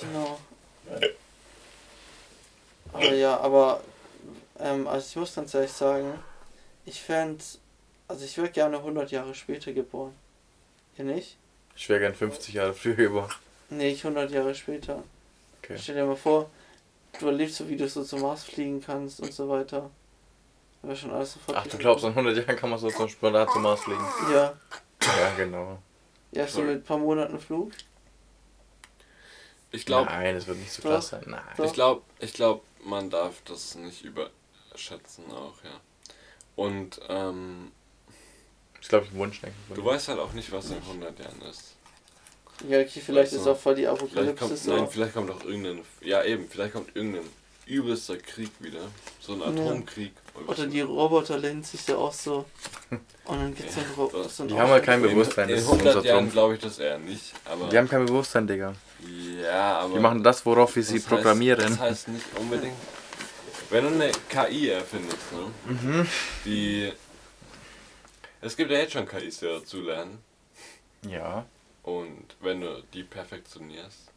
Genau. 0.00 0.38
Aber 2.92 3.14
ja, 3.14 3.36
aber 3.38 3.82
ähm, 4.58 4.86
also 4.86 5.06
ich 5.06 5.16
muss 5.16 5.34
ganz 5.34 5.54
ehrlich 5.54 5.72
sagen, 5.72 6.18
ich 6.86 7.00
fände, 7.00 7.42
also 8.06 8.24
ich 8.24 8.36
wäre 8.38 8.50
gerne 8.50 8.78
100 8.78 9.10
Jahre 9.10 9.34
später 9.34 9.72
geboren. 9.72 10.14
Ihr 10.96 11.04
nicht? 11.04 11.36
Ich 11.76 11.88
wäre 11.88 12.00
gern 12.00 12.14
50 12.14 12.54
Jahre 12.54 12.74
früher 12.74 12.94
geboren. 12.94 13.32
Nee, 13.70 13.90
ich 13.90 14.04
100 14.04 14.30
Jahre 14.30 14.54
später. 14.54 15.02
Okay. 15.62 15.76
Stell 15.78 15.96
dir 15.96 16.04
mal 16.04 16.16
vor, 16.16 16.50
du 17.20 17.26
erlebst 17.26 17.56
so, 17.56 17.68
wie 17.68 17.76
du 17.76 17.88
so 17.88 18.02
zum 18.02 18.22
Mars 18.22 18.44
fliegen 18.44 18.80
kannst 18.80 19.20
und 19.20 19.32
so 19.32 19.48
weiter. 19.48 19.90
Wäre 20.82 20.96
schon 20.96 21.10
alles 21.10 21.34
sofort. 21.34 21.58
Ach, 21.58 21.66
du 21.66 21.76
glaubst, 21.76 22.04
in 22.04 22.10
100 22.10 22.36
Jahren 22.36 22.56
kann 22.56 22.70
man 22.70 22.78
so 22.78 22.88
zum 22.90 23.08
Spontan 23.08 23.48
zum 23.48 23.62
Mars 23.62 23.80
fliegen? 23.80 24.04
Ja. 24.32 24.54
Ja, 25.02 25.34
genau. 25.36 25.78
Ja, 26.32 26.46
so 26.46 26.62
mit 26.62 26.76
ein 26.76 26.84
paar 26.84 26.98
Monaten 26.98 27.38
Flug. 27.38 27.72
Ich 29.70 29.84
glaube. 29.86 30.10
Nein, 30.10 30.36
es 30.36 30.46
wird 30.46 30.58
nicht 30.58 30.72
so 30.72 30.82
krass 30.82 31.08
sein. 31.08 31.24
Nein. 31.26 31.42
Ich 31.64 31.72
glaube, 31.72 32.02
ich 32.20 32.32
glaub, 32.32 32.64
man 32.84 33.10
darf 33.10 33.42
das 33.44 33.74
nicht 33.74 34.04
überschätzen 34.04 35.30
auch, 35.30 35.62
ja. 35.64 35.80
Und, 36.56 37.00
ähm. 37.08 37.72
Ich 38.80 38.88
glaube, 38.88 39.06
ich 39.06 39.14
Wunschdenken. 39.14 39.58
Du 39.74 39.84
weißt 39.84 40.08
halt 40.08 40.20
auch 40.20 40.32
nicht, 40.32 40.52
was 40.52 40.70
in 40.70 40.78
100 40.78 41.18
Jahren 41.18 41.42
ist. 41.42 41.74
Ja, 42.68 42.80
okay, 42.80 43.00
vielleicht 43.00 43.32
weißt 43.32 43.42
ist 43.42 43.46
auch 43.46 43.56
voll 43.56 43.74
die 43.74 43.86
Apokalypse. 43.86 44.20
Vielleicht 44.22 44.38
kommt, 44.38 44.58
so. 44.58 44.76
nein, 44.76 44.88
vielleicht 44.88 45.14
kommt 45.14 45.30
auch 45.30 45.44
irgendein. 45.44 45.84
Ja, 46.00 46.24
eben, 46.24 46.48
vielleicht 46.48 46.72
kommt 46.72 46.94
irgendein 46.96 47.28
übelster 47.66 48.16
Krieg 48.18 48.50
wieder. 48.60 48.80
So 49.20 49.34
ein 49.34 49.42
Atomkrieg. 49.42 50.12
Ja. 50.14 50.27
Oder 50.46 50.66
die 50.66 50.80
Roboter 50.80 51.38
lehnen 51.38 51.62
sich 51.62 51.86
ja 51.86 51.96
auch 51.96 52.12
so. 52.12 52.44
Und 52.90 53.00
dann 53.26 53.54
gibt's 53.54 53.76
ja, 53.76 53.82
dann 53.82 53.92
Roboter. 53.92 54.28
So 54.28 54.46
die 54.46 54.58
haben 54.58 54.70
halt 54.70 54.84
kein 54.84 55.02
Bewusstsein. 55.02 55.48
In, 55.48 55.56
in 55.56 55.62
100 55.62 56.04
Jahren 56.04 56.30
glaube 56.30 56.54
ich 56.54 56.60
das 56.60 56.78
eher 56.78 56.98
nicht. 56.98 57.34
Aber 57.44 57.68
die 57.68 57.78
haben 57.78 57.88
kein 57.88 58.06
Bewusstsein, 58.06 58.46
Digga. 58.46 58.74
Ja, 59.42 59.80
aber. 59.80 59.94
Die 59.94 60.00
machen 60.00 60.22
das, 60.22 60.44
worauf 60.44 60.74
wir 60.76 60.82
sie 60.82 60.96
heißt, 60.96 61.08
programmieren. 61.08 61.60
Das 61.60 61.78
heißt 61.78 62.08
nicht 62.08 62.26
unbedingt. 62.38 62.76
Wenn 63.70 63.84
du 63.84 63.90
eine 63.90 64.12
KI 64.28 64.70
erfindest, 64.70 65.32
ne? 65.32 65.74
Mhm. 65.74 66.08
Die. 66.44 66.92
Es 68.40 68.56
gibt 68.56 68.70
ja 68.70 68.78
jetzt 68.78 68.92
schon 68.92 69.06
KIs, 69.06 69.40
die 69.40 69.46
dazu 69.46 69.82
lernen. 69.82 70.18
Ja. 71.02 71.44
Und 71.82 72.36
wenn 72.40 72.60
du 72.60 72.82
die 72.92 73.02
perfektionierst, 73.02 74.10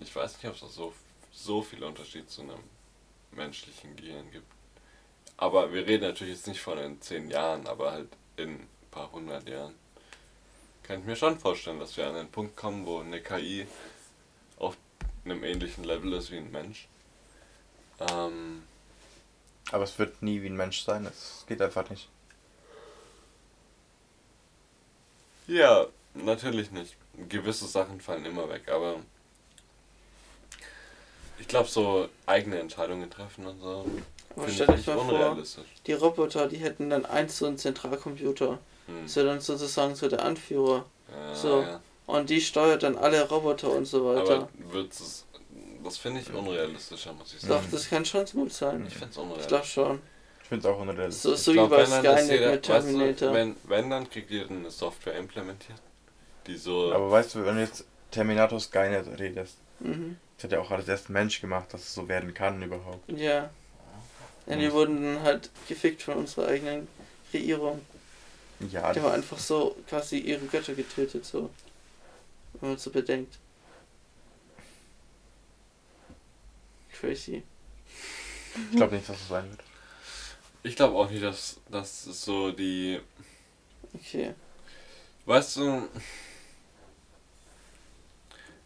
ich 0.00 0.14
weiß 0.14 0.36
nicht, 0.36 0.46
ob 0.46 0.54
es 0.54 0.74
so, 0.74 0.92
so 1.32 1.62
viel 1.62 1.82
Unterschied 1.82 2.30
zu 2.30 2.42
einem 2.42 2.60
menschlichen 3.32 3.96
Gehirn 3.96 4.30
gibt. 4.30 4.53
Aber 5.44 5.74
wir 5.74 5.86
reden 5.86 6.04
natürlich 6.04 6.36
jetzt 6.36 6.46
nicht 6.46 6.62
von 6.62 6.78
in 6.78 7.02
zehn 7.02 7.28
Jahren, 7.28 7.66
aber 7.66 7.92
halt 7.92 8.08
in 8.38 8.54
ein 8.54 8.68
paar 8.90 9.12
hundert 9.12 9.46
Jahren 9.46 9.74
kann 10.82 11.00
ich 11.00 11.04
mir 11.04 11.16
schon 11.16 11.38
vorstellen, 11.38 11.78
dass 11.78 11.98
wir 11.98 12.06
an 12.06 12.16
einen 12.16 12.30
Punkt 12.30 12.56
kommen, 12.56 12.86
wo 12.86 13.00
eine 13.00 13.20
KI 13.20 13.66
auf 14.56 14.78
einem 15.26 15.44
ähnlichen 15.44 15.84
Level 15.84 16.14
ist 16.14 16.30
wie 16.30 16.38
ein 16.38 16.50
Mensch. 16.50 16.88
Ähm, 18.10 18.62
aber 19.70 19.84
es 19.84 19.98
wird 19.98 20.22
nie 20.22 20.40
wie 20.40 20.46
ein 20.46 20.56
Mensch 20.56 20.80
sein, 20.80 21.04
es 21.04 21.44
geht 21.46 21.60
einfach 21.60 21.90
nicht. 21.90 22.08
Ja, 25.46 25.88
natürlich 26.14 26.70
nicht. 26.70 26.96
Gewisse 27.28 27.66
Sachen 27.66 28.00
fallen 28.00 28.24
immer 28.24 28.48
weg, 28.48 28.70
aber 28.70 28.96
ich 31.38 31.48
glaube, 31.48 31.68
so 31.68 32.08
eigene 32.24 32.60
Entscheidungen 32.60 33.10
treffen 33.10 33.46
und 33.46 33.60
so. 33.60 33.84
Aber 34.36 34.48
stell 34.48 34.66
dich 34.66 34.86
mal 34.86 34.98
vor, 34.98 35.38
die 35.86 35.92
Roboter, 35.92 36.48
die 36.48 36.56
hätten 36.56 36.90
dann 36.90 37.04
eins 37.04 37.38
so 37.38 37.46
einen 37.46 37.58
Zentralcomputer. 37.58 38.58
Hm. 38.86 39.06
Ist 39.06 39.16
ja 39.16 39.22
dann 39.22 39.40
sozusagen 39.40 39.94
so 39.94 40.08
der 40.08 40.24
Anführer. 40.24 40.84
Ja, 41.10 41.34
so. 41.34 41.60
Ja. 41.60 41.80
Und 42.06 42.28
die 42.30 42.40
steuert 42.40 42.82
dann 42.82 42.96
alle 42.98 43.26
Roboter 43.28 43.70
und 43.70 43.86
so 43.86 44.04
weiter. 44.04 44.34
Aber 44.34 44.48
wird's 44.72 45.00
es. 45.00 45.26
Das 45.82 45.98
finde 45.98 46.20
ich 46.20 46.32
unrealistischer, 46.32 47.12
muss 47.12 47.34
ich 47.34 47.40
sagen. 47.40 47.62
Doch, 47.62 47.70
das 47.70 47.88
kann 47.88 48.04
schon 48.04 48.24
gut 48.26 48.52
sein. 48.52 48.86
Ich 48.86 48.94
finde 48.94 49.10
es 49.10 49.18
unrealistisch. 49.18 49.42
Ich 49.42 49.48
glaube 49.48 49.66
schon. 49.66 50.00
Ich 50.42 50.48
finde 50.48 50.68
es 50.68 50.74
auch 50.74 50.80
unrealistisch. 50.80 51.22
So, 51.22 51.34
so 51.36 51.52
glaub, 51.52 51.70
wie 51.70 51.76
bei 51.76 51.86
Skynet 51.86 52.50
mit 52.50 52.62
Terminator. 52.62 53.06
Weißt 53.06 53.20
du, 53.20 53.32
wenn, 53.32 53.56
wenn, 53.64 53.90
dann 53.90 54.10
kriegt 54.10 54.30
ihr 54.30 54.48
eine 54.48 54.70
Software 54.70 55.16
implementiert, 55.16 55.80
die 56.46 56.56
so. 56.56 56.92
Aber 56.92 57.10
weißt 57.10 57.34
du, 57.34 57.44
wenn 57.44 57.56
du 57.56 57.62
jetzt 57.62 57.84
Terminator 58.10 58.60
Skynet 58.60 59.18
redest, 59.18 59.56
mhm. 59.80 60.16
das 60.36 60.44
hat 60.44 60.52
ja 60.52 60.60
auch 60.60 60.70
alles 60.70 60.88
erst 60.88 61.10
Mensch 61.10 61.40
gemacht, 61.40 61.72
dass 61.72 61.82
es 61.82 61.94
so 61.94 62.08
werden 62.08 62.32
kann 62.32 62.62
überhaupt. 62.62 63.10
Ja. 63.10 63.50
Ja, 64.46 64.56
die 64.56 64.72
wurden 64.72 65.02
dann 65.02 65.22
halt 65.22 65.50
gefickt 65.68 66.02
von 66.02 66.18
unserer 66.18 66.48
eigenen 66.48 66.86
Kreierung. 67.30 67.80
Ja. 68.70 68.92
Die 68.92 69.00
haben 69.00 69.12
einfach 69.12 69.38
so 69.38 69.76
quasi 69.88 70.18
ihre 70.18 70.44
Götter 70.46 70.74
getötet, 70.74 71.24
so. 71.24 71.50
Wenn 72.60 72.70
man 72.70 72.78
so 72.78 72.90
bedenkt. 72.90 73.38
Crazy. 76.92 77.42
Ich 78.70 78.76
glaube 78.76 78.94
nicht, 78.94 79.08
dass 79.08 79.20
es 79.20 79.28
sein 79.28 79.50
wird. 79.50 79.60
Ich 80.62 80.76
glaube 80.76 80.96
auch 80.96 81.10
nicht, 81.10 81.22
dass 81.22 81.60
das 81.70 82.04
so 82.04 82.52
die. 82.52 83.00
Okay. 83.92 84.34
Weißt 85.26 85.56
du, 85.56 85.88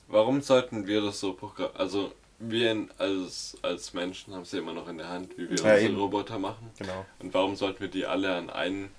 warum 0.07 0.43
sollten 0.43 0.87
wir 0.87 1.01
das 1.01 1.20
so 1.20 1.33
programmieren? 1.33 1.81
Also, 1.81 2.12
wir 2.39 2.86
als, 2.99 3.57
als 3.62 3.93
Menschen 3.95 4.32
haben 4.34 4.43
es 4.43 4.53
ja 4.53 4.61
immer 4.61 4.72
noch 4.72 4.89
in 4.89 4.99
der 4.99 5.09
Hand, 5.09 5.36
wie 5.36 5.49
wir 5.51 5.57
Ja, 5.57 5.62
unsere 5.74 5.80
eben. 5.80 5.97
Roboter 5.99 6.39
machen. 6.39 6.70
Genau. 6.78 7.05
Und 7.18 7.34
warum 7.34 7.57
sollten 7.57 7.80
wir 7.80 7.89
die 7.89 8.07
alle 8.07 8.34
an 8.34 8.51
ein, 8.51 8.91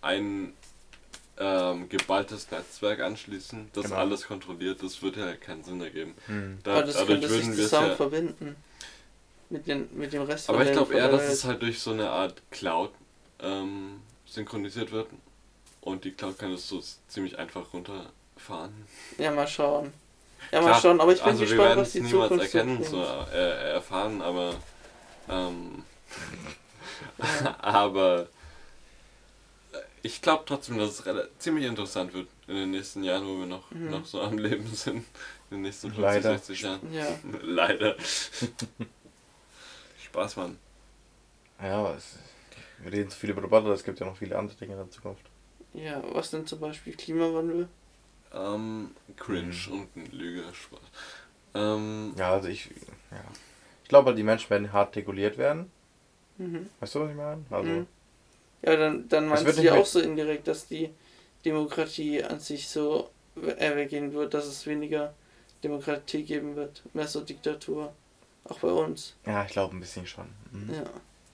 ein 0.00 0.52
ähm, 1.38 1.88
geballtes 1.88 2.50
Netzwerk 2.50 3.00
anschließen, 3.00 3.68
das 3.74 3.84
Genau. 3.84 3.96
alles 3.96 4.26
kontrolliert? 4.26 4.82
Das 4.82 5.02
würde 5.02 5.20
ja 5.20 5.34
keinen 5.34 5.64
Sinn 5.64 5.80
ergeben. 5.80 6.14
Hm. 6.26 6.58
Da, 6.64 6.72
Aber 6.78 6.82
das 6.84 7.06
könnte 7.06 7.28
sich 7.28 7.38
würden 7.44 7.56
wir 7.56 7.64
es 7.64 7.70
zusammen 7.70 7.88
ja. 7.88 7.96
verbinden. 7.96 8.56
Mit, 9.50 9.66
den, 9.66 9.88
mit 9.96 10.12
dem 10.12 10.22
Rest 10.22 10.48
Aber 10.50 10.64
ich 10.64 10.72
glaube 10.72 10.94
eher, 10.94 11.08
dass 11.10 11.24
es 11.24 11.44
halt 11.44 11.62
durch 11.62 11.78
so 11.80 11.92
eine 11.92 12.10
Art 12.10 12.42
Cloud 12.50 12.90
ähm, 13.40 14.00
synchronisiert 14.26 14.92
wird. 14.92 15.08
Und 15.80 16.04
die 16.04 16.12
Cloud 16.12 16.38
kann 16.38 16.52
es 16.52 16.68
so 16.68 16.82
ziemlich 17.08 17.38
einfach 17.38 17.72
runterfahren. 17.72 18.72
Ja, 19.16 19.30
mal 19.30 19.46
schauen. 19.48 19.92
Ja, 20.52 20.60
mal 20.62 20.74
schauen, 20.80 21.00
aber 21.00 21.12
ich 21.12 21.18
bin 21.20 21.28
also 21.28 21.44
gespannt, 21.44 21.76
was 21.76 21.88
es 21.88 21.92
die 21.94 22.00
niemals 22.00 22.28
Zukunft 22.30 22.50
so 22.52 22.58
erkennen, 22.58 22.84
so 22.84 23.02
äh, 23.32 23.72
erfahren, 23.72 24.22
aber 24.22 24.54
ähm, 25.28 25.84
aber 27.58 28.28
äh, 29.72 29.76
ich 30.02 30.22
glaube 30.22 30.44
trotzdem, 30.46 30.78
dass 30.78 31.00
es 31.00 31.04
ziemlich 31.38 31.66
interessant 31.66 32.14
wird 32.14 32.28
in 32.46 32.54
den 32.56 32.70
nächsten 32.70 33.02
Jahren, 33.04 33.26
wo 33.26 33.38
wir 33.38 33.46
noch, 33.46 33.70
Mhm. 33.70 33.90
noch 33.90 34.06
so 34.06 34.20
am 34.22 34.38
Leben 34.38 34.66
sind. 34.74 35.04
In 35.50 35.58
den 35.58 35.62
nächsten 35.62 35.88
50, 35.88 36.02
Leider. 36.02 36.38
60 36.38 36.60
Jahren. 36.62 36.92
Ja, 36.92 37.06
Leider. 37.42 37.96
Spaß, 40.04 40.36
Mann. 40.36 40.58
Ja, 41.60 41.78
aber 41.80 41.96
es, 41.96 42.16
wir 42.78 42.92
reden 42.92 43.10
zu 43.10 43.18
viel 43.18 43.30
über 43.30 43.42
Roboter, 43.42 43.68
es 43.70 43.82
gibt 43.84 43.98
ja 44.00 44.06
noch 44.06 44.16
viele 44.16 44.38
andere 44.38 44.56
Dinge 44.56 44.72
in 44.72 44.78
der 44.78 44.90
Zukunft. 44.90 45.24
ja, 45.74 46.02
was 46.14 46.30
denn 46.30 46.46
zum 46.46 46.60
Beispiel 46.60 46.94
Klimawandel? 46.94 47.68
Ähm, 48.32 48.90
cringe 49.16 49.54
und 49.70 49.96
ein 49.96 50.06
Lüge, 50.12 50.42
Spaß. 50.52 50.80
Ähm, 51.54 52.14
Ja, 52.16 52.32
also 52.32 52.48
ich, 52.48 52.66
ja. 53.10 53.24
Ich 53.82 53.88
glaube, 53.88 54.14
die 54.14 54.22
Menschen 54.22 54.50
werden 54.50 54.72
hart 54.72 54.94
reguliert 54.96 55.38
werden. 55.38 55.70
Mhm. 56.36 56.68
Weißt 56.80 56.94
du, 56.94 57.00
was 57.00 57.10
ich 57.10 57.16
meine? 57.16 57.44
Also, 57.50 57.70
Mhm. 57.70 57.86
Ja, 58.62 58.76
dann, 58.76 59.08
dann 59.08 59.24
Es 59.32 59.44
meinst 59.44 59.58
du 59.58 59.62
ja 59.62 59.74
auch 59.74 59.86
so 59.86 60.00
indirekt, 60.00 60.46
dass 60.48 60.66
die 60.66 60.90
Demokratie 61.44 62.22
an 62.24 62.40
sich 62.40 62.68
so 62.68 63.10
we- 63.36 63.56
weggehen 63.56 64.12
wird, 64.12 64.34
dass 64.34 64.46
es 64.46 64.66
weniger 64.66 65.14
Demokratie 65.62 66.24
geben 66.24 66.56
wird, 66.56 66.82
mehr 66.92 67.06
so 67.06 67.20
Diktatur. 67.20 67.92
Auch 68.44 68.58
bei 68.60 68.68
uns. 68.68 69.14
ja, 69.26 69.44
ich 69.44 69.52
glaube 69.52 69.76
ein 69.76 69.80
bisschen 69.80 70.06
schon. 70.06 70.26
Mhm. 70.52 70.74
Ja. 70.74 70.84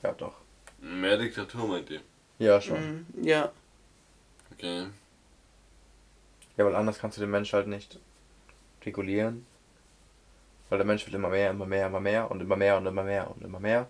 Ja, 0.02 0.12
doch. 0.12 0.34
mehr 0.80 1.16
Diktatur 1.16 1.66
meint 1.66 1.88
ihr? 1.90 2.00
Ja, 2.38 2.60
schon. 2.60 3.06
Mhm. 3.16 3.24
Ja, 3.24 3.52
Okay. 4.52 4.86
Ja, 6.56 6.64
weil 6.64 6.74
anders 6.76 6.98
kannst 6.98 7.16
du 7.16 7.20
den 7.20 7.30
Mensch 7.30 7.52
halt 7.52 7.66
nicht 7.66 7.98
regulieren. 8.84 9.46
Weil 10.68 10.78
der 10.78 10.86
Mensch 10.86 11.06
will 11.06 11.14
immer 11.14 11.28
mehr, 11.28 11.50
immer 11.50 11.66
mehr, 11.66 11.86
immer 11.86 12.00
mehr 12.00 12.30
und 12.30 12.40
immer 12.40 12.56
mehr 12.56 12.76
und 12.78 12.86
immer 12.86 13.02
mehr 13.04 13.30
und 13.30 13.42
immer 13.42 13.60
mehr. 13.60 13.86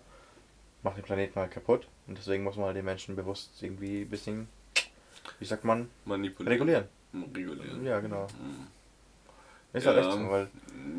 Macht 0.83 0.97
den 0.97 1.03
Planeten 1.03 1.39
halt 1.39 1.51
kaputt. 1.51 1.87
Und 2.07 2.17
deswegen 2.17 2.43
muss 2.43 2.55
man 2.57 2.65
halt 2.67 2.77
den 2.77 2.85
Menschen 2.85 3.15
bewusst 3.15 3.51
irgendwie 3.61 4.01
ein 4.01 4.09
bisschen, 4.09 4.47
wie 5.39 5.45
sagt 5.45 5.63
man, 5.63 5.89
Manipulieren. 6.05 6.51
regulieren. 6.53 6.87
Regulieren. 7.33 7.85
Ja, 7.85 7.99
genau. 7.99 8.27
Mhm. 8.39 8.67
Ist 9.73 9.85
halt 9.87 9.97
Ja. 9.97 10.03
echt 10.03 10.11
so, 10.11 10.29
weil 10.29 10.47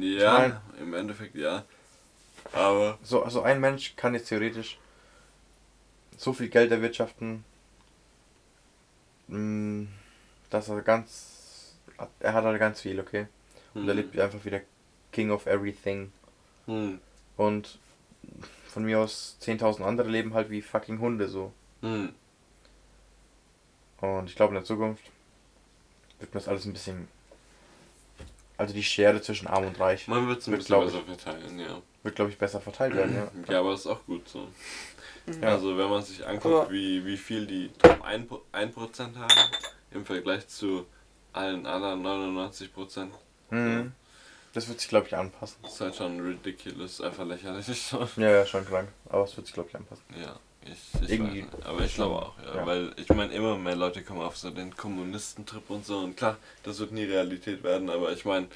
Ja, 0.00 0.32
mein- 0.38 0.60
im 0.80 0.94
Endeffekt 0.94 1.34
ja. 1.36 1.64
Aber 2.52 2.98
so 3.02 3.22
also 3.22 3.42
ein 3.42 3.60
Mensch 3.60 3.96
kann 3.96 4.14
jetzt 4.14 4.28
theoretisch 4.28 4.78
so 6.16 6.32
viel 6.32 6.48
Geld 6.48 6.70
erwirtschaften, 6.70 7.44
mh, 9.28 9.86
dass 10.50 10.68
er 10.68 10.80
ganz, 10.82 11.35
er 12.20 12.32
hat 12.32 12.44
halt 12.44 12.58
ganz 12.58 12.80
viel, 12.80 13.00
okay? 13.00 13.26
Und 13.74 13.88
er 13.88 13.94
hm, 13.94 13.96
lebt 13.96 14.18
einfach 14.18 14.44
wie 14.44 14.50
der 14.50 14.62
King 15.12 15.30
of 15.30 15.46
Everything. 15.46 16.12
hm, 16.66 17.00
Und 17.36 17.78
von 18.68 18.84
mir 18.84 19.00
aus 19.00 19.36
10.000 19.40 19.82
andere 19.82 20.08
leben 20.08 20.34
halt 20.34 20.50
wie 20.50 20.62
fucking 20.62 20.98
Hunde 21.00 21.28
so. 21.28 21.52
hm. 21.82 22.12
Und 24.00 24.28
ich 24.28 24.36
glaube 24.36 24.50
in 24.50 24.56
der 24.56 24.64
Zukunft 24.64 25.02
wird 26.18 26.34
mir 26.34 26.40
das 26.40 26.48
alles 26.48 26.64
ein 26.66 26.72
bisschen. 26.72 27.08
Also 28.58 28.72
die 28.74 28.82
Schere 28.82 29.20
zwischen 29.20 29.48
Arm 29.48 29.66
und 29.66 29.78
Reich 29.80 30.08
man 30.08 30.26
wird 30.28 30.40
es 30.40 30.46
ein 30.46 30.52
Wird, 30.52 30.60
bisschen 30.60 30.76
glaub 30.76 30.84
besser 30.86 31.02
verteilen, 31.02 31.58
ja. 31.58 31.80
wird, 32.02 32.14
glaube 32.16 32.30
ich, 32.30 32.38
besser 32.38 32.60
verteilt 32.60 32.94
werden, 32.94 33.14
ja. 33.14 33.30
Ja, 33.52 33.60
aber 33.60 33.74
ist 33.74 33.86
auch 33.86 34.04
gut 34.06 34.28
so. 34.28 34.48
Ja. 35.42 35.48
Also 35.48 35.76
wenn 35.76 35.90
man 35.90 36.02
sich 36.02 36.26
anguckt, 36.26 36.70
wie, 36.70 37.04
wie 37.04 37.16
viel 37.16 37.46
die 37.46 37.68
Top 37.78 38.02
1%, 38.06 38.28
1% 38.52 39.16
haben 39.16 39.50
im 39.90 40.04
Vergleich 40.06 40.46
zu 40.48 40.86
allen 41.36 41.66
anderen 41.66 42.02
99%, 42.02 43.08
Mhm. 43.50 43.92
Das 44.54 44.66
wird 44.68 44.80
sich, 44.80 44.88
glaube 44.88 45.06
ich, 45.06 45.14
anpassen. 45.14 45.58
ist 45.64 45.80
halt 45.80 45.94
schon 45.94 46.18
ridiculous, 46.18 47.00
einfach 47.00 47.26
lächerlich. 47.26 47.66
Ja, 48.16 48.30
ja, 48.30 48.46
schon 48.46 48.64
krank. 48.64 48.88
Aber 49.08 49.24
es 49.24 49.36
wird 49.36 49.46
sich, 49.46 49.54
glaube 49.54 49.68
ich, 49.68 49.76
anpassen. 49.76 50.02
Ja, 50.20 50.34
ich, 50.64 51.02
ich 51.02 51.10
Irgendwie 51.10 51.42
weiß. 51.44 51.66
Aber 51.66 51.80
ich 51.82 51.94
glaube 51.94 52.16
auch, 52.16 52.32
ja, 52.44 52.56
Ja. 52.56 52.66
Weil 52.66 52.92
ich 52.96 53.08
meine, 53.10 53.32
immer 53.34 53.56
mehr 53.58 53.76
Leute 53.76 54.02
kommen 54.02 54.22
auf 54.22 54.36
so 54.36 54.50
den 54.50 54.74
Kommunistentrip 54.74 55.68
und 55.68 55.84
so. 55.84 55.98
Und 55.98 56.16
klar, 56.16 56.38
das 56.62 56.78
wird 56.80 56.90
nie 56.92 57.04
Realität 57.04 57.62
werden, 57.62 57.90
aber 57.90 58.12
ich 58.12 58.24
meine, 58.24 58.48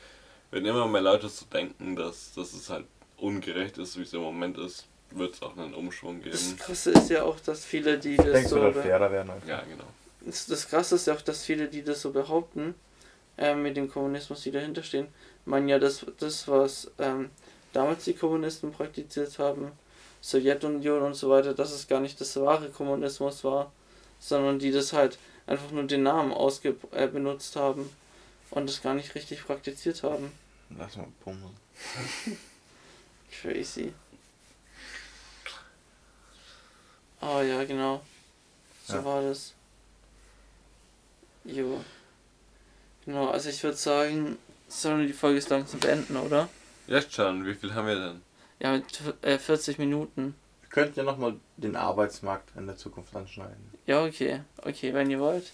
wenn 0.51 0.64
immer 0.64 0.89
mehr 0.89 1.03
Leute 1.03 1.28
so 1.28 1.45
denken, 1.47 1.95
dass, 1.95 2.33
dass 2.33 2.53
es 2.55 2.70
halt 2.70 2.87
ungerecht 3.18 3.76
ist, 3.78 3.99
wie 3.99 4.03
es 4.03 4.12
im 4.14 4.22
Moment 4.22 4.57
ist, 4.59 4.87
wird 5.11 5.35
es 5.35 5.43
auch 5.43 5.57
einen 5.57 5.74
Umschwung 5.74 6.22
das 6.22 6.45
geben. 6.49 6.59
Krasse 6.59 6.93
ist 6.93 7.11
ja 7.11 7.24
auch, 7.24 7.39
dass 7.41 7.64
viele, 7.64 7.99
die 7.99 8.12
Ich 8.12 8.16
das 8.16 8.26
denke, 8.26 8.41
es 8.45 8.51
so. 8.51 8.57
wird 8.57 8.74
halt 8.76 8.85
fairer 8.87 9.12
werden. 9.12 9.31
Einfach. 9.31 9.49
Ja, 9.49 9.61
genau. 9.68 9.85
Das, 10.22 10.46
das 10.46 10.68
Krasse 10.68 10.96
ist 10.96 11.06
ja 11.06 11.14
auch, 11.14 11.22
dass 11.22 11.44
viele, 11.44 11.68
die 11.68 11.82
das 11.82 12.02
so 12.02 12.10
behaupten, 12.10 12.74
ähm, 13.38 13.62
mit 13.62 13.76
dem 13.76 13.90
Kommunismus, 13.90 14.42
die 14.42 14.50
dahinter 14.50 14.82
stehen, 14.82 15.08
meinen 15.46 15.68
ja, 15.68 15.78
dass 15.78 16.04
das, 16.18 16.46
was 16.46 16.90
ähm, 16.98 17.30
damals 17.72 18.04
die 18.04 18.14
Kommunisten 18.14 18.72
praktiziert 18.72 19.38
haben, 19.38 19.72
Sowjetunion 20.20 21.02
und 21.02 21.14
so 21.14 21.30
weiter, 21.30 21.54
dass 21.54 21.72
es 21.72 21.88
gar 21.88 22.00
nicht 22.00 22.20
das 22.20 22.36
wahre 22.36 22.68
Kommunismus 22.68 23.42
war, 23.44 23.72
sondern 24.18 24.58
die 24.58 24.70
das 24.70 24.92
halt 24.92 25.18
einfach 25.46 25.70
nur 25.70 25.84
den 25.84 26.02
Namen 26.02 26.32
ausge 26.32 26.76
äh, 26.92 27.08
benutzt 27.08 27.56
haben 27.56 27.90
und 28.50 28.68
das 28.68 28.82
gar 28.82 28.94
nicht 28.94 29.14
richtig 29.14 29.44
praktiziert 29.46 30.02
haben. 30.02 30.30
Lass 30.76 30.96
mal 30.96 31.08
pummeln. 31.24 31.56
Crazy. 33.40 33.94
Oh 37.22 37.40
ja, 37.40 37.64
genau. 37.64 38.02
So 38.86 38.96
Ja. 38.96 39.04
war 39.04 39.22
das. 39.22 39.54
Jo. 41.45 41.80
Genau, 43.05 43.28
also 43.30 43.49
ich 43.49 43.62
würde 43.62 43.76
sagen, 43.76 44.38
sollen 44.68 45.01
wir 45.01 45.07
die 45.07 45.12
Folge 45.12 45.36
jetzt 45.38 45.49
langsam 45.49 45.80
beenden, 45.80 46.16
oder? 46.16 46.49
Jetzt 46.86 47.14
schon, 47.14 47.47
wie 47.47 47.55
viel 47.55 47.74
haben 47.74 47.86
wir 47.86 47.95
denn? 47.95 48.22
Ja, 48.61 48.72
mit 48.72 48.84
äh, 49.22 49.38
40 49.38 49.78
Minuten. 49.78 50.34
Wir 50.62 50.68
könnten 50.68 50.99
ja 50.99 51.05
nochmal 51.05 51.36
den 51.57 51.76
Arbeitsmarkt 51.76 52.51
in 52.57 52.66
der 52.66 52.76
Zukunft 52.76 53.14
anschneiden. 53.16 53.70
Ja, 53.86 54.05
okay. 54.05 54.43
Okay, 54.59 54.93
wenn 54.93 55.11
ihr 55.11 55.18
wollt. 55.18 55.51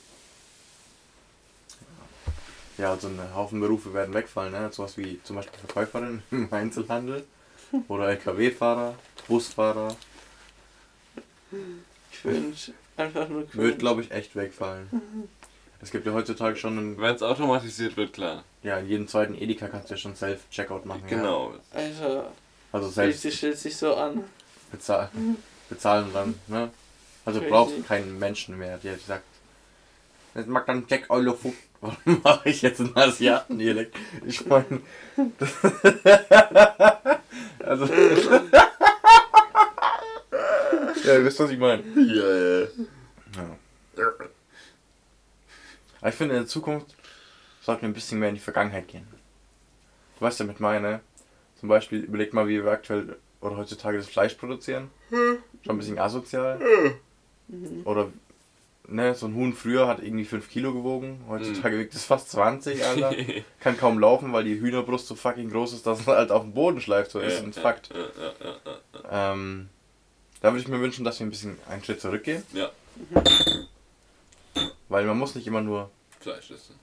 Ja, 2.78 2.90
also 2.90 3.08
ein 3.08 3.34
Haufen 3.34 3.60
Berufe 3.60 3.94
werden 3.94 4.12
wegfallen, 4.12 4.52
ne? 4.52 4.70
Sowas 4.70 4.98
wie 4.98 5.20
zum 5.22 5.36
Beispiel 5.36 5.58
Verkäuferin 5.60 6.22
im 6.30 6.52
Einzelhandel 6.52 7.24
oder 7.88 8.08
LKW-Fahrer, 8.08 8.94
Busfahrer. 9.28 9.96
Cringe. 12.20 12.54
Einfach 12.96 13.28
nur 13.28 13.48
cringe. 13.48 13.64
Wird, 13.64 13.78
glaube 13.78 14.02
ich, 14.02 14.10
echt 14.10 14.36
wegfallen. 14.36 14.90
Es 15.80 15.90
gibt 15.90 16.06
ja 16.06 16.12
heutzutage 16.12 16.56
schon, 16.56 16.78
einen, 16.78 16.98
Wenn 16.98 17.14
es 17.14 17.22
automatisiert 17.22 17.96
wird, 17.96 18.12
klar. 18.12 18.42
ja, 18.62 18.78
in 18.78 18.88
jedem 18.88 19.08
zweiten 19.08 19.34
Edeka 19.34 19.68
kannst 19.68 19.90
du 19.90 19.94
ja 19.94 19.98
schon 19.98 20.16
Self-Checkout 20.16 20.86
machen. 20.86 21.02
Ja. 21.08 21.16
Genau. 21.16 21.54
Alter, 21.72 22.32
Also 22.72 22.88
selbst 22.88 22.94
selbst 22.94 23.22
sie 23.22 23.32
stellt 23.32 23.58
sich 23.58 23.76
so 23.76 23.94
an. 23.94 24.24
bezahlen, 24.72 25.36
bezahlen 25.68 26.08
dann, 26.12 26.34
ne? 26.48 26.70
Also 27.24 27.40
Crazy. 27.40 27.50
brauchst 27.50 27.86
keinen 27.86 28.18
Menschen 28.18 28.56
mehr, 28.56 28.78
der 28.78 28.98
sagt, 28.98 29.24
das 30.34 30.46
mag 30.46 30.66
dann 30.66 30.86
Check 30.86 31.06
Euro 31.08 31.34
Food. 31.34 31.54
Warum 31.80 32.20
mache 32.22 32.48
ich 32.48 32.62
jetzt 32.62 32.80
einen 32.80 32.96
Asiaten-Dialekt? 32.96 33.96
Ich 34.24 34.46
meine. 34.46 34.80
also. 37.60 37.84
ja, 41.04 41.14
ihr 41.14 41.24
wisst, 41.24 41.38
was 41.38 41.50
ich 41.50 41.58
meine. 41.58 41.82
Ja, 41.96 42.34
ja. 42.34 42.66
Ja. 43.96 44.12
Aber 46.06 46.12
ich 46.12 46.18
finde, 46.18 46.36
in 46.36 46.42
der 46.42 46.46
Zukunft 46.48 46.94
sollten 47.60 47.82
wir 47.82 47.88
ein 47.88 47.92
bisschen 47.92 48.20
mehr 48.20 48.28
in 48.28 48.36
die 48.36 48.40
Vergangenheit 48.40 48.86
gehen. 48.86 49.08
Du 50.16 50.24
weißt 50.24 50.38
ja 50.38 50.46
mit 50.46 50.60
meine. 50.60 51.00
Zum 51.58 51.68
Beispiel, 51.68 51.98
überleg 51.98 52.32
mal, 52.32 52.46
wie 52.46 52.62
wir 52.62 52.70
aktuell 52.70 53.16
oder 53.40 53.56
heutzutage 53.56 53.98
das 53.98 54.06
Fleisch 54.06 54.34
produzieren. 54.34 54.88
Schon 55.10 55.74
ein 55.74 55.78
bisschen 55.78 55.98
asozial. 55.98 56.60
Oder, 57.84 58.12
ne, 58.86 59.16
so 59.16 59.26
ein 59.26 59.34
Huhn 59.34 59.52
früher 59.52 59.88
hat 59.88 60.00
irgendwie 60.00 60.24
5 60.24 60.48
Kilo 60.48 60.72
gewogen. 60.72 61.24
Heutzutage 61.28 61.76
wiegt 61.76 61.92
es 61.92 62.04
fast 62.04 62.30
20, 62.30 62.84
Alter. 62.84 63.12
Kann 63.58 63.76
kaum 63.76 63.98
laufen, 63.98 64.32
weil 64.32 64.44
die 64.44 64.60
Hühnerbrust 64.60 65.08
so 65.08 65.16
fucking 65.16 65.50
groß 65.50 65.72
ist, 65.72 65.88
dass 65.88 65.98
es 65.98 66.06
halt 66.06 66.30
auf 66.30 66.42
dem 66.42 66.54
Boden 66.54 66.80
schleift. 66.80 67.10
So 67.10 67.18
ist 67.18 67.42
ein 67.42 67.52
Fakt. 67.52 67.90
Ähm, 69.10 69.70
Da 70.40 70.52
würde 70.52 70.60
ich 70.60 70.68
mir 70.68 70.78
wünschen, 70.80 71.04
dass 71.04 71.18
wir 71.18 71.26
ein 71.26 71.30
bisschen 71.30 71.58
einen 71.68 71.82
Schritt 71.82 72.00
zurückgehen. 72.00 72.44
Ja. 72.52 72.70
Weil 74.96 75.04
man 75.04 75.18
muss 75.18 75.34
nicht 75.34 75.46
immer 75.46 75.60
nur 75.60 75.90
Fleisch 76.20 76.50
essen. 76.50 76.74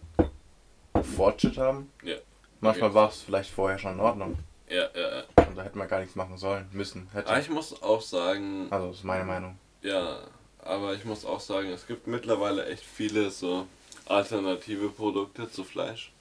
Fortschritt 1.15 1.57
haben. 1.57 1.91
Ja. 2.03 2.17
Manchmal 2.61 2.93
war 2.93 3.09
es 3.09 3.23
vielleicht 3.23 3.49
vorher 3.49 3.79
schon 3.79 3.93
in 3.93 3.99
Ordnung. 3.99 4.37
Ja, 4.69 4.83
ja, 4.93 5.15
ja. 5.17 5.23
Und 5.47 5.57
da 5.57 5.63
hätte 5.63 5.79
man 5.79 5.87
gar 5.87 5.99
nichts 5.99 6.15
machen 6.15 6.37
sollen, 6.37 6.69
müssen, 6.73 7.09
hätte. 7.11 7.27
Aber 7.27 7.39
ich 7.39 7.49
muss 7.49 7.81
auch 7.81 8.03
sagen, 8.03 8.67
Also, 8.69 8.89
das 8.89 8.97
ist 8.97 9.03
meine 9.03 9.23
Meinung. 9.23 9.57
ja, 9.81 10.19
aber 10.63 10.93
ich 10.93 11.05
muss 11.05 11.25
auch 11.25 11.39
sagen, 11.39 11.69
es 11.71 11.87
gibt 11.87 12.05
mittlerweile 12.05 12.67
echt 12.67 12.83
viele 12.83 13.31
so 13.31 13.65
alternative 14.05 14.89
Produkte 14.89 15.49
zu 15.49 15.63
Fleisch. 15.63 16.11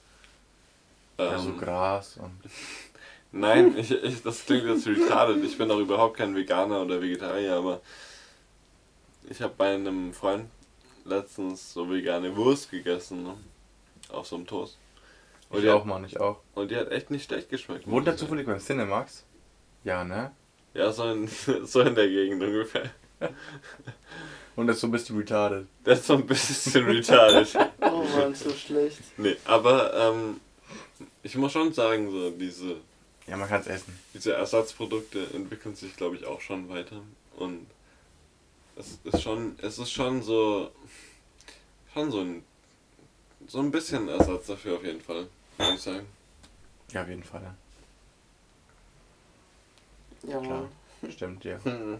Ja, 1.19 1.37
so 1.37 1.49
Ähm, 1.49 1.59
Gras 1.59 2.17
und. 2.17 2.31
Nein, 3.31 3.77
ich, 3.77 3.91
ich, 3.91 4.23
das 4.23 4.43
klingt 4.47 4.65
jetzt 4.65 4.87
retarded. 4.87 5.43
Ich 5.43 5.59
bin 5.59 5.69
auch 5.69 5.77
überhaupt 5.77 6.17
kein 6.17 6.35
Veganer 6.35 6.81
oder 6.81 6.99
Vegetarier, 6.99 7.53
aber 7.53 7.81
ich 9.29 9.39
habe 9.43 9.53
bei 9.55 9.75
einem 9.75 10.11
Freund 10.11 10.49
letztens 11.05 11.73
so 11.73 11.89
vegane 11.89 12.35
Wurst 12.35 12.71
gegessen, 12.71 13.23
ne? 13.23 13.35
auf 14.09 14.27
so 14.27 14.35
einem 14.35 14.47
Toast. 14.47 14.77
Und 15.49 15.57
Ich 15.59 15.63
die, 15.65 15.69
auch, 15.69 15.79
hat, 15.81 15.85
Mann, 15.85 16.05
ich 16.05 16.19
auch. 16.19 16.39
und 16.55 16.71
die 16.71 16.75
hat 16.75 16.91
echt 16.91 17.11
nicht 17.11 17.25
schlecht 17.25 17.49
geschmeckt. 17.49 17.89
Wohnt 17.89 18.07
der 18.07 18.17
zufällig 18.17 18.45
beim 18.45 18.59
Cinemax? 18.59 19.23
Ja, 19.83 20.03
ne? 20.03 20.31
Ja, 20.73 20.91
so 20.91 21.09
in, 21.09 21.27
so 21.65 21.81
in 21.81 21.95
der 21.95 22.07
Gegend 22.07 22.41
ungefähr. 22.41 22.89
Und 24.55 24.69
ist 24.69 24.81
so 24.81 24.87
ein 24.87 24.91
bisschen 24.91 25.17
retarded. 25.17 25.67
Das 25.83 25.99
ist 25.99 26.07
so 26.07 26.13
ein 26.15 26.25
bisschen 26.27 26.85
retarded. 26.85 27.55
Oh 27.81 28.03
Mann, 28.17 28.33
so 28.33 28.49
schlecht. 28.51 28.99
Nee, 29.17 29.35
aber 29.45 29.93
ähm, 29.93 30.39
ich 31.21 31.35
muss 31.35 31.51
schon 31.51 31.73
sagen, 31.73 32.09
so 32.09 32.31
diese, 32.31 32.77
Ja, 33.27 33.37
man 33.37 33.47
kann 33.47 33.61
es 33.61 33.67
essen. 33.67 33.97
diese 34.13 34.33
Ersatzprodukte 34.33 35.27
entwickeln 35.33 35.75
sich, 35.75 35.95
glaube 35.95 36.15
ich, 36.15 36.25
auch 36.25 36.41
schon 36.41 36.69
weiter. 36.69 37.01
Und 37.37 37.67
es 38.75 38.99
ist 39.03 39.21
schon, 39.21 39.57
es 39.61 39.79
ist 39.79 39.91
schon 39.91 40.21
so, 40.21 40.71
schon 41.93 42.11
so 42.11 42.21
ein, 42.21 42.43
so 43.47 43.59
ein 43.59 43.71
bisschen 43.71 44.07
Ersatz 44.09 44.47
dafür 44.47 44.77
auf 44.77 44.83
jeden 44.83 45.01
Fall, 45.01 45.27
würde 45.57 45.73
ich 45.73 45.81
sagen. 45.81 46.07
Ja, 46.91 47.03
auf 47.03 47.09
jeden 47.09 47.23
Fall. 47.23 47.41
Ja. 47.41 47.55
Ja, 50.29 50.39
Klar. 50.39 50.69
Stimmt, 51.09 51.43
ja. 51.43 51.59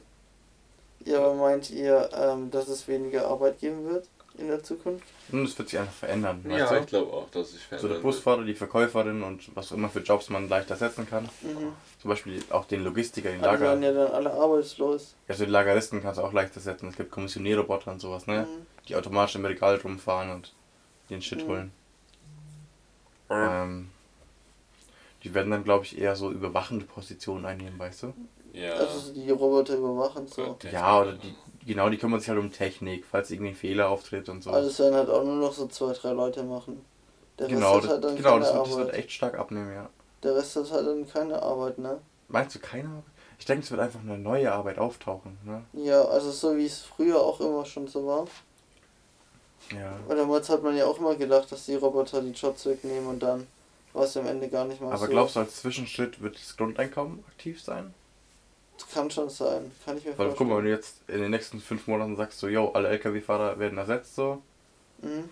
Ja, 1.05 1.17
aber 1.17 1.33
meint 1.33 1.69
ihr, 1.69 2.09
ähm, 2.13 2.49
dass 2.49 2.69
es 2.69 2.87
weniger 2.87 3.27
Arbeit 3.27 3.59
geben 3.59 3.83
wird 3.83 4.07
in 4.37 4.47
der 4.47 4.63
Zukunft? 4.63 5.05
Und 5.31 5.45
es 5.45 5.57
wird 5.57 5.69
sich 5.69 5.79
einfach 5.79 5.93
verändern, 5.93 6.43
weißt 6.43 6.59
Ja, 6.59 6.69
du? 6.75 6.79
ich 6.81 6.87
glaube 6.87 7.13
auch, 7.13 7.29
dass 7.29 7.53
ich 7.53 7.55
So 7.55 7.59
der 7.59 7.67
verändern 7.69 7.91
wird. 7.91 8.01
Busfahrer, 8.03 8.43
die 8.43 8.53
Verkäuferin 8.55 9.23
und 9.23 9.55
was 9.55 9.71
auch 9.71 9.75
immer 9.75 9.89
für 9.89 9.99
Jobs 10.01 10.29
man 10.29 10.49
leicht 10.49 10.69
ersetzen 10.69 11.07
kann. 11.07 11.23
Mhm. 11.41 11.73
Zum 12.01 12.09
Beispiel 12.09 12.43
auch 12.49 12.65
den 12.65 12.83
Logistiker, 12.83 13.29
den 13.29 13.39
Die 13.39 13.45
Lager. 13.45 13.67
waren 13.69 13.83
ja 13.83 13.91
dann 13.93 14.11
alle 14.11 14.33
arbeitslos. 14.33 15.15
Also 15.27 15.45
die 15.45 15.51
Lageristen 15.51 16.01
kannst 16.01 16.19
du 16.19 16.23
auch 16.23 16.33
leicht 16.33 16.55
ersetzen. 16.55 16.89
Es 16.89 16.95
gibt 16.97 17.11
Kommissionierroboter 17.11 17.91
und 17.91 17.99
sowas, 17.99 18.27
ne? 18.27 18.41
Mhm. 18.49 18.65
Die 18.89 18.95
automatisch 18.95 19.35
im 19.35 19.45
Regal 19.45 19.77
rumfahren 19.77 20.31
und 20.31 20.53
den 21.09 21.21
Shit 21.21 21.43
Mhm. 21.45 21.51
holen. 21.51 21.71
Ähm, 23.29 23.89
die 25.23 25.33
werden 25.33 25.51
dann, 25.51 25.63
glaube 25.63 25.85
ich, 25.85 25.97
eher 25.97 26.15
so 26.15 26.31
überwachende 26.31 26.85
Positionen 26.85 27.45
einnehmen, 27.45 27.79
weißt 27.79 28.03
du? 28.03 28.13
Ja. 28.53 28.73
Also 28.73 29.13
die 29.13 29.29
Roboter 29.31 29.77
überwachen 29.77 30.27
so. 30.27 30.57
Ja, 30.71 31.01
oder 31.01 31.13
die, 31.13 31.33
genau, 31.65 31.89
die 31.89 31.97
kümmern 31.97 32.19
sich 32.19 32.29
halt 32.29 32.39
um 32.39 32.51
Technik, 32.51 33.05
falls 33.05 33.31
irgendwie 33.31 33.51
ein 33.51 33.55
Fehler 33.55 33.89
auftritt 33.89 34.29
und 34.29 34.43
so. 34.43 34.51
Also 34.51 34.69
es 34.69 34.79
werden 34.79 34.95
halt 34.95 35.09
auch 35.09 35.23
nur 35.23 35.35
noch 35.35 35.53
so 35.53 35.67
zwei, 35.67 35.93
drei 35.93 36.11
Leute 36.11 36.43
machen. 36.43 36.83
Der 37.39 37.47
genau, 37.47 37.75
Rest 37.75 37.85
das, 37.85 37.91
hat 37.91 37.91
halt 37.91 38.03
dann 38.03 38.15
genau 38.15 38.29
keine 38.29 38.39
das, 38.41 38.53
wird, 38.53 38.65
das 38.65 38.73
Arbeit. 38.73 38.85
wird 38.85 38.95
echt 38.95 39.11
stark 39.11 39.39
abnehmen, 39.39 39.73
ja. 39.73 39.89
Der 40.21 40.35
Rest 40.35 40.55
hat 40.55 40.71
halt 40.71 40.87
dann 40.87 41.09
keine 41.09 41.41
Arbeit, 41.41 41.77
ne? 41.79 41.99
Meinst 42.27 42.55
du 42.55 42.59
keine 42.59 42.89
Arbeit? 42.89 43.03
Ich 43.39 43.45
denke, 43.45 43.63
es 43.63 43.71
wird 43.71 43.81
einfach 43.81 43.99
eine 43.99 44.17
neue 44.17 44.51
Arbeit 44.51 44.77
auftauchen, 44.77 45.37
ne? 45.43 45.63
Ja, 45.73 46.03
also 46.05 46.31
so 46.31 46.55
wie 46.55 46.65
es 46.65 46.79
früher 46.79 47.19
auch 47.19 47.41
immer 47.41 47.65
schon 47.65 47.87
so 47.87 48.05
war. 48.05 48.27
Ja. 49.71 49.93
Weil 50.07 50.17
damals 50.17 50.49
hat 50.49 50.63
man 50.63 50.75
ja 50.77 50.85
auch 50.85 50.97
immer 50.97 51.15
gedacht, 51.15 51.51
dass 51.51 51.65
die 51.65 51.75
Roboter 51.75 52.21
die 52.21 52.31
Jobs 52.31 52.65
wegnehmen 52.65 53.07
und 53.07 53.19
dann 53.21 53.47
war 53.93 54.03
es 54.03 54.17
am 54.17 54.27
Ende 54.27 54.49
gar 54.49 54.65
nicht 54.65 54.81
mal 54.81 54.89
so. 54.89 54.95
Aber 54.95 55.07
glaubst 55.07 55.35
du, 55.35 55.39
als 55.39 55.57
Zwischenschritt 55.57 56.21
wird 56.21 56.35
das 56.35 56.55
Grundeinkommen 56.57 57.23
aktiv 57.29 57.61
sein? 57.61 57.93
Kann 58.91 59.09
schon 59.11 59.29
sein. 59.29 59.71
Kann 59.85 59.97
ich 59.97 60.05
mir 60.05 60.17
Weil 60.17 60.29
guck 60.29 60.37
vorstellen. 60.37 60.49
mal, 60.49 60.57
wenn 60.57 60.65
du 60.65 60.71
jetzt 60.71 60.97
in 61.07 61.21
den 61.21 61.31
nächsten 61.31 61.59
fünf 61.59 61.87
Monaten 61.87 62.15
sagst, 62.15 62.39
so, 62.39 62.47
yo, 62.47 62.71
alle 62.71 62.89
LKW-Fahrer 62.89 63.59
werden 63.59 63.77
ersetzt, 63.77 64.15
so. 64.15 64.41
Mhm. 65.01 65.29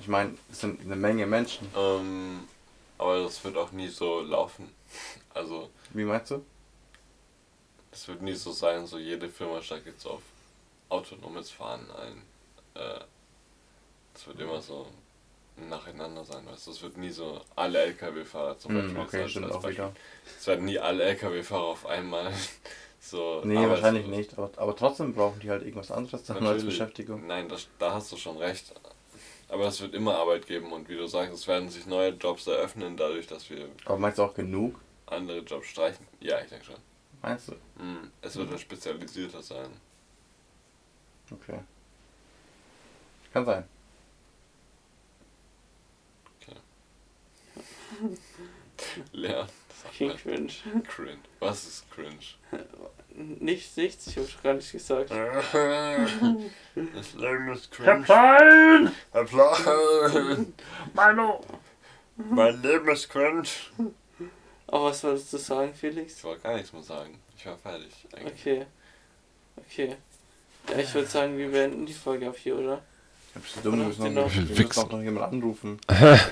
Ich 0.00 0.08
meine, 0.08 0.34
es 0.50 0.60
sind 0.60 0.80
eine 0.80 0.96
Menge 0.96 1.26
Menschen. 1.26 1.68
Ähm, 1.76 2.48
aber 2.98 3.22
das 3.22 3.42
wird 3.44 3.56
auch 3.56 3.70
nie 3.72 3.88
so 3.88 4.20
laufen. 4.20 4.68
Also, 5.32 5.70
Wie 5.90 6.04
meinst 6.04 6.30
du? 6.30 6.44
das 7.90 8.08
wird 8.08 8.22
nie 8.22 8.34
so 8.34 8.50
sein, 8.50 8.86
so 8.86 8.98
jede 8.98 9.28
Firma 9.28 9.62
steigt 9.62 9.86
jetzt 9.86 10.04
auf 10.04 10.20
autonomes 10.88 11.50
Fahren 11.52 11.86
ein. 11.92 12.22
Äh, 12.74 13.00
das 14.12 14.26
wird 14.26 14.40
immer 14.40 14.60
so 14.60 14.88
nacheinander 15.56 16.24
sein, 16.24 16.44
weißt 16.46 16.66
du. 16.66 16.70
Es 16.72 16.82
wird 16.82 16.96
nie 16.96 17.10
so 17.10 17.40
alle 17.56 17.78
LKW-Fahrer 17.84 18.58
zum 18.58 18.74
Beispiel. 18.74 18.90
Hm, 18.94 19.00
jetzt 19.00 19.08
okay, 19.08 19.22
als- 19.22 19.30
stimmt 19.30 19.46
als 19.46 19.54
auch 19.56 19.62
Beispiel. 19.62 19.84
wieder. 19.84 19.92
Es 20.38 20.46
werden 20.46 20.64
nie 20.64 20.78
alle 20.78 21.04
LKW-Fahrer 21.04 21.62
auf 21.64 21.86
einmal 21.86 22.32
so. 23.00 23.40
Nee, 23.44 23.56
arbeitslos. 23.56 23.70
wahrscheinlich 23.82 24.06
nicht. 24.06 24.38
Aber, 24.38 24.50
aber 24.56 24.76
trotzdem 24.76 25.14
brauchen 25.14 25.40
die 25.40 25.50
halt 25.50 25.62
irgendwas 25.62 25.90
anderes 25.90 26.24
dann 26.24 26.44
als. 26.46 26.64
Beschäftigung. 26.64 27.26
Nein, 27.26 27.48
das, 27.48 27.68
da 27.78 27.92
hast 27.94 28.10
du 28.12 28.16
schon 28.16 28.36
recht. 28.38 28.72
Aber 29.48 29.66
es 29.68 29.80
wird 29.80 29.94
immer 29.94 30.16
Arbeit 30.16 30.46
geben 30.46 30.72
und 30.72 30.88
wie 30.88 30.96
du 30.96 31.06
sagst, 31.06 31.32
es 31.34 31.46
werden 31.46 31.68
sich 31.68 31.86
neue 31.86 32.10
Jobs 32.10 32.46
eröffnen, 32.46 32.96
dadurch, 32.96 33.26
dass 33.26 33.48
wir 33.50 33.68
Aber 33.84 33.98
meinst 33.98 34.18
du 34.18 34.22
auch 34.24 34.34
genug? 34.34 34.80
andere 35.06 35.38
Jobs 35.40 35.68
streichen. 35.68 36.06
Ja, 36.20 36.40
ich 36.40 36.48
denke 36.48 36.64
schon. 36.64 36.76
Meinst 37.22 37.48
du? 37.48 37.52
Hm, 37.78 38.10
Es 38.22 38.34
wird 38.36 38.50
dann 38.50 38.58
spezialisierter 38.58 39.42
sein. 39.42 39.68
Okay. 41.30 41.58
Kann 43.32 43.44
sein. 43.44 43.64
King 49.92 50.08
mal, 50.08 50.16
cringe. 50.16 50.52
cringe. 50.88 51.18
Was 51.40 51.66
ist 51.66 51.90
cringe? 51.90 52.18
Nichts, 53.14 53.76
nichts, 53.76 54.06
ich 54.08 54.16
hab 54.16 54.42
gar 54.42 54.54
nichts 54.54 54.72
gesagt. 54.72 55.10
Das 56.94 57.14
Leben 57.14 57.52
ist 57.52 57.70
cringe. 57.70 58.04
Nein! 58.08 58.92
Applaus. 59.12 59.64
Milo! 60.94 61.44
Mein 62.16 62.62
Leben 62.62 62.88
ist 62.88 63.08
cringe. 63.08 63.44
Aber 64.66 64.86
was 64.86 65.04
wolltest 65.04 65.32
du 65.32 65.38
sagen, 65.38 65.74
Felix? 65.74 66.16
Ich 66.16 66.24
wollte 66.24 66.42
gar 66.42 66.54
nichts 66.56 66.72
mehr 66.72 66.82
sagen. 66.82 67.20
Ich 67.36 67.46
war 67.46 67.56
fertig. 67.56 67.92
Eigentlich. 68.12 68.40
Okay. 68.40 68.66
Okay. 69.56 69.96
Ja, 70.70 70.78
ich 70.78 70.94
würde 70.94 71.06
sagen, 71.06 71.36
wir 71.38 71.50
beenden 71.50 71.86
die 71.86 71.92
Folge 71.92 72.28
auf 72.28 72.38
hier, 72.38 72.58
oder? 72.58 72.82
Ja, 73.34 73.40
bist 73.40 73.56
du 73.56 73.60
dumm? 73.62 73.78
Wir 73.80 73.86
müssen 73.86 74.04
Genau. 74.04 74.22
noch, 74.22 74.34
wir 74.34 74.40
müssen 74.42 74.56
Fix. 74.56 74.78
auch 74.78 74.90
noch 74.90 75.02
jemand 75.02 75.32
anrufen. 75.32 75.78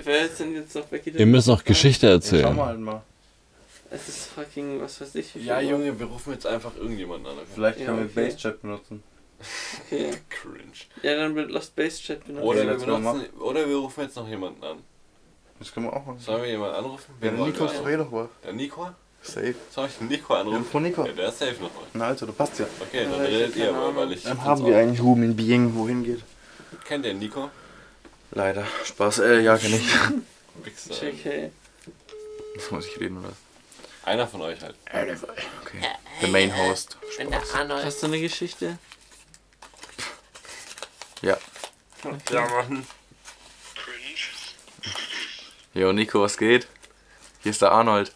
Wer 0.05 0.21
ist 0.27 0.39
denn 0.41 0.55
jetzt 0.55 0.75
noch 0.75 0.85
Becky? 0.85 1.11
Ihr 1.11 1.27
müsst 1.27 1.49
noch 1.49 1.65
Geschichte 1.65 2.07
Ja, 2.07 2.13
schau 2.13 2.17
erzählen. 2.17 2.57
mal 2.57 2.67
halt 2.67 2.81
mal. 2.81 3.03
Es 3.91 4.09
ist 4.09 4.27
fucking, 4.29 4.81
was 4.81 5.01
weiß 5.01 5.15
ich. 5.17 5.35
Ja. 5.35 5.61
Junge, 5.61 5.99
wir 5.99 6.07
rufen 6.07 6.33
jetzt 6.33 6.47
einfach 6.47 6.75
irgendjemanden 6.77 7.27
an. 7.27 7.37
okay? 7.39 7.47
Vielleicht 7.55 7.81
Ja, 7.81 7.87
können 7.87 7.99
wir 7.99 8.05
okay. 8.07 8.25
Base-Chat 8.29 8.63
benutzen. 8.63 9.03
Okay. 9.87 10.11
Cringe. 10.31 10.63
Ja, 11.03 11.17
dann 11.17 11.35
wird 11.35 11.51
Lost 11.51 11.75
Base 11.77 12.01
Chat 12.01 12.25
benutzen. 12.25 12.47
Oder, 12.47 12.65
Ja, 12.65 12.71
wir 12.81 12.87
benutzen, 12.87 13.27
oder 13.41 13.69
wir 13.69 13.77
rufen 13.77 14.03
jetzt 14.05 14.17
noch 14.17 14.29
jemanden 14.29 14.63
an. 14.65 14.79
Das 15.59 15.73
können 15.73 15.87
wir 15.87 15.93
auch 15.93 16.07
machen. 16.07 16.19
Sollen 16.21 16.43
wir 16.43 16.49
jemanden 16.51 16.77
anrufen? 16.77 17.13
Ja, 17.21 17.29
der 17.31 17.39
wollen 17.39 17.51
Nico 17.53 17.65
wir 17.65 17.71
ist 17.73 17.79
doch 17.81 17.89
eh 17.89 17.97
noch 17.97 18.13
wach. 18.13 18.29
Der 18.45 18.53
Nico? 18.53 18.89
Safe. 19.21 19.55
Soll 19.71 19.87
ich 19.89 19.99
den 19.99 20.09
Nico 20.09 20.33
Ja, 20.35 20.41
anrufen? 20.41 20.65
von 20.65 20.83
Nico. 20.83 21.05
Ja, 21.07 21.13
der 21.13 21.29
ist 21.29 21.39
safe 21.39 21.53
nochmal. 21.55 21.85
Na 21.93 22.07
also, 22.07 22.27
du 22.27 22.33
passt 22.33 22.59
ja. 22.61 22.67
Okay, 22.81 23.05
dann 23.05 23.13
Ja, 23.21 23.25
ich 23.25 23.35
redet 23.35 23.57
ihr 23.57 23.73
mal, 23.73 23.81
Ahnung. 23.83 23.97
weil 23.97 24.13
ich. 24.13 24.23
Dann 24.23 24.43
haben 24.43 24.65
wir 24.65 24.77
eigentlich 24.79 25.01
Ruhm 25.03 25.23
in 25.23 25.37
Being, 25.37 25.75
wohin 25.77 26.03
geht. 26.03 26.23
Kennt 26.93 27.07
ihr 27.07 27.15
Nico? 27.15 27.51
Leider. 28.33 28.67
Spaß, 28.85 29.21
äh, 29.21 29.41
ja, 29.41 29.57
kenn 29.57 29.73
ich. 29.73 29.83
Wichser. 30.63 31.07
JK. 31.07 31.51
Jetzt 32.55 32.71
muss 32.71 32.87
ich 32.87 33.01
reden, 33.01 33.17
oder? 33.17 33.33
Einer 34.05 34.29
von 34.29 34.43
euch 34.43 34.61
halt. 34.61 34.75
Okay. 35.63 35.81
Der 36.21 36.29
Main 36.29 36.55
Host. 36.55 36.99
Hast 37.71 38.03
du 38.03 38.07
eine 38.09 38.21
Geschichte? 38.21 38.77
Ja. 41.23 41.39
Ja, 42.31 42.47
Mann. 42.51 42.87
Jo, 45.73 45.95
Nico, 45.95 46.21
was 46.21 46.37
geht? 46.37 46.69
Hier 47.43 47.53
ist 47.53 47.63
der 47.63 47.73
Arnold. 47.73 48.13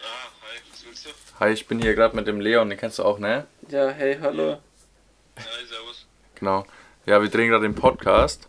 Ah, 0.00 0.06
hi, 0.40 0.60
was 0.72 0.86
willst 0.86 1.04
du? 1.04 1.10
Hi, 1.38 1.52
ich 1.52 1.66
bin 1.66 1.82
hier 1.82 1.94
gerade 1.94 2.16
mit 2.16 2.26
dem 2.26 2.40
Leon, 2.40 2.70
den 2.70 2.78
kennst 2.78 2.98
du 2.98 3.02
auch, 3.02 3.18
ne? 3.18 3.46
Ja, 3.68 3.90
hey, 3.90 4.16
hallo. 4.22 4.58
Hi, 5.36 5.66
servus. 5.66 6.06
Genau. 6.36 6.64
Ja, 7.06 7.20
wir 7.20 7.28
drehen 7.28 7.48
gerade 7.48 7.66
den 7.66 7.74
Podcast. 7.74 8.48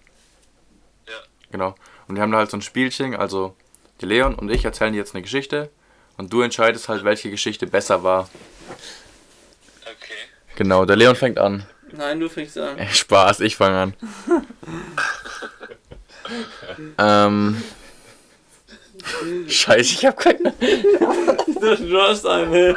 Ja. 1.08 1.14
Genau. 1.51 1.76
Und 2.08 2.16
wir 2.16 2.22
haben 2.22 2.32
da 2.32 2.38
halt 2.38 2.51
so 2.51 2.58
ein 2.58 2.62
Spielchen, 2.62 3.16
also 3.16 3.56
der 4.01 4.08
Leon 4.08 4.36
und 4.36 4.49
ich 4.51 4.66
erzählen 4.66 4.93
dir 4.93 4.99
jetzt 4.99 5.14
eine 5.14 5.22
Geschichte 5.22 5.70
und 6.18 6.32
du 6.32 6.41
entscheidest 6.41 6.89
halt, 6.89 7.03
welche 7.03 7.30
Geschichte 7.30 7.68
besser 7.68 8.03
war. 8.03 8.30
Okay. 9.82 10.14
Genau, 10.56 10.86
der 10.86 10.95
Leon 10.95 11.16
fängt 11.16 11.38
an. 11.38 11.66
Nein, 11.91 12.20
du 12.20 12.30
fängst 12.30 12.58
an. 12.58 12.78
Äh, 12.78 12.88
Spaß, 12.88 13.39
ich 13.41 13.56
fange 13.56 13.78
an. 13.78 13.93
ähm. 16.97 17.64
Scheiße, 19.47 19.93
ich 19.93 20.06
hab 20.06 20.18
keine. 20.18 20.53
Du 21.62 22.01
hast 22.01 22.26
eine. 22.26 22.76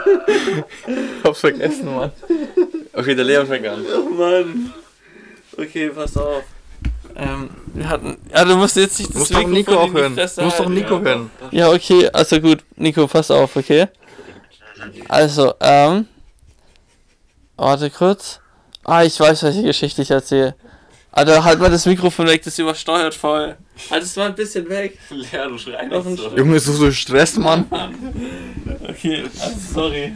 Ich 0.87 1.24
hab's 1.24 1.41
vergessen, 1.41 1.95
Mann. 1.95 2.12
Okay, 2.93 3.14
der 3.14 3.24
Leon 3.24 3.47
fängt 3.47 3.66
an. 3.66 3.85
Oh 3.97 4.11
Mann. 4.11 4.74
Okay, 5.59 5.91
pass 5.91 6.17
auf. 6.17 6.45
Ähm, 7.17 7.51
wir 7.75 7.89
hatten. 7.89 8.17
Ja, 8.33 8.45
du 8.45 8.57
musst 8.57 8.77
jetzt 8.77 8.99
nicht 9.01 9.13
musst 9.15 9.35
doch 9.35 9.47
Nico 9.47 9.77
auch 9.77 9.93
hören. 9.93 10.15
Du 10.15 10.43
musst 10.43 10.61
doch 10.61 10.69
Nico 10.69 11.01
hören. 11.01 11.31
Ja, 11.51 11.71
okay, 11.71 12.09
also 12.13 12.41
gut, 12.41 12.65
Nico, 12.77 13.07
pass 13.09 13.31
auf, 13.31 13.57
okay? 13.57 13.89
Also, 15.09 15.55
ähm. 15.61 16.07
Warte 17.57 17.91
kurz. 17.91 18.41
Ah, 18.85 19.03
ich 19.03 19.19
weiß, 19.19 19.43
welche 19.43 19.65
Geschichte 19.65 20.03
ich 20.03 20.11
erzähle. 20.13 20.55
Alter, 21.11 21.43
halt 21.43 21.59
mal 21.59 21.71
das 21.71 21.87
Mikrofon 21.87 22.29
weg, 22.29 22.45
das 22.45 22.57
übersteuert 22.61 23.15
voll. 23.15 23.57
Halt 23.91 24.03
es 24.05 24.15
mal 24.15 24.29
ein 24.29 24.37
bisschen 24.37 24.69
weg. 24.69 24.97
Lea, 25.11 25.27
du 25.49 25.89
Noch 25.89 26.05
so. 26.05 26.17
Stück. 26.17 26.39
Junge, 26.39 26.57
ist 26.57 26.67
so 26.67 26.91
Stress, 26.93 27.37
Mann. 27.37 27.67
Okay, 28.89 29.25
also 29.41 29.59
sorry. 29.75 30.13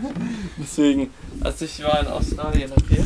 Deswegen, 0.56 1.10
also 1.40 1.64
ich 1.64 1.82
war 1.84 2.00
in 2.00 2.06
Australien, 2.06 2.72
okay? 2.72 3.04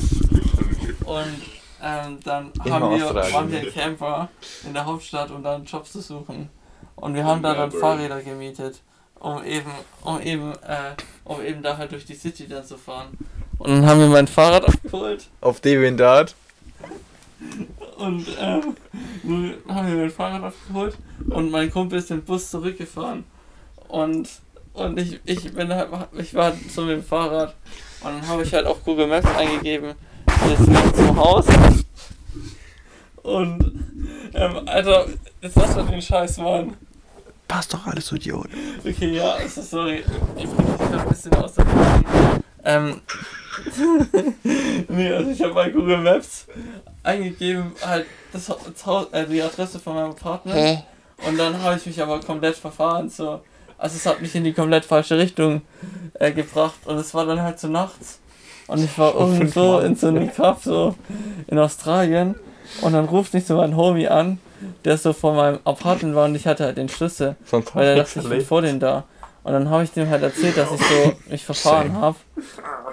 Und 1.04 1.55
ähm, 1.86 2.18
dann 2.24 2.52
haben 2.68 2.98
wir, 2.98 3.14
waren 3.14 3.52
wir 3.52 3.70
Camper 3.70 4.28
in 4.66 4.74
der 4.74 4.84
Hauptstadt, 4.84 5.30
um 5.30 5.42
dann 5.42 5.64
Jobs 5.64 5.92
zu 5.92 6.00
suchen. 6.00 6.48
Und 6.96 7.14
wir 7.14 7.24
haben 7.24 7.42
da 7.42 7.54
dann. 7.54 7.70
Fahrräder 7.70 8.22
gemietet, 8.22 8.80
um 9.20 9.44
eben, 9.44 9.70
um 10.02 10.20
eben, 10.20 10.52
äh, 10.52 10.94
um 11.24 11.40
eben 11.42 11.62
da 11.62 11.76
halt 11.76 11.92
durch 11.92 12.04
die 12.04 12.14
City 12.14 12.48
dann 12.48 12.64
zu 12.64 12.76
fahren. 12.76 13.16
Und 13.58 13.70
dann 13.70 13.86
haben 13.86 14.00
wir 14.00 14.08
mein 14.08 14.26
Fahrrad 14.26 14.68
abgeholt 14.68 15.28
Auf 15.40 15.60
Deviantart. 15.60 16.34
und 17.98 18.26
ähm, 18.40 18.76
nun 19.22 19.54
haben 19.68 19.88
wir 19.88 19.96
mein 19.96 20.10
Fahrrad 20.10 20.42
abgeholt 20.42 20.96
und 21.28 21.50
mein 21.50 21.70
Kumpel 21.70 21.98
ist 21.98 22.10
den 22.10 22.24
Bus 22.24 22.50
zurückgefahren. 22.50 23.24
Und, 23.88 24.28
und 24.72 24.98
ich, 24.98 25.20
ich 25.24 25.52
bin 25.54 25.72
halt, 25.72 25.88
ich 26.18 26.34
war 26.34 26.52
so 26.68 26.82
mit 26.82 26.96
dem 26.96 27.04
Fahrrad 27.04 27.54
und 28.00 28.10
dann 28.10 28.28
habe 28.28 28.42
ich 28.42 28.52
halt 28.52 28.66
auf 28.66 28.82
Google 28.84 29.06
Maps 29.06 29.28
eingegeben, 29.36 29.94
jetzt 30.48 30.66
wieder 30.68 30.94
zum 30.94 31.16
Haus. 31.16 31.46
Und 33.22 33.84
ähm, 34.34 34.68
Alter, 34.68 35.06
jetzt 35.40 35.56
lass 35.56 35.76
mal 35.76 35.86
den 35.86 36.02
Scheiß 36.02 36.38
machen. 36.38 36.76
Passt 37.48 37.72
doch 37.72 37.86
alles, 37.86 38.08
du 38.08 38.16
Idiot. 38.16 38.48
Okay, 38.84 39.16
ja, 39.16 39.34
also 39.34 39.62
sorry. 39.62 40.04
Ich 40.36 40.44
mich 40.44 40.56
gerade 40.56 41.00
ein 41.00 41.08
bisschen 41.08 41.34
aus 41.34 41.54
der 41.54 41.64
Bahn. 41.64 42.04
Ähm. 42.64 43.00
nee, 44.88 45.12
also 45.12 45.30
ich 45.30 45.40
habe 45.40 45.54
bei 45.54 45.70
Google 45.70 45.98
Maps 45.98 46.46
eingegeben, 47.02 47.72
halt 47.80 48.06
das, 48.32 48.46
das 48.46 48.86
Haus, 48.86 49.06
äh, 49.12 49.26
die 49.26 49.40
Adresse 49.40 49.78
von 49.78 49.94
meinem 49.94 50.14
Partner. 50.14 50.82
Und 51.26 51.38
dann 51.38 51.62
habe 51.62 51.76
ich 51.76 51.86
mich 51.86 52.02
aber 52.02 52.20
komplett 52.20 52.56
verfahren. 52.56 53.08
So. 53.08 53.40
Also 53.78 53.96
es 53.96 54.06
hat 54.06 54.20
mich 54.20 54.34
in 54.34 54.44
die 54.44 54.52
komplett 54.52 54.84
falsche 54.84 55.16
Richtung 55.16 55.62
äh, 56.14 56.32
gebracht. 56.32 56.78
Und 56.84 56.96
es 56.96 57.14
war 57.14 57.24
dann 57.24 57.40
halt 57.40 57.58
so 57.58 57.68
nachts. 57.68 58.20
Und 58.68 58.82
ich 58.82 58.98
war 58.98 59.14
irgendwo 59.14 59.78
in 59.78 59.94
so 59.96 60.08
einem 60.08 60.32
Cup 60.32 60.62
so 60.62 60.94
in 61.46 61.58
Australien. 61.58 62.34
Und 62.82 62.92
dann 62.92 63.04
ruft 63.04 63.34
mich 63.34 63.46
so 63.46 63.56
mein 63.56 63.76
Homie 63.76 64.08
an, 64.08 64.38
der 64.84 64.98
so 64.98 65.12
vor 65.12 65.34
meinem 65.34 65.60
Apartment 65.64 66.14
war 66.14 66.24
und 66.24 66.34
ich 66.34 66.46
hatte 66.46 66.64
halt 66.64 66.76
den 66.76 66.88
Schlüssel. 66.88 67.36
Weil 67.74 67.86
er 67.88 67.96
dachte, 67.96 68.20
ich 68.20 68.28
bin 68.28 68.40
vor 68.40 68.62
dem 68.62 68.80
da. 68.80 69.04
Und 69.44 69.52
dann 69.52 69.70
habe 69.70 69.84
ich 69.84 69.92
dem 69.92 70.10
halt 70.10 70.22
erzählt, 70.22 70.56
dass 70.56 70.72
ich 70.72 70.80
so 70.80 71.12
mich 71.30 71.44
verfahren 71.44 71.94
habe. 72.00 72.16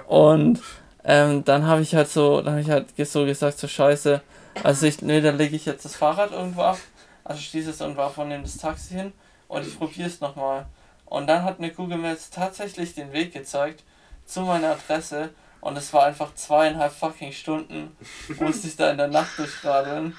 Und 0.06 0.60
ähm, 1.04 1.44
dann 1.44 1.66
habe 1.66 1.82
ich 1.82 1.94
halt 1.94 2.08
so, 2.08 2.40
dann 2.40 2.52
habe 2.52 2.60
ich 2.60 2.70
halt 2.70 2.86
so 2.96 3.24
gesagt, 3.24 3.58
so 3.58 3.66
scheiße. 3.66 4.20
Also 4.62 4.86
ich, 4.86 5.02
nee, 5.02 5.20
dann 5.20 5.36
lege 5.36 5.56
ich 5.56 5.66
jetzt 5.66 5.84
das 5.84 5.96
Fahrrad 5.96 6.30
irgendwo 6.30 6.62
ab. 6.62 6.78
Also 7.24 7.40
schließe 7.40 7.70
es 7.70 7.80
irgendwo 7.80 8.02
ab 8.02 8.16
und 8.18 8.28
nehme 8.28 8.44
das 8.44 8.56
Taxi 8.58 8.94
hin 8.94 9.12
und 9.48 9.66
ich 9.66 9.76
probiere 9.76 10.08
es 10.08 10.20
nochmal. 10.20 10.66
Und 11.06 11.26
dann 11.26 11.42
hat 11.42 11.58
mir 11.58 11.70
Google 11.70 11.98
Maps 11.98 12.30
tatsächlich 12.30 12.94
den 12.94 13.12
Weg 13.12 13.32
gezeigt 13.32 13.82
zu 14.24 14.42
meiner 14.42 14.72
Adresse 14.72 15.30
und 15.64 15.78
es 15.78 15.94
war 15.94 16.04
einfach 16.04 16.34
zweieinhalb 16.34 16.92
fucking 16.92 17.32
Stunden, 17.32 17.96
musste 18.38 18.68
ich 18.68 18.76
da 18.76 18.90
in 18.90 18.98
der 18.98 19.08
Nacht 19.08 19.38
durchradeln. 19.38 20.14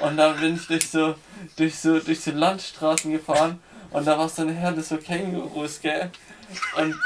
Und 0.00 0.16
dann 0.16 0.38
bin 0.40 0.56
ich 0.56 0.66
durch 0.66 0.90
so, 0.90 1.14
durch 1.56 1.78
so, 1.78 2.00
durch 2.00 2.20
so 2.20 2.32
Landstraßen 2.32 3.12
gefahren 3.12 3.60
und 3.92 4.04
da 4.04 4.18
war 4.18 4.28
so 4.28 4.42
eine 4.42 4.52
Herde 4.52 4.82
so 4.82 4.96
Kängurus, 4.96 5.80
gell? 5.80 6.10
Und 6.76 6.96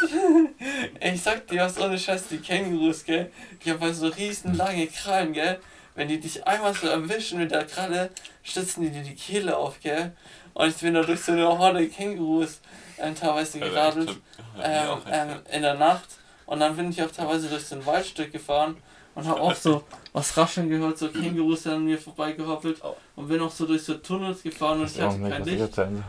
ich 1.00 1.22
sag 1.22 1.46
dir 1.46 1.60
was 1.60 1.78
ohne 1.78 1.98
Scheiß, 1.98 2.28
die 2.28 2.38
Kängurus, 2.38 3.04
gell? 3.04 3.30
Die 3.62 3.70
haben 3.70 3.80
halt 3.80 3.96
so 3.96 4.08
riesen 4.08 4.54
lange 4.54 4.86
Krallen, 4.86 5.34
gell? 5.34 5.60
Wenn 5.94 6.08
die 6.08 6.18
dich 6.18 6.46
einmal 6.46 6.72
so 6.72 6.88
erwischen 6.88 7.38
mit 7.38 7.50
der 7.50 7.66
Kralle, 7.66 8.10
stützen 8.42 8.82
die 8.82 8.90
dir 8.90 9.02
die 9.02 9.14
Kehle 9.14 9.58
auf, 9.58 9.80
gell? 9.82 10.16
Und 10.54 10.68
ich 10.68 10.76
bin 10.76 10.94
da 10.94 11.02
durch 11.02 11.20
so 11.20 11.32
eine 11.32 11.46
Horde 11.46 11.86
Kängurus 11.88 12.60
ähm, 12.96 13.14
teilweise 13.14 13.58
geradelt 13.58 14.16
ähm, 14.62 15.02
ähm, 15.10 15.28
in 15.52 15.60
der 15.60 15.74
Nacht. 15.74 16.08
Und 16.46 16.60
dann 16.60 16.76
bin 16.76 16.90
ich 16.90 17.02
auch 17.02 17.10
teilweise 17.10 17.48
durch 17.48 17.64
so 17.64 17.76
ein 17.76 17.86
Waldstück 17.86 18.32
gefahren 18.32 18.76
und 19.14 19.24
habe 19.26 19.40
auch 19.40 19.54
so 19.54 19.84
was 20.12 20.36
rascheln 20.36 20.68
gehört, 20.68 20.98
so 20.98 21.08
Kängurus 21.08 21.62
sind 21.64 21.72
an 21.72 21.84
mir 21.84 21.98
vorbeigehoppelt 21.98 22.80
und 23.16 23.28
bin 23.28 23.40
auch 23.40 23.50
so 23.50 23.66
durch 23.66 23.82
so 23.82 23.94
Tunnels 23.94 24.42
gefahren 24.42 24.80
und 24.80 24.86
ich 24.90 25.00
hatte 25.00 25.20
kein 25.30 25.44
Licht 25.44 25.60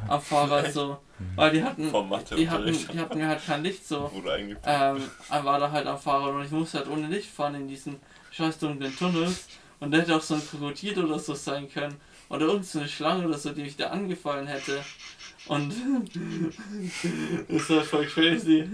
am 0.07 0.21
Fahrrad 0.21 0.73
so, 0.73 0.97
weil 1.35 1.51
die 1.51 1.63
hatten, 1.63 1.89
die 2.35 2.49
hatten, 2.49 2.65
die 2.93 2.99
hatten 2.99 3.17
mir 3.17 3.27
halt 3.27 3.45
kein 3.45 3.63
Licht 3.63 3.87
so. 3.87 4.09
Ähm, 4.65 4.97
war 5.45 5.59
da 5.59 5.71
halt 5.71 5.87
am 5.87 5.97
Fahrrad 5.99 6.33
und 6.33 6.45
ich 6.45 6.51
musste 6.51 6.79
halt 6.79 6.89
ohne 6.89 7.07
Licht 7.07 7.29
fahren 7.29 7.55
in 7.55 7.67
diesen 7.67 7.99
scheiß 8.31 8.57
dunklen 8.59 8.95
Tunnels. 8.97 9.47
Und 9.79 9.91
da 9.91 9.97
hätte 9.99 10.15
auch 10.15 10.21
so 10.21 10.35
ein 10.35 10.41
Krokodil 10.47 11.03
oder 11.03 11.19
so 11.19 11.33
sein 11.35 11.69
können 11.69 11.95
oder 12.29 12.45
irgend 12.47 12.65
so 12.65 12.79
eine 12.79 12.87
Schlange 12.87 13.27
oder 13.27 13.37
so, 13.37 13.51
die 13.51 13.61
mich 13.61 13.75
da 13.77 13.87
angefallen 13.87 14.47
hätte. 14.47 14.83
Und 15.47 15.73
das 17.49 17.69
war 17.69 17.81
voll 17.83 18.05
crazy. 18.07 18.67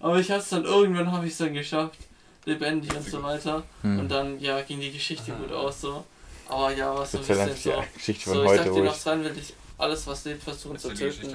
Aber 0.00 0.18
ich 0.20 0.30
hab's 0.30 0.50
dann 0.50 0.64
irgendwann 0.64 1.10
habe 1.10 1.26
ich 1.26 1.32
es 1.32 1.38
dann 1.38 1.52
geschafft, 1.52 1.98
lebendig 2.44 2.94
und 2.94 3.04
so 3.04 3.22
weiter. 3.22 3.64
Hm. 3.82 4.00
Und 4.00 4.08
dann 4.08 4.38
ja 4.40 4.60
ging 4.62 4.80
die 4.80 4.92
Geschichte 4.92 5.32
gut 5.32 5.52
aus 5.52 5.80
so. 5.80 6.04
Aber 6.48 6.74
ja, 6.74 6.96
was 6.96 7.12
so 7.12 7.18
ein 7.18 7.26
bisschen 7.26 7.56
so. 7.56 7.82
Geschichte 7.94 8.24
So, 8.30 8.34
von 8.34 8.44
ich 8.44 8.50
heute, 8.50 8.70
dir 8.70 8.84
noch 8.84 8.98
dran, 9.02 9.24
will 9.24 9.32
ich 9.36 9.54
alles 9.78 10.06
was 10.06 10.24
lebt 10.24 10.42
versuchen 10.42 10.78
zu 10.78 10.94
töten. 10.94 11.34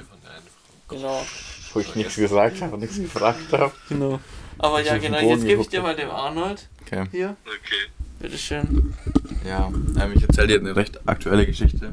Genau, 0.89 1.25
wo 1.73 1.79
ich 1.81 1.95
nichts 1.95 2.15
gesagt 2.15 2.61
habe 2.61 2.75
und 2.75 2.79
nichts 2.79 2.97
gefragt 2.97 3.51
habe. 3.51 3.73
genau. 3.89 4.19
Aber 4.57 4.81
Ich 4.81 4.87
ja 4.87 4.97
genau, 4.97 5.19
jetzt 5.19 5.45
gebe 5.45 5.61
ich 5.61 5.67
dir 5.69 5.81
mal 5.81 5.95
dem 5.95 6.09
Arnold 6.09 6.67
Okay. 6.85 7.03
hier. 7.11 7.35
Okay. 7.45 7.91
Bitteschön. 8.19 8.93
Ja, 9.45 9.67
ähm, 9.67 10.13
ich 10.15 10.23
erzähle 10.23 10.47
dir 10.47 10.59
eine 10.61 10.75
recht 10.75 11.07
aktuelle 11.07 11.45
Geschichte. 11.45 11.89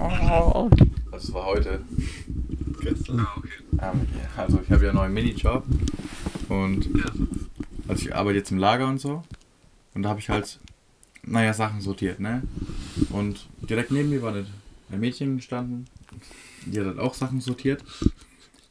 Oh, 0.00 0.70
Das 1.18 1.32
war 1.34 1.46
heute. 1.46 1.80
Ah, 3.10 3.34
okay. 3.36 3.50
Ähm, 3.82 4.06
also 4.36 4.60
ich 4.62 4.70
habe 4.70 4.84
ja 4.84 4.90
einen 4.90 4.98
neuen 4.98 5.12
Minijob 5.12 5.64
und 6.48 6.88
also 7.88 8.06
ich 8.06 8.14
arbeite 8.14 8.38
jetzt 8.38 8.52
im 8.52 8.58
Lager 8.58 8.86
und 8.86 9.00
so 9.00 9.24
und 9.94 10.04
da 10.04 10.10
habe 10.10 10.20
ich 10.20 10.28
halt, 10.28 10.60
naja, 11.24 11.52
Sachen 11.54 11.80
sortiert, 11.80 12.20
ne? 12.20 12.44
Und 13.10 13.48
direkt 13.68 13.90
neben 13.90 14.10
mir 14.10 14.22
war 14.22 14.32
eine, 14.32 14.46
ein 14.92 15.00
Mädchen 15.00 15.38
gestanden, 15.38 15.86
die 16.66 16.78
hat 16.78 16.86
halt 16.86 17.00
auch 17.00 17.14
Sachen 17.14 17.40
sortiert 17.40 17.82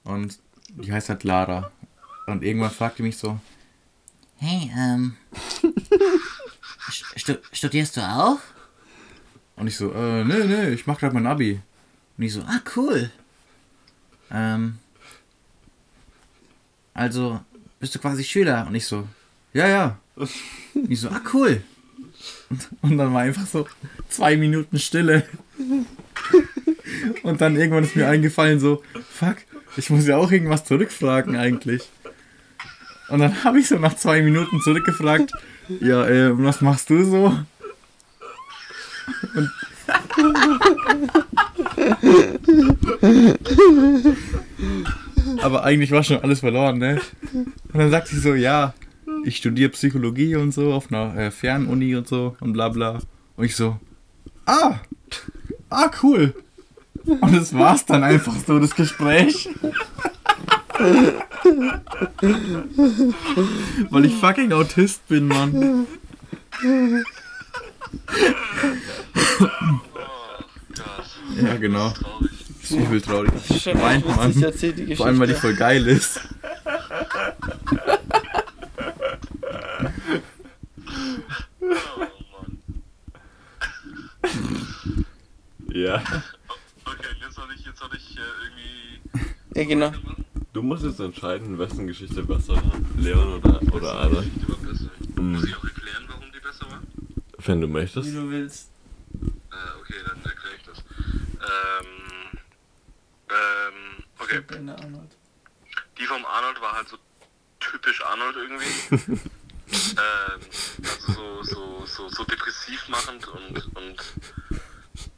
und 0.06 0.40
die 0.70 0.94
heißt 0.94 1.10
halt 1.10 1.26
Lara. 1.26 1.70
Und 2.28 2.46
irgendwann 2.46 2.72
fragte 2.72 3.04
mich 3.04 3.18
so, 3.18 3.42
Hey, 4.38 4.72
ähm. 4.74 5.18
stu 7.18 7.34
studierst 7.52 7.98
du 7.98 8.02
auch? 8.02 8.40
und 9.58 9.68
ich 9.68 9.76
so, 9.76 9.92
äh, 9.92 10.24
nee, 10.24 10.46
nee, 10.46 10.70
ich 10.70 10.88
mach 10.88 10.98
grad 10.98 11.14
mein 11.14 11.28
Abi. 11.28 11.60
Und 12.18 12.24
ich 12.24 12.34
so, 12.34 12.42
ah, 12.42 12.62
cool. 12.76 13.12
Ähm, 14.32 14.80
also, 16.94 17.40
bist 17.80 17.94
du 17.94 18.00
quasi 18.00 18.24
Schüler? 18.24 18.66
Und 18.68 18.76
ich 18.76 18.86
so, 18.86 19.08
ja, 19.54 19.68
ja. 19.68 20.00
Und 20.16 20.32
ich 20.90 21.00
so, 21.00 21.10
ah, 21.10 21.22
cool. 21.34 21.62
Und, 22.50 22.70
und 22.82 22.98
dann 22.98 23.14
war 23.14 23.22
einfach 23.22 23.46
so 23.46 23.68
zwei 24.10 24.36
Minuten 24.36 24.80
Stille. 24.80 25.28
Und 27.24 27.42
dann 27.42 27.56
irgendwann 27.56 27.84
ist 27.84 27.96
mir 27.96 28.08
eingefallen, 28.08 28.60
so, 28.60 28.84
fuck, 29.10 29.38
ich 29.76 29.90
muss 29.90 30.08
ja 30.08 30.18
auch 30.18 30.32
irgendwas 30.32 30.66
zurückfragen 30.66 31.36
eigentlich. 31.36 31.90
Und 33.10 33.20
dann 33.20 33.44
habe 33.44 33.60
ich 33.60 33.68
so 33.68 33.78
nach 33.78 33.96
zwei 33.96 34.22
Minuten 34.22 34.60
zurückgefragt, 34.62 35.32
ja, 35.82 36.08
äh, 36.08 36.38
was 36.38 36.62
machst 36.62 36.90
du 36.90 37.04
so? 37.04 37.38
Aber 45.42 45.64
eigentlich 45.64 45.92
war 45.92 46.04
schon 46.04 46.22
alles 46.22 46.40
verloren, 46.40 46.78
ne? 46.80 47.00
Und 47.34 47.54
dann 47.74 47.92
sagt 47.92 48.08
sie 48.08 48.20
so, 48.20 48.34
ja, 48.34 48.74
ich 49.24 49.38
studiere 49.38 49.70
Psychologie 49.70 50.36
und 50.36 50.54
so 50.54 50.74
auf 50.74 50.92
einer 50.92 51.16
äh, 51.16 51.32
Fernuni 51.32 51.96
und 51.96 52.08
so 52.08 52.36
und 52.40 52.54
bla 52.54 52.70
bla. 52.70 53.00
Und 53.36 53.46
ich 53.46 53.56
so, 53.56 53.80
ah, 54.46 54.80
ah, 55.70 55.92
cool. 56.02 56.34
Und 57.06 57.36
das 57.36 57.54
war's 57.54 57.86
dann 57.86 58.04
einfach 58.04 58.36
so, 58.46 58.60
das 58.60 58.76
Gespräch. 58.76 59.50
Weil 63.90 64.06
ich 64.06 64.16
fucking 64.16 64.52
Autist 64.52 65.08
bin, 65.08 65.28
Mann. 65.28 65.88
Ja, 71.42 71.56
genau. 71.58 71.94
Das 72.62 72.72
ist 72.72 72.78
übel 72.78 73.02
traurig. 73.02 73.32
Das 73.34 73.50
ist 73.50 73.66
Weint 73.82 74.06
man. 74.06 74.34
Vor 74.96 75.06
allem, 75.06 75.20
weil 75.20 75.28
die 75.28 75.34
voll 75.34 75.56
geil 75.56 75.88
ist. 75.88 76.20
Ja. 85.70 86.02
Okay, 86.86 87.06
jetzt 87.22 87.38
habe 87.38 87.54
ich, 87.54 87.66
jetzt 87.66 87.80
soll 87.80 87.90
ich 87.96 88.18
äh, 88.18 88.22
irgendwie. 88.44 89.60
Ja, 89.60 89.64
genau. 89.66 89.92
Du 90.52 90.64
musst 90.64 90.84
jetzt 90.84 91.00
entscheiden, 91.00 91.60
wessen 91.60 91.86
Geschichte 91.86 92.24
besser 92.24 92.56
war. 92.56 92.72
Leon 92.98 93.34
oder, 93.36 93.62
oder 93.74 93.94
Ada. 94.00 94.22
Geschichte 94.22 94.50
war 94.50 94.58
besser. 94.58 94.90
Muss 95.22 95.44
ich 95.44 95.56
auch 95.56 95.64
erklären, 95.64 96.04
warum 96.08 96.26
die 96.34 96.40
besser 96.40 96.66
war? 96.72 96.82
Wenn 97.46 97.62
du 97.62 97.68
möchtest. 97.68 98.10
Wie 98.10 98.16
du 98.16 98.30
willst. 98.30 98.70
Äh, 99.22 99.80
okay, 99.80 99.96
dann 100.08 100.24
ähm, 101.48 102.40
ähm, 103.30 104.04
okay. 104.20 104.42
Die 105.98 106.06
vom 106.06 106.26
Arnold 106.26 106.62
war 106.62 106.74
halt 106.74 106.88
so 106.90 106.98
typisch 107.60 108.04
Arnold 108.04 108.36
irgendwie. 108.36 109.14
ähm, 109.72 110.42
also 110.84 111.14
so, 111.14 111.44
so, 111.44 111.86
so, 111.86 112.10
so 112.10 112.24
depressiv 112.26 112.88
machend 112.90 113.28
und, 113.28 113.76
und 113.76 114.04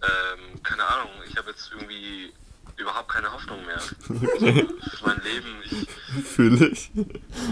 ähm, 0.02 0.64
keine 0.64 0.86
Ahnung, 0.86 1.12
ich 1.28 1.38
habe 1.38 1.52
jetzt 1.52 1.72
irgendwie 1.72 2.34
überhaupt 2.78 3.10
keine 3.10 3.32
Hoffnung 3.32 3.66
mehr. 3.66 3.80
Für 3.80 5.06
mein 5.06 5.22
Leben, 5.22 5.62
ich, 5.66 5.88
Fühle 6.26 6.68
ich. 6.68 6.92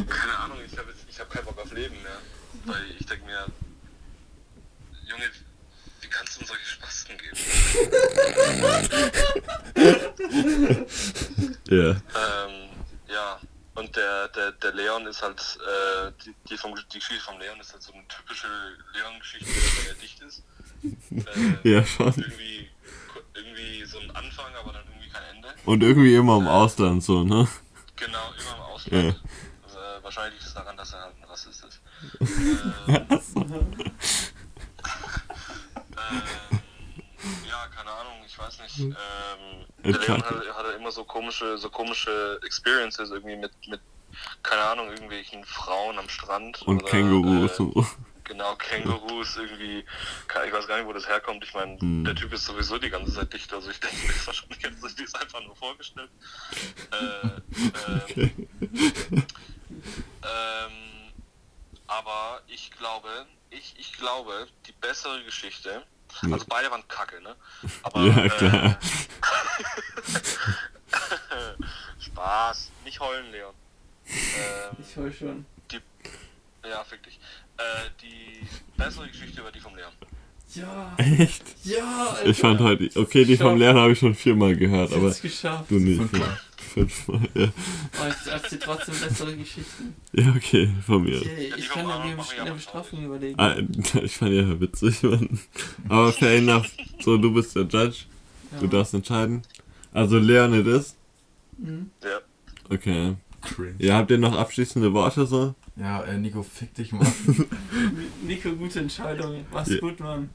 keine 0.10 0.38
Ahnung, 0.40 0.58
ich 0.66 0.78
habe 0.78 0.94
ich 1.10 1.20
hab 1.20 1.30
keinen 1.30 1.46
Bock 1.46 1.58
auf 1.60 1.72
Leben 1.72 1.96
mehr. 2.02 2.18
Weil 2.66 2.84
ich 2.98 3.06
denke 3.06 3.26
mir, 3.26 3.46
uns 6.40 6.48
solche 6.48 6.66
Spasten 6.66 7.18
geben? 7.18 7.38
Ja. 11.70 11.90
Ähm, 11.90 12.70
ja, 13.10 13.40
und 13.76 13.96
der, 13.96 14.28
der, 14.30 14.52
der 14.54 14.74
Leon 14.74 15.06
ist 15.08 15.22
halt, 15.22 15.40
äh, 15.40 16.12
die, 16.26 16.34
die, 16.50 16.58
vom, 16.58 16.74
die 16.76 17.00
Geschichte 17.00 17.24
vom 17.24 17.38
Leon 17.40 17.60
ist 17.60 17.74
halt 17.74 17.84
so 17.84 17.94
eine 17.94 18.04
typische 18.08 18.48
Leon-Geschichte, 18.94 19.48
weil 19.48 19.88
er 19.90 19.94
dicht 19.96 20.22
ist. 20.22 20.44
Äh, 21.64 21.70
Ja, 21.74 21.86
schon. 21.86 22.14
Irgendwie, 22.18 22.70
irgendwie 23.34 23.86
so 23.86 24.00
ein 24.00 24.12
Anfang, 24.12 24.54
aber 24.60 24.74
dann 24.74 24.86
irgendwie 24.88 25.10
kein 25.10 25.24
Ende. 25.36 25.50
Und 25.66 25.84
irgendwie 25.84 26.16
immer 26.16 26.38
im 26.38 26.48
Ausland 26.48 27.04
so, 27.04 27.24
ne? 27.24 27.48
Genau, 27.98 28.32
immer 28.40 28.56
im 28.56 28.62
Ausland. 28.62 29.04
Ja. 29.04 29.16
Also, 29.64 29.78
äh, 29.80 30.04
wahrscheinlich 30.04 30.34
liegt 30.36 30.46
es 30.48 30.54
daran, 30.54 30.78
dass 30.78 30.94
er 30.94 31.02
halt 31.02 31.16
ein 31.18 31.24
Rassist 31.26 31.64
ist. 31.66 31.82
ähm, 32.88 33.08
ja, 37.50 37.68
keine 37.76 37.92
Ahnung, 37.92 38.14
ich 38.26 38.38
weiß 38.38 38.60
nicht. 38.60 38.80
Ähm, 38.80 38.94
der 39.84 40.00
Leon 40.00 40.24
hatte, 40.24 40.54
hatte 40.56 40.70
immer 40.72 40.92
so 40.92 41.04
komische, 41.04 41.58
so 41.58 41.70
komische 41.70 42.40
Experiences 42.44 43.10
irgendwie 43.12 43.36
mit, 43.36 43.52
mit, 43.68 43.82
keine 44.44 44.62
Ahnung, 44.64 44.90
irgendwelchen 44.90 45.44
Frauen 45.46 45.98
am 45.98 46.10
Strand. 46.10 46.62
Und 46.64 46.84
oder, 46.84 46.92
Kängurus 46.92 47.52
Äh, 47.52 47.56
so. 47.56 47.86
genau, 48.24 48.56
Kängurus 48.56 49.38
irgendwie. 49.38 49.86
Ich 50.46 50.54
weiß 50.54 50.68
gar 50.68 50.78
nicht, 50.78 50.88
wo 50.88 50.94
das 50.94 51.08
herkommt. 51.08 51.44
Ich 51.44 51.54
meine, 51.54 51.80
Hm. 51.80 52.06
der 52.06 52.16
Typ 52.16 52.34
ist 52.34 52.46
sowieso 52.46 52.78
die 52.78 52.90
ganze 52.90 53.14
Zeit 53.14 53.34
dicht. 53.34 53.52
Also 53.54 53.70
ich 53.72 53.80
denke, 53.80 53.96
wahrscheinlich 54.26 54.64
hat 54.64 54.74
er 54.82 54.90
sich 54.90 55.12
das 55.12 55.16
einfach 55.22 55.42
nur 55.44 55.56
vorgestellt. 55.56 56.10
Äh, 56.92 58.22
ähm, 58.22 58.48
ähm, 60.24 60.72
aber 61.88 62.42
ich 62.48 62.72
glaube, 62.72 63.10
ich, 63.50 63.76
ich 63.78 63.94
glaube, 63.94 64.48
die 64.66 64.72
bessere 64.74 65.24
Geschichte, 65.24 65.84
also 66.32 66.46
beide 66.48 66.70
waren 66.72 66.84
kacke, 66.88 67.22
ne? 67.22 67.36
Aber, 67.84 68.04
Ja, 68.06 68.30
klar. 68.30 68.80
Äh, 70.92 71.64
Spaß, 72.04 72.72
nicht 72.86 73.00
heulen, 73.00 73.32
Leon. 73.32 73.54
Ähm, 74.08 74.78
Ich 74.82 74.96
heul 74.98 75.12
schon. 75.14 75.46
die, 75.72 75.80
ja, 76.68 76.84
fick 76.84 77.04
dich. 77.04 77.20
Äh, 77.58 77.90
die 78.02 78.48
bessere 78.78 79.08
Geschichte 79.08 79.44
war 79.44 79.52
die 79.52 79.60
vom 79.60 79.76
Leon. 79.76 79.92
Ja, 80.54 80.94
Echt? 80.98 81.44
ja, 81.66 82.08
Alter. 82.12 82.26
Ich 82.30 82.40
fand 82.40 82.62
heute, 82.62 82.90
okay, 83.00 83.26
die 83.26 83.36
vom 83.36 83.58
Lernen 83.58 83.80
habe 83.80 83.92
ich 83.92 84.00
schon 84.00 84.16
viermal 84.16 84.56
gehört, 84.56 84.92
Ich 84.92 84.96
aber 84.96 85.12
geschafft. 85.12 85.70
du 85.70 85.76
nicht. 85.76 85.98
Fünfmal. 85.98 86.40
Fünfmal, 86.74 87.22
ja. 87.34 87.48
Aber 88.00 88.10
ich 88.10 88.32
erzähl 88.32 88.60
trotzdem 88.60 88.96
bessere 89.00 89.36
Geschichten. 89.36 89.96
Ja, 90.14 90.34
okay, 90.36 90.70
von 90.86 91.04
mir. 91.04 91.18
Okay, 91.22 91.54
ich 91.58 91.68
vom 91.70 91.88
kann 91.88 92.08
mir 92.18 92.42
eine 92.42 92.54
Bestrafung 92.54 93.06
überlegen. 93.06 93.40
Ah, 93.40 93.56
ich 94.04 94.18
fand 94.18 94.34
ja 94.34 94.60
witzig, 94.60 95.02
Mann. 95.04 95.40
Aber 95.90 96.12
fair 96.14 96.38
enough. 96.38 96.70
So, 97.00 97.18
du 97.18 97.34
bist 97.34 97.56
der 97.56 97.64
Judge. 97.64 98.06
Du 98.60 98.66
Ja. 98.66 98.72
darfst 98.72 98.94
entscheiden. 98.94 99.42
Also 99.94 100.18
Leon 100.20 100.54
it 100.54 100.68
is. 100.68 100.96
Mhm. 101.58 101.90
Ja. 102.04 102.20
Okay. 102.74 103.16
Cringe. 103.42 103.76
Ja, 103.80 103.96
habt 103.98 104.12
ihr 104.12 104.18
noch 104.18 104.38
abschließende 104.38 104.92
Worte 104.94 105.26
so? 105.26 105.56
Ja, 105.78 106.04
äh, 106.04 106.18
Nico, 106.18 106.44
fick 106.44 106.74
dich 106.76 106.92
mal. 106.92 107.06
Nico, 108.24 108.52
gute 108.54 108.80
Entscheidung. 108.80 109.46
Mach's 109.52 109.70
Ja. 109.70 109.80
gut, 109.80 110.00
Mann. 110.00 110.30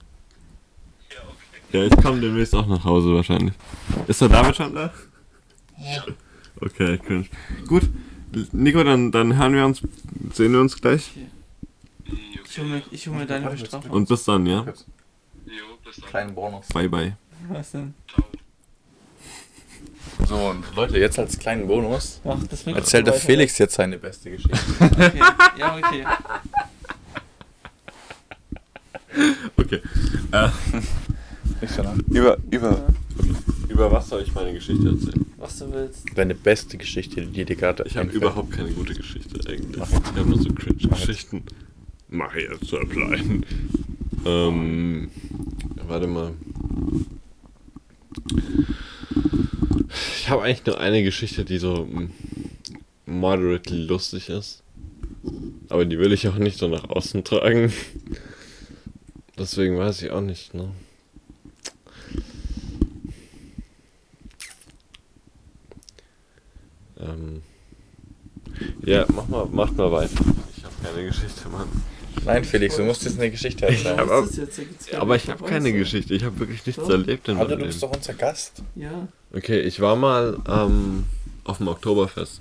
Ja, 1.11 1.21
okay. 1.23 1.79
Ja, 1.79 1.85
ich 1.85 2.03
komme 2.03 2.21
demnächst 2.21 2.55
auch 2.55 2.67
nach 2.67 2.85
Hause 2.85 3.13
wahrscheinlich. 3.15 3.55
Ist 4.07 4.21
der 4.21 4.29
David 4.29 4.57
schon 4.57 4.75
da? 4.75 4.93
Ja. 5.83 6.05
Okay, 6.61 6.99
cringe. 6.99 7.27
Gut. 7.67 7.89
Nico, 8.53 8.83
dann, 8.83 9.13
dann 9.13 9.37
hören 9.37 9.55
wir 9.55 9.67
uns, 9.67 9.83
sehen 10.33 10.53
wir 10.53 10.61
uns 10.61 10.81
gleich. 10.81 11.11
Ich 12.49 12.59
hol 12.59 12.67
mir, 12.67 12.83
ich 12.91 13.07
hol 13.07 13.17
mir 13.17 13.27
deine 13.27 13.51
Bestrafung. 13.51 13.91
Und 13.91 14.09
bis 14.09 14.25
dann, 14.25 14.47
ja? 14.47 14.65
Jo, 14.65 15.65
bis 15.85 15.97
dann. 15.97 16.11
Kleinen 16.11 16.35
Bonus. 16.35 16.69
Bye, 16.69 16.89
bye. 16.89 17.17
Was 17.49 17.73
denn? 17.73 17.95
Ciao. 18.09 18.25
So, 20.29 20.37
und 20.37 20.65
Leute, 20.77 20.99
jetzt 20.99 21.19
als 21.19 21.39
kleinen 21.39 21.67
Bonus 21.67 22.21
Mach 22.25 22.39
das 22.45 22.65
Mikrofon 22.65 22.75
erzählt 22.75 23.07
der 23.07 23.15
weiter. 23.15 23.25
Felix 23.25 23.59
jetzt 23.59 23.75
seine 23.75 23.99
beste 23.99 24.31
Geschichte. 24.31 24.57
Okay. 24.81 25.21
Ja, 25.59 25.77
okay. 25.77 26.07
Okay. 29.57 29.83
Äh, 30.33 30.49
über, 32.09 32.39
über, 32.51 32.87
über 33.69 33.91
was 33.91 34.09
soll 34.09 34.23
ich 34.23 34.35
meine 34.35 34.53
Geschichte 34.53 34.89
erzählen? 34.89 35.27
Was 35.39 35.59
du 35.59 35.73
willst. 35.73 36.05
Deine 36.15 36.35
beste 36.35 36.77
Geschichte, 36.77 37.27
die 37.27 37.45
dir 37.45 37.57
gerade 37.57 37.85
Ich 37.87 37.97
habe 37.97 38.11
überhaupt 38.11 38.53
keine 38.53 38.71
gute 38.71 38.95
Geschichte 38.95 39.41
eigentlich. 39.49 39.83
Ich 39.83 39.95
habe 39.95 40.29
nur 40.29 40.39
so 40.39 40.51
cringe-Geschichten. 40.53 41.43
Mach 42.09 42.35
jetzt 42.35 42.67
so 42.67 42.79
klein. 42.79 43.45
Ähm, 44.25 45.11
warte 45.89 46.07
mal. 46.07 46.33
Ich 50.17 50.29
habe 50.29 50.43
eigentlich 50.43 50.67
nur 50.67 50.79
eine 50.79 51.03
Geschichte, 51.03 51.45
die 51.45 51.59
so 51.59 51.87
mm, 51.87 52.11
moderately 53.07 53.85
lustig 53.85 54.29
ist. 54.29 54.63
Aber 55.69 55.85
die 55.85 55.99
will 55.99 56.13
ich 56.13 56.29
auch 56.29 56.37
nicht 56.37 56.59
so 56.59 56.69
nach 56.69 56.85
außen 56.89 57.25
tragen. 57.25 57.73
Deswegen 59.39 59.79
weiß 59.79 60.03
ich 60.03 60.11
auch 60.11 60.21
nicht, 60.21 60.55
ne? 60.55 60.71
Ja, 68.93 69.07
mach 69.09 69.27
mal, 69.29 69.47
macht 69.47 69.77
mal 69.77 69.91
weiter. 69.91 70.15
Ich 70.57 70.65
habe 70.65 70.75
keine 70.83 71.07
Geschichte, 71.07 71.49
Mann. 71.49 71.69
Nein, 72.25 72.45
Felix, 72.45 72.77
du 72.77 72.83
musst 72.85 73.05
jetzt 73.05 73.19
eine 73.19 73.31
Geschichte 73.31 73.67
erzählen. 73.67 73.97
gibt's 74.37 74.87
keine 74.87 75.03
Aber 75.03 75.17
ich 75.17 75.29
habe 75.29 75.45
keine 75.45 75.71
so. 75.71 75.77
Geschichte. 75.77 76.15
Ich 76.15 76.25
habe 76.25 76.39
wirklich 76.39 76.65
nichts 76.67 76.83
Doch. 76.83 76.91
erlebt 76.91 77.29
in 77.29 77.37
Alter, 77.39 77.51
meinem 77.51 77.61
du 77.61 77.67
bist 77.67 77.83
doch 77.83 77.91
unser 77.91 78.15
Gast. 78.15 78.63
Ja, 78.75 79.09
Okay, 79.35 79.61
ich 79.61 79.81
war 79.81 79.97
mal 79.97 80.39
ähm, 80.47 81.07
auf 81.45 81.57
dem 81.57 81.69
Oktoberfest 81.69 82.41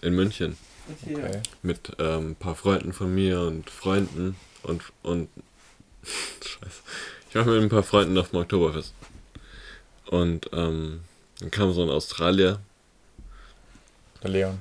in 0.00 0.14
München 0.14 0.56
okay. 1.02 1.16
Okay. 1.16 1.40
mit 1.62 1.92
ähm, 1.98 2.30
ein 2.30 2.36
paar 2.36 2.54
Freunden 2.54 2.94
von 2.94 3.14
mir 3.14 3.40
und 3.42 3.68
Freunden 3.68 4.34
und 4.62 4.82
und 5.02 5.28
Scheiße. 6.40 6.80
Ich 7.28 7.34
war 7.34 7.44
mit 7.44 7.60
ein 7.62 7.68
paar 7.68 7.82
Freunden 7.82 8.16
auf 8.16 8.30
dem 8.30 8.40
Oktoberfest. 8.40 8.94
Und 10.06 10.48
ähm, 10.54 11.00
dann 11.40 11.50
kam 11.50 11.72
so 11.72 11.82
ein 11.82 11.90
Australier 11.90 12.60
Der 14.22 14.30
Leon. 14.30 14.58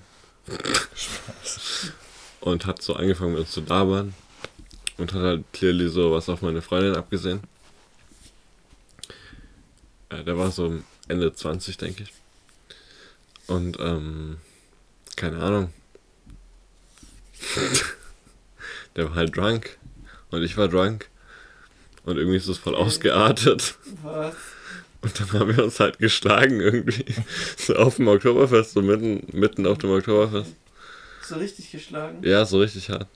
Und 2.41 2.65
hat 2.65 2.81
so 2.81 2.93
angefangen 2.93 3.31
mit 3.31 3.41
uns 3.41 3.51
zu 3.51 3.61
labern 3.61 4.13
und 4.97 5.13
hat 5.13 5.21
halt 5.21 5.43
clearly 5.53 5.89
so 5.89 6.11
was 6.11 6.29
auf 6.29 6.41
meine 6.41 6.61
Freundin 6.61 6.95
abgesehen. 6.95 7.41
Äh, 10.09 10.23
der 10.23 10.37
war 10.37 10.51
so 10.51 10.81
Ende 11.07 11.33
20, 11.33 11.77
denke 11.77 12.03
ich. 12.03 12.13
Und 13.47 13.79
ähm, 13.79 14.37
keine 15.15 15.41
Ahnung. 15.41 15.73
der 18.95 19.09
war 19.09 19.15
halt 19.15 19.35
drunk 19.35 19.77
und 20.31 20.43
ich 20.43 20.57
war 20.57 20.67
drunk 20.67 21.09
und 22.05 22.17
irgendwie 22.17 22.37
ist 22.37 22.47
es 22.47 22.57
voll 22.57 22.75
ausgeartet 22.75 23.75
Was? 24.03 24.35
Und 25.01 25.19
dann 25.19 25.31
haben 25.33 25.55
wir 25.55 25.63
uns 25.63 25.79
halt 25.79 25.99
geschlagen 25.99 26.59
irgendwie 26.61 27.05
so 27.57 27.75
auf 27.75 27.95
dem 27.97 28.07
Oktoberfest, 28.07 28.71
so 28.73 28.81
mitten, 28.81 29.25
mitten 29.37 29.65
auf 29.67 29.77
dem 29.77 29.91
Oktoberfest. 29.91 30.53
So 31.23 31.35
richtig 31.35 31.71
geschlagen? 31.71 32.19
Ja, 32.23 32.45
so 32.45 32.59
richtig 32.59 32.89
hart. 32.89 33.07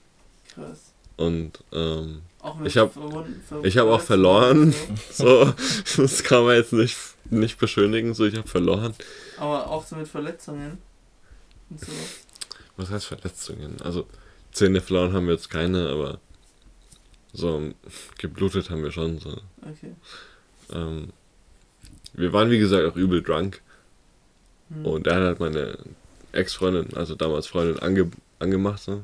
Krass. 0.54 0.92
Und 1.16 1.52
ähm, 1.72 2.22
Auch 2.40 2.56
mit 2.58 2.68
Ich 2.68 2.76
hab- 2.76 2.92
Ver- 2.94 3.64
ich 3.64 3.76
habe 3.78 3.90
auch 3.92 4.00
verloren. 4.00 4.74
so, 5.12 5.52
das 5.96 6.22
kann 6.24 6.44
man 6.44 6.56
jetzt 6.56 6.72
nicht, 6.72 6.96
nicht 7.28 7.58
beschönigen, 7.58 8.14
so 8.14 8.24
ich 8.24 8.36
habe 8.36 8.48
verloren. 8.48 8.94
Aber 9.36 9.68
auch 9.68 9.86
so 9.86 9.96
mit 9.96 10.08
Verletzungen. 10.08 10.78
Und 11.68 11.80
so. 11.80 11.92
Was 12.76 12.90
heißt 12.90 13.06
Verletzungen? 13.06 13.76
Also 13.82 14.06
Zähne 14.52 14.80
verloren 14.80 15.12
haben 15.12 15.26
wir 15.26 15.34
jetzt 15.34 15.50
keine, 15.50 15.88
aber 15.90 16.18
so 17.32 17.72
geblutet 18.18 18.70
haben 18.70 18.82
wir 18.82 18.90
schon. 18.90 19.18
So. 19.20 19.36
Okay. 19.62 19.94
Ähm, 20.72 21.12
wir 22.14 22.32
waren 22.32 22.50
wie 22.50 22.58
gesagt 22.58 22.84
auch 22.86 22.96
übel 22.96 23.22
drunk. 23.22 23.60
Und 24.84 25.06
er 25.08 25.16
hat 25.16 25.22
halt 25.22 25.40
meine 25.40 25.78
Ex-Freundin, 26.32 26.96
also 26.96 27.16
damals 27.16 27.48
Freundin, 27.48 27.80
ange 27.80 28.08
angemacht. 28.38 28.80
So. 28.82 29.02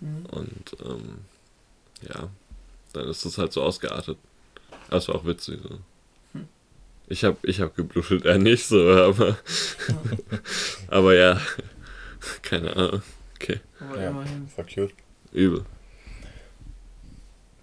Und 0.00 0.76
ähm, 0.84 1.18
ja, 2.02 2.28
dann 2.92 3.08
ist 3.08 3.24
das 3.24 3.38
halt 3.38 3.52
so 3.54 3.62
ausgeartet. 3.62 4.18
Das 4.90 5.08
war 5.08 5.14
auch 5.14 5.24
witzig. 5.24 5.60
So. 5.62 5.78
Ich 7.06 7.24
hab, 7.24 7.42
ich 7.44 7.60
hab 7.60 7.74
geblutet, 7.74 8.24
er 8.26 8.38
nicht 8.38 8.66
so, 8.66 8.86
aber. 8.90 9.36
aber 10.88 11.14
ja, 11.14 11.40
keine 12.42 12.76
Ahnung. 12.76 13.02
Okay, 13.36 13.60
Aber 13.80 14.00
Ja. 14.00 14.10
immerhin. 14.10 14.48
Voll 14.48 14.64
cute. 14.66 14.94
übel. 15.32 15.64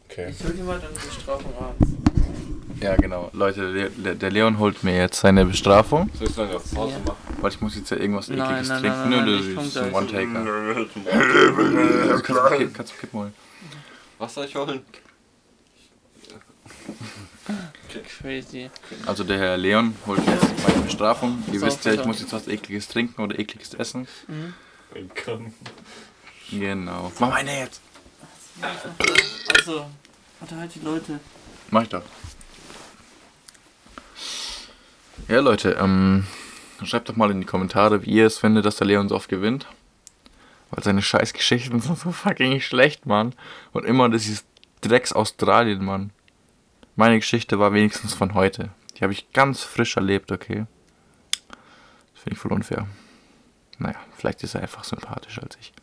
Okay. 0.09 0.31
Ich 0.31 0.43
hol 0.43 0.51
dir 0.53 0.63
mal 0.63 0.79
deine 0.79 0.93
Bestrafung 0.93 1.53
an. 1.57 1.75
Ja, 2.81 2.95
genau. 2.95 3.29
Leute, 3.33 3.91
der, 3.91 4.31
Leon 4.31 4.57
holt 4.57 4.83
mir 4.83 4.97
jetzt 4.97 5.19
seine 5.19 5.45
Bestrafung. 5.45 6.09
Soll 6.17 6.27
ich 6.27 6.35
dann 6.35 6.51
auf 6.51 6.73
Pause 6.73 6.95
machen? 7.05 7.17
Weil 7.39 7.51
ich 7.51 7.61
muss 7.61 7.75
jetzt 7.75 7.91
ja 7.91 7.97
irgendwas 7.97 8.27
Nein, 8.29 8.39
ekliges 8.39 8.69
nein, 8.69 8.81
trinken. 8.81 9.09
nein, 9.11 9.25
nein, 9.25 9.49
ich 9.49 9.55
das 9.55 9.67
ist 9.67 9.77
ein. 9.77 9.93
One-Taker. 9.93 10.85
Kannst 11.03 12.29
du 12.29 12.33
Kippen- 12.57 12.73
kannst 12.73 12.93
du 12.93 12.97
Kippen 12.97 13.19
holen. 13.19 13.33
Was 14.17 14.33
soll 14.33 14.45
ich 14.45 14.55
holen? 14.55 14.81
Crazy. 18.21 18.69
Also 19.05 19.23
der 19.23 19.37
Herr 19.37 19.57
Leon 19.57 19.93
holt 20.07 20.21
jetzt 20.25 20.45
meine 20.67 20.81
Bestrafung. 20.83 21.43
Ihr 21.51 21.59
So, 21.59 21.65
wisst 21.65 21.85
ja, 21.85 21.93
ich 21.93 22.05
muss 22.05 22.19
jetzt 22.21 22.31
was 22.33 22.47
ekliges 22.47 22.87
trinken 22.87 23.21
oder 23.21 23.37
ekliges 23.37 23.73
essen. 23.73 24.07
Willkommen. 24.93 25.53
Genau. 26.49 27.11
Mach 27.19 27.29
meine 27.29 27.59
jetzt. 27.59 27.81
Also, 29.57 29.85
unterhalt 30.39 30.71
die 30.75 30.79
Leute. 30.79 31.19
Mach 31.69 31.83
ich 31.83 31.89
doch. 31.89 32.03
Ja, 35.27 35.39
Leute, 35.39 35.77
ähm, 35.79 36.25
schreibt 36.83 37.09
doch 37.09 37.15
mal 37.15 37.31
in 37.31 37.41
die 37.41 37.45
Kommentare, 37.45 38.05
wie 38.05 38.11
ihr 38.11 38.25
es 38.25 38.39
findet, 38.39 38.65
dass 38.65 38.77
der 38.77 38.87
Leon 38.87 39.09
so 39.09 39.15
oft 39.15 39.29
gewinnt. 39.29 39.67
Weil 40.71 40.83
seine 40.83 41.01
scheiß 41.01 41.33
Geschichten 41.33 41.79
sind 41.79 41.97
so 41.97 42.11
fucking 42.11 42.59
schlecht, 42.61 43.05
Mann. 43.05 43.33
Und 43.73 43.85
immer 43.85 44.09
dieses 44.09 44.45
Drecks 44.81 45.13
Australien, 45.13 45.83
Mann. 45.83 46.11
Meine 46.95 47.19
Geschichte 47.19 47.59
war 47.59 47.73
wenigstens 47.73 48.13
von 48.13 48.33
heute. 48.33 48.69
Die 48.95 49.03
habe 49.03 49.13
ich 49.13 49.31
ganz 49.31 49.63
frisch 49.63 49.95
erlebt, 49.95 50.31
okay? 50.31 50.65
Das 52.13 52.23
finde 52.23 52.33
ich 52.33 52.39
voll 52.39 52.53
unfair. 52.53 52.87
Naja, 53.79 53.97
vielleicht 54.15 54.43
ist 54.43 54.55
er 54.55 54.61
einfach 54.61 54.83
sympathischer 54.83 55.43
als 55.43 55.57
ich. 55.59 55.73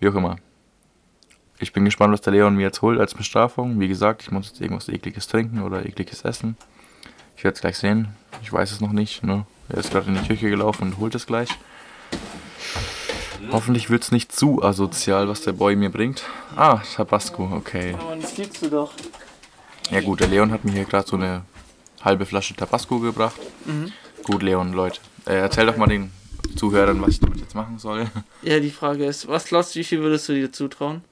Wie 0.00 0.08
auch 0.08 0.14
immer. 0.14 0.36
Ich 1.58 1.72
bin 1.72 1.84
gespannt, 1.84 2.12
was 2.12 2.22
der 2.22 2.32
Leon 2.32 2.56
mir 2.56 2.62
jetzt 2.62 2.82
holt 2.82 2.98
als 2.98 3.14
Bestrafung. 3.14 3.78
Wie 3.78 3.88
gesagt, 3.88 4.22
ich 4.22 4.30
muss 4.30 4.48
jetzt 4.48 4.60
irgendwas 4.60 4.88
ekliges 4.88 5.28
trinken 5.28 5.62
oder 5.62 5.84
ekliges 5.86 6.22
essen. 6.22 6.56
Ich 7.36 7.44
werde 7.44 7.54
es 7.54 7.60
gleich 7.60 7.78
sehen. 7.78 8.16
Ich 8.40 8.52
weiß 8.52 8.72
es 8.72 8.80
noch 8.80 8.92
nicht. 8.92 9.22
Ne? 9.22 9.44
Er 9.68 9.78
ist 9.78 9.90
gerade 9.90 10.08
in 10.08 10.14
die 10.14 10.26
Küche 10.26 10.48
gelaufen 10.48 10.84
und 10.84 10.98
holt 10.98 11.14
es 11.14 11.26
gleich. 11.26 11.48
Hoffentlich 13.50 13.90
wird 13.90 14.04
es 14.04 14.12
nicht 14.12 14.32
zu 14.32 14.62
asozial, 14.62 15.28
was 15.28 15.42
der 15.42 15.52
Boy 15.52 15.74
mir 15.76 15.90
bringt. 15.90 16.22
Ah, 16.56 16.80
Tabasco, 16.94 17.50
okay. 17.54 17.94
Aber 17.98 18.16
das 18.16 18.36
liebst 18.38 18.62
du 18.62 18.68
doch. 18.70 18.92
Ja 19.90 20.00
gut, 20.00 20.20
der 20.20 20.28
Leon 20.28 20.52
hat 20.52 20.64
mir 20.64 20.72
hier 20.72 20.84
gerade 20.84 21.06
so 21.08 21.16
eine 21.16 21.42
halbe 22.02 22.24
Flasche 22.24 22.54
Tabasco 22.54 23.00
gebracht. 23.00 23.36
Mhm. 23.64 23.92
Gut, 24.24 24.42
Leon, 24.42 24.72
Leute. 24.72 25.00
Äh, 25.26 25.34
erzähl 25.40 25.66
doch 25.66 25.76
mal 25.76 25.86
den 25.88 26.12
Zuhörern, 26.56 27.00
was 27.02 27.10
ich 27.10 27.20
damit 27.20 27.40
jetzt 27.40 27.54
machen 27.54 27.78
soll. 27.78 28.06
Ja, 28.42 28.58
die 28.60 28.70
Frage 28.70 29.04
ist, 29.04 29.28
was 29.28 29.44
glaubst 29.44 29.74
du, 29.74 29.80
wie 29.80 29.84
viel 29.84 30.00
würdest 30.00 30.28
du 30.28 30.34
dir 30.34 30.50
zutrauen? 30.52 31.02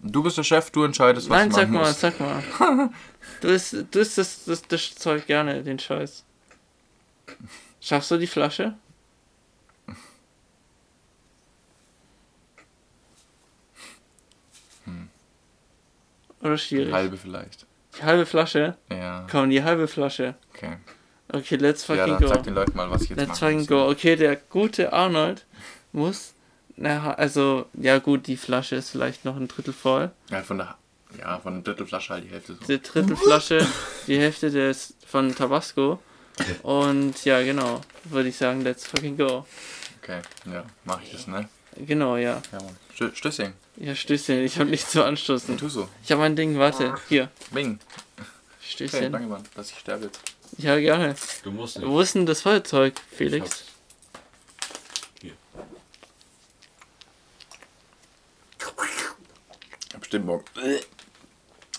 Du 0.00 0.22
bist 0.22 0.36
der 0.36 0.44
Chef, 0.44 0.70
du 0.70 0.84
entscheidest, 0.84 1.28
was 1.30 1.38
Nein, 1.38 1.48
du 1.50 1.54
sag 1.56 1.62
machen 1.70 1.74
mal, 1.74 1.88
musst. 1.88 2.00
sag 2.00 2.20
mal. 2.20 2.90
Du 3.44 3.50
isst, 3.50 3.74
du 3.90 3.98
isst 4.00 4.16
das, 4.16 4.44
das, 4.46 4.62
das 4.62 4.94
Zeug 4.94 5.26
gerne, 5.26 5.62
den 5.62 5.78
Scheiß. 5.78 6.24
Schaffst 7.78 8.10
du 8.10 8.16
die 8.16 8.26
Flasche? 8.26 8.74
Oder 16.40 16.58
schwierig? 16.58 16.92
Halbe 16.92 17.16
vielleicht. 17.16 17.66
Die 17.98 18.02
halbe 18.02 18.26
Flasche? 18.26 18.76
Ja, 18.90 19.26
Komm, 19.30 19.50
die 19.50 19.62
halbe 19.62 19.88
Flasche. 19.88 20.34
okay. 20.54 20.76
Okay, 21.32 21.56
let's 21.56 21.86
Ja, 21.88 21.96
fucking 21.96 22.12
dann 22.14 22.22
go. 22.22 22.28
sag 22.28 22.42
den 22.44 22.54
Leuten 22.54 22.76
mal, 22.76 22.90
was 22.90 23.02
ich 23.02 23.08
jetzt 23.10 23.18
Let's 23.18 23.38
fucking 23.38 23.58
muss. 23.60 23.66
go. 23.66 23.88
Okay, 23.88 24.14
der 24.14 24.36
gute 24.36 24.92
Arnold 24.92 25.46
muss. 25.92 26.34
Na, 26.76 27.14
also, 27.14 27.66
ja 27.74 27.98
gut, 27.98 28.26
die 28.26 28.36
Flasche 28.36 28.76
ist 28.76 28.90
vielleicht 28.90 29.24
noch 29.24 29.36
ein 29.36 29.48
Drittel 29.48 29.72
voll. 29.72 30.10
Ja, 30.30 30.42
von 30.42 30.58
der, 30.58 30.76
ja, 31.18 31.38
von 31.40 31.54
der 31.54 31.62
Drittelflasche 31.62 32.12
halt 32.14 32.24
die 32.24 32.30
Hälfte 32.30 32.54
so. 32.54 32.64
Die 32.66 32.80
Drittelflasche, 32.82 33.66
die 34.06 34.18
Hälfte 34.18 34.50
des 34.50 34.94
von 35.06 35.34
Tabasco. 35.34 36.00
Und 36.62 37.24
ja, 37.24 37.42
genau, 37.42 37.80
würde 38.04 38.28
ich 38.28 38.36
sagen, 38.36 38.62
let's 38.62 38.86
fucking 38.86 39.16
go. 39.16 39.46
Okay, 40.02 40.20
ja, 40.52 40.64
mach 40.84 41.00
ich 41.02 41.12
das, 41.12 41.26
ne? 41.26 41.48
Genau, 41.76 42.16
ja. 42.16 42.42
Ja. 42.52 42.58
Stö 42.94 43.10
Stößchen, 43.14 43.52
Ja, 43.76 43.94
Stößchen, 43.94 44.38
ich 44.44 44.58
habe 44.58 44.70
nichts 44.70 44.90
zu 44.90 45.02
anstoßen. 45.04 45.56
tu 45.58 45.68
so. 45.68 45.88
Ich 46.04 46.10
habe 46.12 46.20
mein 46.20 46.36
Ding, 46.36 46.58
warte, 46.58 46.94
hier, 47.08 47.30
Bing. 47.52 47.78
Okay, 48.16 48.26
Stößchen. 48.88 49.12
danke, 49.12 49.28
Mann, 49.28 49.42
dass 49.54 49.70
ich 49.70 49.78
sterbe 49.78 50.06
jetzt. 50.06 50.20
Ja, 50.58 50.78
gerne. 50.78 51.14
Du 51.42 51.50
musst 51.50 51.78
nicht. 51.78 51.88
Wo 51.88 52.00
ist 52.00 52.14
denn 52.14 52.26
das 52.26 52.42
Feuerzeug, 52.42 52.94
Felix? 53.10 53.64
Ich 59.88 59.94
hab 59.94 60.00
bestimmt 60.00 60.26
morgen. 60.26 60.44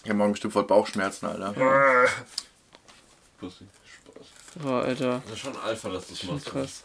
Ich 0.06 0.10
hab 0.12 0.18
morgen 0.18 0.34
bestimmt 0.34 0.54
voll 0.54 0.64
Bauchschmerzen, 0.66 1.26
Alter. 1.26 1.54
Pussy. 3.40 3.66
Spaß. 4.06 4.62
Boah, 4.62 4.84
Alter. 4.84 5.22
Das 5.26 5.34
ist 5.34 5.40
schon 5.40 5.58
Alpha, 5.58 5.90
dass 5.90 6.08
du 6.08 6.14
es 6.14 6.24
machst. 6.24 6.46
Krass. 6.46 6.84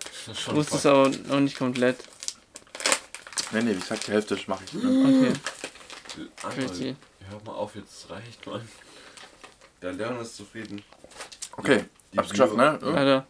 Das 0.00 0.28
ist 0.28 0.28
Ich 0.32 0.40
schon 0.40 0.56
wusste 0.56 0.76
es 0.76 0.86
aber 0.86 1.10
noch 1.10 1.40
nicht 1.40 1.58
komplett. 1.58 1.98
Nee, 3.52 3.62
nee, 3.62 3.70
wie 3.76 3.80
gesagt, 3.80 4.06
die 4.06 4.12
Hälfte 4.12 4.38
mache 4.46 4.64
ich. 4.64 4.72
Ne? 4.72 5.34
Okay, 6.08 6.26
crazy. 6.54 6.96
Hör 7.28 7.40
mal 7.44 7.52
auf, 7.52 7.74
jetzt 7.76 8.08
reicht 8.08 8.46
man. 8.46 8.66
Der 9.82 9.92
Leon 9.92 10.18
ist 10.20 10.34
zufrieden. 10.36 10.82
Okay, 11.58 11.84
Die 12.14 12.18
hab's 12.18 12.30
geschafft, 12.30 12.54
ne? 12.56 12.78
Ja. 12.82 12.94
Alter, 12.94 13.26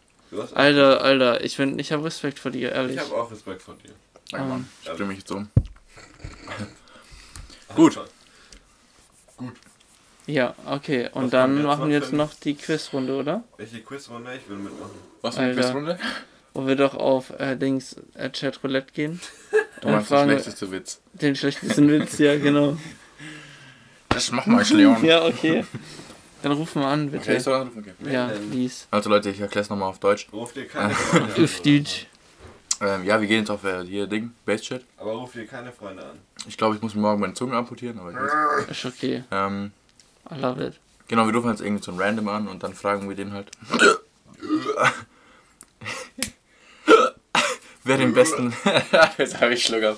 Alter, 0.55 1.01
Alter, 1.01 1.43
ich 1.43 1.57
bin, 1.57 1.77
ich 1.77 1.91
habe 1.91 2.05
Respekt 2.05 2.39
vor 2.39 2.51
dir, 2.51 2.71
ehrlich. 2.71 2.95
Ich 2.95 3.01
habe 3.01 3.15
auch 3.15 3.29
Respekt 3.29 3.61
vor 3.61 3.75
dir. 3.75 3.93
Danke, 4.31 4.43
Ähm. 4.45 4.49
Mann. 4.49 4.69
Ich 4.83 4.89
dreh 4.89 5.03
mich 5.03 5.17
jetzt 5.19 5.31
um. 5.31 5.49
Gut. 7.75 7.99
Ja, 10.27 10.53
okay. 10.65 11.09
Und 11.13 11.23
Was 11.25 11.31
dann 11.31 11.63
machen 11.63 11.63
wir 11.63 11.63
jetzt 11.63 11.65
machen 11.65 11.79
wir 11.79 11.85
noch 11.87 11.91
jetzt 12.01 12.09
für- 12.09 12.15
noch 12.15 12.33
die 12.35 12.55
Quizrunde, 12.55 13.15
oder? 13.15 13.43
Welche 13.57 13.81
Quizrunde? 13.81 14.35
Ich 14.35 14.47
will 14.49 14.57
mitmachen. 14.57 14.91
Was 15.21 15.35
für 15.35 15.41
eine 15.41 15.49
Alter. 15.51 15.61
Quizrunde? 15.63 15.99
Wo 16.53 16.67
wir 16.67 16.75
doch 16.75 16.93
auf 16.95 17.31
äh, 17.39 17.55
Dings 17.55 17.95
äh, 18.15 18.29
Chatroulette 18.29 18.91
gehen. 18.93 19.19
Du 19.81 19.87
meinst 19.89 20.09
den 20.11 20.17
fragen- 20.17 20.29
schlechteste 20.31 20.71
Witz. 20.71 20.99
Den 21.13 21.35
schlechtesten 21.35 21.87
Witz, 21.89 22.17
ja, 22.19 22.37
genau. 22.37 22.77
Das 24.09 24.31
mach 24.31 24.45
mal, 24.45 24.63
Leon. 24.71 25.03
Ja, 25.05 25.25
okay. 25.25 25.65
Dann 26.41 26.53
rufen 26.53 26.81
wir 26.81 26.87
an, 26.87 27.11
bitte. 27.11 27.23
Okay, 27.31 27.39
so 27.39 27.53
anrufen, 27.53 27.79
okay. 27.99 28.11
ja, 28.13 28.31
please. 28.51 28.85
Also 28.91 29.09
Leute, 29.09 29.29
ich 29.29 29.39
erkläre 29.39 29.63
es 29.63 29.69
nochmal 29.69 29.89
auf 29.89 29.99
Deutsch. 29.99 30.27
Ruf 30.31 30.53
dir 30.53 30.65
keine. 30.67 30.93
Auf 31.37 31.61
Deutsch. 31.61 32.07
Ähm, 32.81 33.03
ja, 33.03 33.19
wir 33.19 33.27
gehen 33.27 33.39
jetzt 33.39 33.49
auf 33.49 33.63
äh, 33.65 33.83
hier 33.85 34.07
Ding, 34.07 34.31
Base 34.45 34.63
Chat. 34.63 34.83
Aber 34.97 35.11
ruf 35.13 35.33
dir 35.33 35.45
keine 35.45 35.71
Freunde 35.71 36.03
an. 36.03 36.19
Ich 36.47 36.57
glaube, 36.57 36.75
ich 36.75 36.81
muss 36.81 36.95
mir 36.95 37.01
morgen 37.01 37.19
meine 37.19 37.33
Zunge 37.33 37.55
amputieren, 37.55 37.99
aber 37.99 38.11
ich 38.11 38.15
weiß. 38.15 38.69
Ist 38.69 38.85
okay. 38.85 39.23
Ähm, 39.31 39.71
I 40.31 40.35
love 40.35 40.63
it. 40.63 40.79
genau, 41.07 41.25
wir 41.25 41.33
rufen 41.35 41.49
jetzt 41.49 41.61
irgendwie 41.61 41.83
so 41.83 41.91
ein 41.91 41.99
Random 41.99 42.27
an 42.29 42.47
und 42.47 42.63
dann 42.63 42.73
fragen 42.73 43.09
wir 43.09 43.15
den 43.15 43.33
halt. 43.33 43.51
Wer 47.83 47.97
den 47.97 48.13
besten. 48.13 48.53
Jetzt 49.17 49.41
habe 49.41 49.53
ich 49.53 49.65
Schluck 49.65 49.83
auf. 49.83 49.97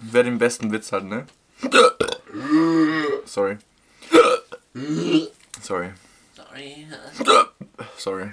Wer 0.00 0.22
den 0.22 0.38
besten 0.38 0.72
Witz 0.72 0.90
hat, 0.90 1.04
ne? 1.04 1.26
Sorry. 3.26 3.58
Sorry. 5.60 5.90
Sorry. 7.96 8.30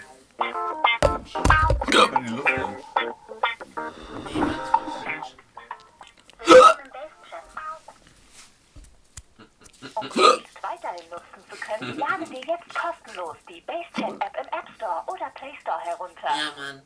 Kann 1.01 1.14
die 1.25 2.29
Luft 2.29 2.47
an. 2.47 2.75
Um 9.95 10.09
Playlists 10.09 10.61
weiterhin 10.61 11.09
nutzen 11.09 11.43
zu 11.49 11.55
können, 11.57 11.97
lade 11.97 12.25
dir 12.25 12.41
jetzt 12.41 12.75
kostenlos 12.75 13.37
die 13.47 13.61
Basecamp-App 13.61 14.35
im 14.37 14.47
App 14.47 14.69
Store 14.75 15.03
oder 15.07 15.29
Play 15.35 15.53
Store 15.61 15.79
herunter. 15.79 16.27
Ja, 16.27 16.51
Mann. 16.57 16.81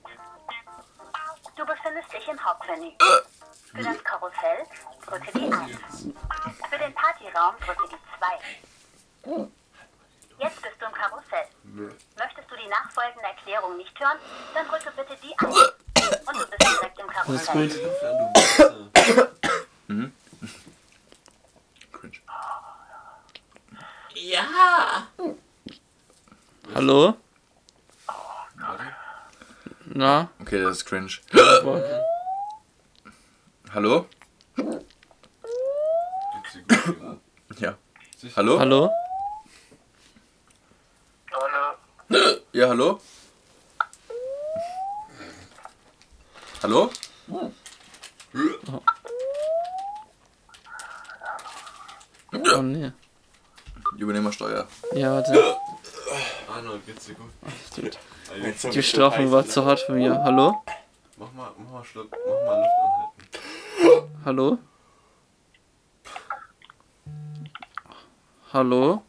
Du 1.56 1.66
befindest 1.66 2.14
dich 2.14 2.28
im 2.28 2.46
Hauptmenü. 2.46 2.92
Für 3.72 3.84
das 3.84 4.04
Karussell 4.04 4.66
drücke 5.06 5.32
die 5.34 5.52
1. 5.52 6.08
Für 6.70 6.78
den 6.78 6.94
Partyraum 6.94 7.56
drücke 7.66 7.88
die 7.90 7.98
2. 9.34 9.50
Jetzt 10.40 10.62
bist 10.62 10.76
du 10.80 10.86
im 10.86 10.92
Karussell. 10.94 11.46
Möchtest 12.18 12.50
du 12.50 12.56
die 12.56 12.68
nachfolgende 12.70 13.28
Erklärung 13.28 13.78
nicht 13.78 14.00
hören, 14.00 14.18
dann 14.54 14.68
drücke 14.68 14.92
bitte 14.96 15.16
die 15.22 15.38
1. 15.38 15.56
Und 16.26 16.36
du 16.40 16.48
bist 16.48 16.62
direkt 16.62 17.00
im 17.00 17.08
Das 17.08 17.30
ist 17.30 17.46
Karussell. 17.48 17.70
gut. 17.70 19.32
Cringe. 21.92 22.20
Hallo? 26.76 27.16
Na? 29.86 30.30
Okay, 30.40 30.62
das 30.62 30.78
ist 30.78 30.86
cringe. 30.86 31.12
Hallo? 33.74 34.06
Ja. 37.58 37.76
Hallo? 38.36 38.92
Ja, 42.60 42.68
hallo? 42.68 43.00
Hallo? 46.62 46.90
Oh 52.34 52.62
nee. 52.62 52.92
Übernehmersteuer. 53.98 54.68
Ja, 54.94 55.14
warte. 55.14 55.58
Arnold, 56.54 56.86
geht's 56.86 57.06
dir 57.06 57.16
gut? 57.16 57.32
Jetzt- 58.42 58.64
Die 58.66 58.70
Bestrafung 58.76 59.32
war 59.32 59.46
zu 59.46 59.64
hart 59.66 59.80
für 59.80 59.94
mich. 59.94 60.10
Hallo? 60.10 60.62
Mach 61.18 61.32
mal, 61.32 61.52
mach 61.58 61.72
mal 61.72 61.84
Schluck, 61.86 62.12
mach 62.12 62.46
mal 62.46 62.58
Luft 62.60 62.80
anhalten. 62.84 64.10
Hallo? 64.26 64.58
Hallo? 68.52 69.04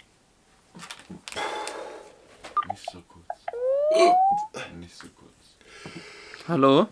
Nicht 2.68 2.90
so 2.92 3.02
kurz. 3.08 3.26
Nicht 4.78 4.96
so 4.96 5.06
kurz. 5.08 5.56
Hallo? 6.48 6.88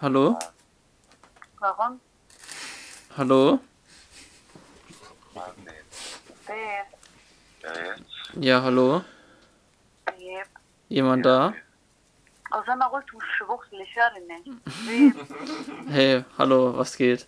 Hallo? 0.00 0.38
Warum? 1.58 2.00
Hallo? 3.16 3.58
Ja, 8.34 8.62
hallo? 8.62 9.02
Jemand 10.88 11.26
da? 11.26 11.54
Oh, 12.52 12.62
sag 12.64 12.78
mal 12.78 12.86
ruhig, 12.86 13.04
du 13.06 13.18
Schwuchtel, 13.20 13.80
ich 13.80 13.96
höre 13.96 14.20
nicht. 14.20 14.46
Hey, 15.88 16.24
hallo, 16.38 16.78
was 16.78 16.96
geht? 16.96 17.26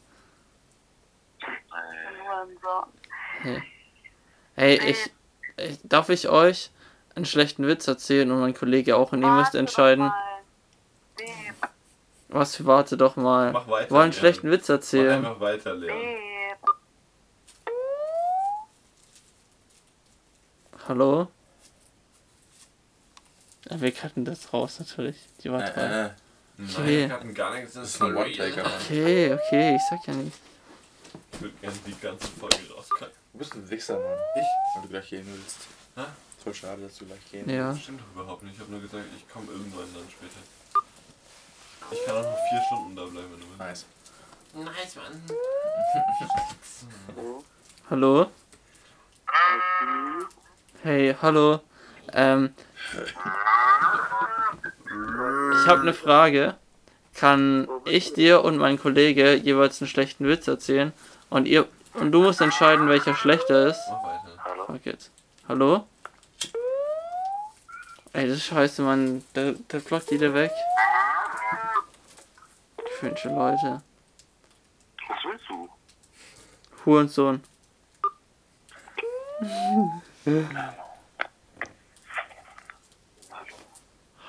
Hey. 3.42 3.62
Hey, 4.54 4.90
ich, 4.90 5.10
ich. 5.56 5.80
Darf 5.82 6.08
ich 6.08 6.28
euch 6.28 6.70
einen 7.18 7.26
schlechten 7.26 7.66
Witz 7.66 7.86
erzählen 7.86 8.30
und 8.30 8.40
mein 8.40 8.54
Kollege 8.54 8.96
auch 8.96 9.12
und 9.12 9.22
ihr 9.22 9.30
müsst 9.30 9.54
entscheiden. 9.54 10.04
doch 10.06 10.10
mal. 10.12 10.38
Babe, 11.16 11.72
Was, 12.28 12.64
warte 12.66 12.96
doch 12.96 13.16
mal. 13.16 13.52
Mach 13.52 13.68
weiter, 13.68 13.90
Wollen 13.90 14.02
einen 14.04 14.12
Leon. 14.12 14.20
schlechten 14.20 14.50
Witz 14.50 14.68
Mach 14.68 14.74
erzählen? 14.76 15.24
einfach 15.24 15.40
weiter, 15.40 15.74
Leon. 15.74 15.96
Hallo? 20.88 21.28
Ja, 23.68 23.80
wir 23.80 23.92
cutten 23.92 24.24
das 24.24 24.52
raus 24.52 24.78
natürlich. 24.78 25.16
Die 25.42 25.50
war 25.50 25.64
toll. 25.74 25.82
Äh, 25.82 26.06
äh. 26.06 26.10
Nein, 26.60 26.70
Okay. 26.76 26.86
wir 27.08 27.12
hatten 27.12 27.34
gar 27.34 27.54
nichts. 27.54 27.74
Das 27.74 27.82
Das 27.84 27.94
ist 27.94 28.02
ein 28.02 28.16
One-Taker. 28.16 28.64
Okay, 28.80 29.32
okay, 29.34 29.76
ich 29.76 29.82
sag 29.90 30.06
ja 30.08 30.14
nicht. 30.14 30.36
Ich 31.32 31.40
würde 31.40 31.54
gerne 31.60 31.76
die 31.86 31.94
ganze 32.00 32.26
Folge 32.28 32.56
rauskacken. 32.74 33.14
Du 33.32 33.38
bist 33.38 33.54
ein 33.54 33.70
Wichser, 33.70 33.94
Mann. 33.98 34.18
Ich? 34.34 34.42
Weil 34.74 34.82
du 34.82 34.88
gleich 34.88 35.08
gehen 35.10 35.26
willst. 35.26 35.58
Hä? 35.96 36.02
Voll 36.42 36.54
schade, 36.54 36.82
dass 36.82 36.96
du 36.98 37.06
gleich 37.06 37.30
gehen 37.30 37.48
Ja. 37.50 37.70
Das 37.70 37.80
stimmt 37.80 38.00
doch 38.00 38.22
überhaupt 38.22 38.42
nicht. 38.42 38.54
Ich 38.54 38.60
habe 38.60 38.70
nur 38.70 38.80
gesagt, 38.80 39.04
ich 39.16 39.28
komme 39.28 39.50
irgendwann 39.50 39.92
dann 39.94 40.08
später. 40.08 40.40
Ich 41.90 42.04
kann 42.04 42.16
auch 42.16 42.22
noch 42.22 42.38
vier 42.50 42.62
Stunden 42.66 42.96
da 42.96 43.04
bleiben, 43.04 43.28
wenn 43.32 43.40
du 43.40 43.46
willst. 43.46 43.58
Nice. 43.58 43.86
Nice, 44.54 44.96
Mann. 44.96 45.22
Hallo? 47.90 48.30
Hey, 50.82 51.16
hallo. 51.20 51.60
Ähm. 52.12 52.54
Ich 55.52 55.66
habe 55.66 55.82
eine 55.82 55.94
Frage. 55.94 56.54
Kann 57.14 57.68
ich 57.84 58.12
dir 58.12 58.44
und 58.44 58.58
mein 58.58 58.78
Kollege 58.78 59.34
jeweils 59.34 59.80
einen 59.82 59.88
schlechten 59.88 60.28
Witz 60.28 60.46
erzählen? 60.46 60.92
Und 61.30 61.46
ihr 61.46 61.66
und 61.94 62.12
du 62.12 62.22
musst 62.22 62.40
entscheiden, 62.40 62.88
welcher 62.88 63.14
schlechter 63.16 63.66
ist. 63.66 63.80
Mach 63.90 64.04
weiter. 64.04 64.66
Fuck 64.66 64.86
it. 64.86 65.10
Hallo? 65.48 65.84
Ey, 68.18 68.26
das 68.26 68.38
ist 68.38 68.46
scheiße, 68.46 68.82
Mann. 68.82 69.22
Der, 69.36 69.52
der 69.52 69.78
blockt 69.78 70.10
jeder 70.10 70.34
weg. 70.34 70.50
Die 72.80 72.92
finnische 72.98 73.28
Leute. 73.28 73.80
Was 75.06 75.18
willst 75.24 75.44
du? 75.48 75.68
Hurensohn. 76.84 77.40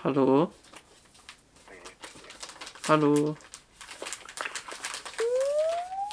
Hallo? 0.04 0.54
Hallo? 2.88 3.36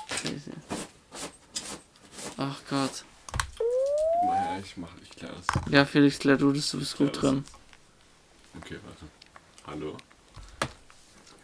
Scheiße. 0.08 0.52
Ach 2.38 2.58
Gott. 2.70 3.04
Naja, 4.24 4.58
ich 4.60 4.78
mach, 4.78 4.88
ich 5.02 5.10
klär 5.10 5.30
das. 5.30 5.70
Ja, 5.70 5.84
Felix, 5.84 6.18
klär 6.18 6.38
du 6.38 6.52
das, 6.52 6.70
du 6.70 6.78
bist 6.78 6.96
gut 6.96 7.20
drin. 7.20 7.44
Okay, 8.58 8.78
warte. 8.84 9.06
Hallo? 9.66 9.96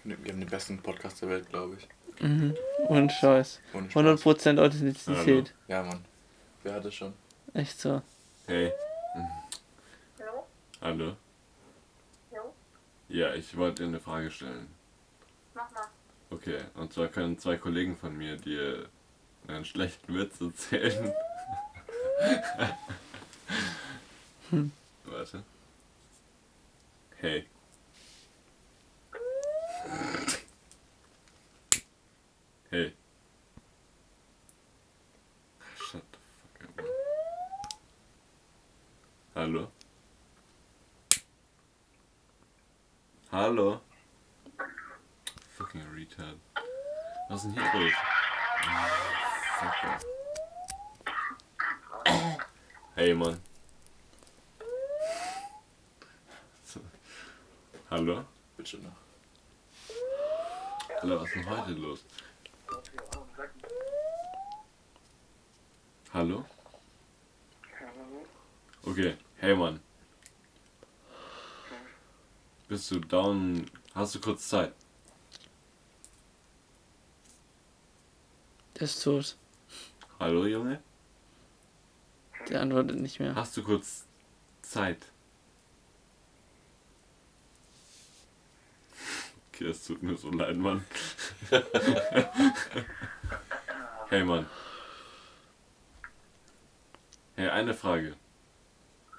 Wir 0.05 0.17
haben 0.33 0.41
den 0.41 0.49
besten 0.49 0.79
Podcast 0.83 1.23
der 1.23 1.29
Welt, 1.29 1.49
glaube 1.49 1.77
ich. 1.77 1.89
Mhm. 2.21 2.57
Und 2.89 3.13
Scheiß. 3.13 3.61
Ohne 3.73 3.91
Spaß. 3.91 4.03
100% 4.03 4.59
Authentizität. 4.61 5.55
Ja, 5.69 5.83
Mann. 5.83 6.05
Wer 6.63 6.75
hat 6.75 6.85
das 6.85 6.95
schon? 6.95 7.13
Echt 7.55 7.79
so. 7.79 8.03
Hey. 8.47 8.73
Hallo? 10.19 10.47
Hallo? 10.81 11.17
Jo? 12.33 12.55
Ja, 13.09 13.35
ich 13.35 13.57
wollte 13.57 13.83
dir 13.83 13.89
eine 13.89 14.01
Frage 14.01 14.31
stellen. 14.31 14.69
Mach 15.55 15.71
mal. 15.71 15.87
Okay, 16.31 16.59
und 16.75 16.93
zwar 16.93 17.09
können 17.09 17.39
zwei 17.39 17.57
Kollegen 17.57 17.97
von 17.97 18.17
mir 18.17 18.37
dir 18.37 18.89
einen 19.49 19.65
schlechten 19.65 20.15
Witz 20.15 20.41
erzählen. 20.41 21.13
Warte. 25.05 25.43
Hey. 27.23 27.45
Hey. 32.68 32.93
Shut 35.77 36.03
the 36.11 36.18
fuck 36.43 36.81
up. 36.81 36.87
Hallo? 39.37 39.68
Hallo? 43.31 43.81
Fucking 45.57 45.83
retard. 45.95 46.41
Was 47.29 47.45
ist 47.45 47.55
denn 47.57 47.70
hier 47.70 47.83
los? 47.83 47.93
Hey 52.97 53.14
Mann. 53.14 53.52
Hallo? 57.93 58.24
Bitte 58.57 58.78
noch. 58.78 58.97
Hallo, 61.03 61.20
was 61.20 61.28
ist 61.28 61.34
denn 61.34 61.51
heute 61.51 61.72
los? 61.72 62.01
Hallo? 66.14 66.47
Okay, 68.86 69.14
hey 69.36 69.55
Mann. 69.55 69.78
Bist 72.66 72.90
du 72.93 72.99
down? 72.99 73.70
Hast 73.95 74.14
du 74.14 74.20
kurz 74.20 74.49
Zeit? 74.49 74.72
Der 78.76 78.84
ist 78.84 79.03
tot. 79.03 79.36
Hallo 80.18 80.47
Junge? 80.47 80.82
Der 82.49 82.62
antwortet 82.62 83.01
nicht 83.01 83.20
mehr. 83.20 83.34
Hast 83.34 83.55
du 83.59 83.62
kurz 83.62 84.07
Zeit? 84.62 85.12
Okay, 89.63 89.71
es 89.71 89.87
tut 89.87 90.03
mir 90.03 90.17
so 90.17 90.29
leid, 90.31 90.57
Mann. 90.57 90.85
hey, 94.11 94.25
Mann. 94.25 94.47
Hey, 97.37 97.49
eine 97.49 97.73
Frage. 97.73 98.17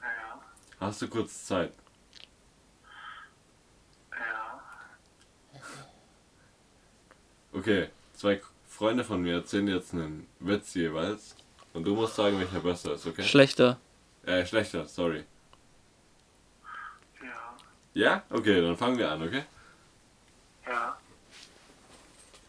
Ja, 0.01 0.41
Hast 0.81 1.01
du 1.01 1.07
kurz 1.07 1.45
Zeit? 1.45 1.71
ja. 4.11 4.61
Okay, 7.53 7.87
zwei 8.13 8.41
Freunde 8.67 9.05
von 9.05 9.21
mir 9.21 9.35
erzählen 9.35 9.67
jetzt 9.69 9.93
einen 9.93 10.27
Witz 10.39 10.73
jeweils. 10.73 11.37
Und 11.73 11.85
du 11.85 11.95
musst 11.95 12.15
sagen, 12.15 12.37
welcher 12.37 12.59
besser 12.59 12.95
ist, 12.95 13.07
okay? 13.07 13.23
Schlechter. 13.23 13.79
äh, 14.25 14.45
schlechter, 14.45 14.85
sorry. 14.87 15.23
Ja, 17.23 17.55
Ja? 17.93 18.23
Okay, 18.29 18.61
dann 18.61 18.75
fangen 18.75 18.97
wir 18.97 19.09
an, 19.09 19.23
okay? 19.23 19.43
Ja. 20.67 20.97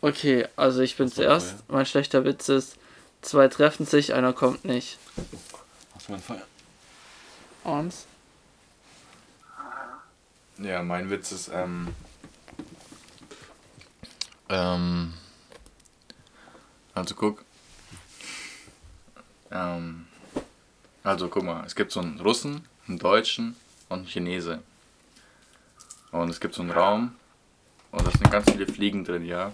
Okay, 0.01 0.47
also 0.57 0.83
ich 0.83 0.97
bin 0.97 1.11
zuerst. 1.11 1.53
das 1.53 1.65
Mein 1.69 1.87
schlechter 1.87 2.25
Witz 2.25 2.49
ist, 2.49 2.77
zwei 3.23 3.49
treffen 3.49 3.87
sich, 3.87 4.13
einer 4.13 4.33
kommt 4.33 4.65
nicht. 4.65 4.99
Hast 5.95 6.09
du 6.09 6.13
mein 6.13 6.21
Feuer? 6.21 6.43
Und? 7.65 7.95
Ja, 10.59 10.83
mein 10.83 11.09
Witz 11.11 11.33
ist, 11.33 11.49
ähm. 11.49 11.89
Ähm. 14.51 15.15
Also 16.93 17.15
guck. 17.15 17.45
Ähm. 19.51 20.07
Also 21.03 21.29
guck 21.29 21.45
mal, 21.45 21.65
es 21.65 21.75
gibt 21.75 21.93
so 21.93 22.01
einen 22.01 22.21
Russen, 22.21 22.67
einen 22.87 22.99
Deutschen 22.99 23.57
und 23.89 24.01
einen 24.01 24.07
Chinese. 24.07 24.63
Und 26.13 26.29
es 26.29 26.41
gibt 26.41 26.55
so 26.55 26.63
einen 26.63 26.71
Raum 26.71 27.17
und 27.95 28.07
da 28.07 28.11
sind 28.11 28.31
ganz 28.31 28.51
viele 28.51 28.67
Fliegen 28.67 29.05
drin, 29.05 29.25
ja. 29.25 29.53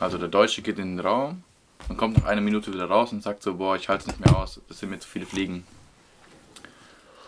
Also 0.00 0.16
der 0.16 0.28
Deutsche 0.28 0.62
geht 0.62 0.78
in 0.78 0.96
den 0.96 1.00
Raum 1.00 1.42
und 1.88 1.98
kommt 1.98 2.16
nach 2.16 2.24
einer 2.24 2.40
Minute 2.40 2.72
wieder 2.72 2.86
raus 2.86 3.12
und 3.12 3.22
sagt 3.22 3.42
so, 3.42 3.54
boah, 3.54 3.76
ich 3.76 3.88
halte 3.88 4.02
es 4.02 4.06
nicht 4.06 4.24
mehr 4.24 4.36
aus, 4.36 4.60
das 4.68 4.78
sind 4.78 4.90
mir 4.90 4.98
zu 4.98 5.08
viele 5.08 5.26
Fliegen. 5.26 5.66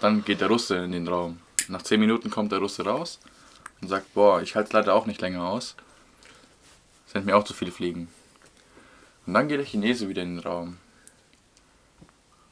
Dann 0.00 0.24
geht 0.24 0.40
der 0.40 0.48
Russe 0.48 0.76
in 0.76 0.92
den 0.92 1.06
Raum. 1.06 1.40
Nach 1.68 1.82
10 1.82 2.00
Minuten 2.00 2.30
kommt 2.30 2.52
der 2.52 2.60
Russe 2.60 2.84
raus 2.84 3.20
und 3.82 3.88
sagt, 3.88 4.14
boah, 4.14 4.40
ich 4.40 4.54
halte 4.54 4.68
es 4.68 4.72
leider 4.72 4.94
auch 4.94 5.06
nicht 5.06 5.20
länger 5.20 5.44
aus. 5.44 5.76
Es 7.06 7.12
sind 7.12 7.26
mir 7.26 7.36
auch 7.36 7.44
zu 7.44 7.52
viele 7.52 7.72
Fliegen. 7.72 8.08
Und 9.26 9.34
dann 9.34 9.48
geht 9.48 9.58
der 9.58 9.66
Chinese 9.66 10.08
wieder 10.08 10.22
in 10.22 10.36
den 10.36 10.44
Raum. 10.44 10.78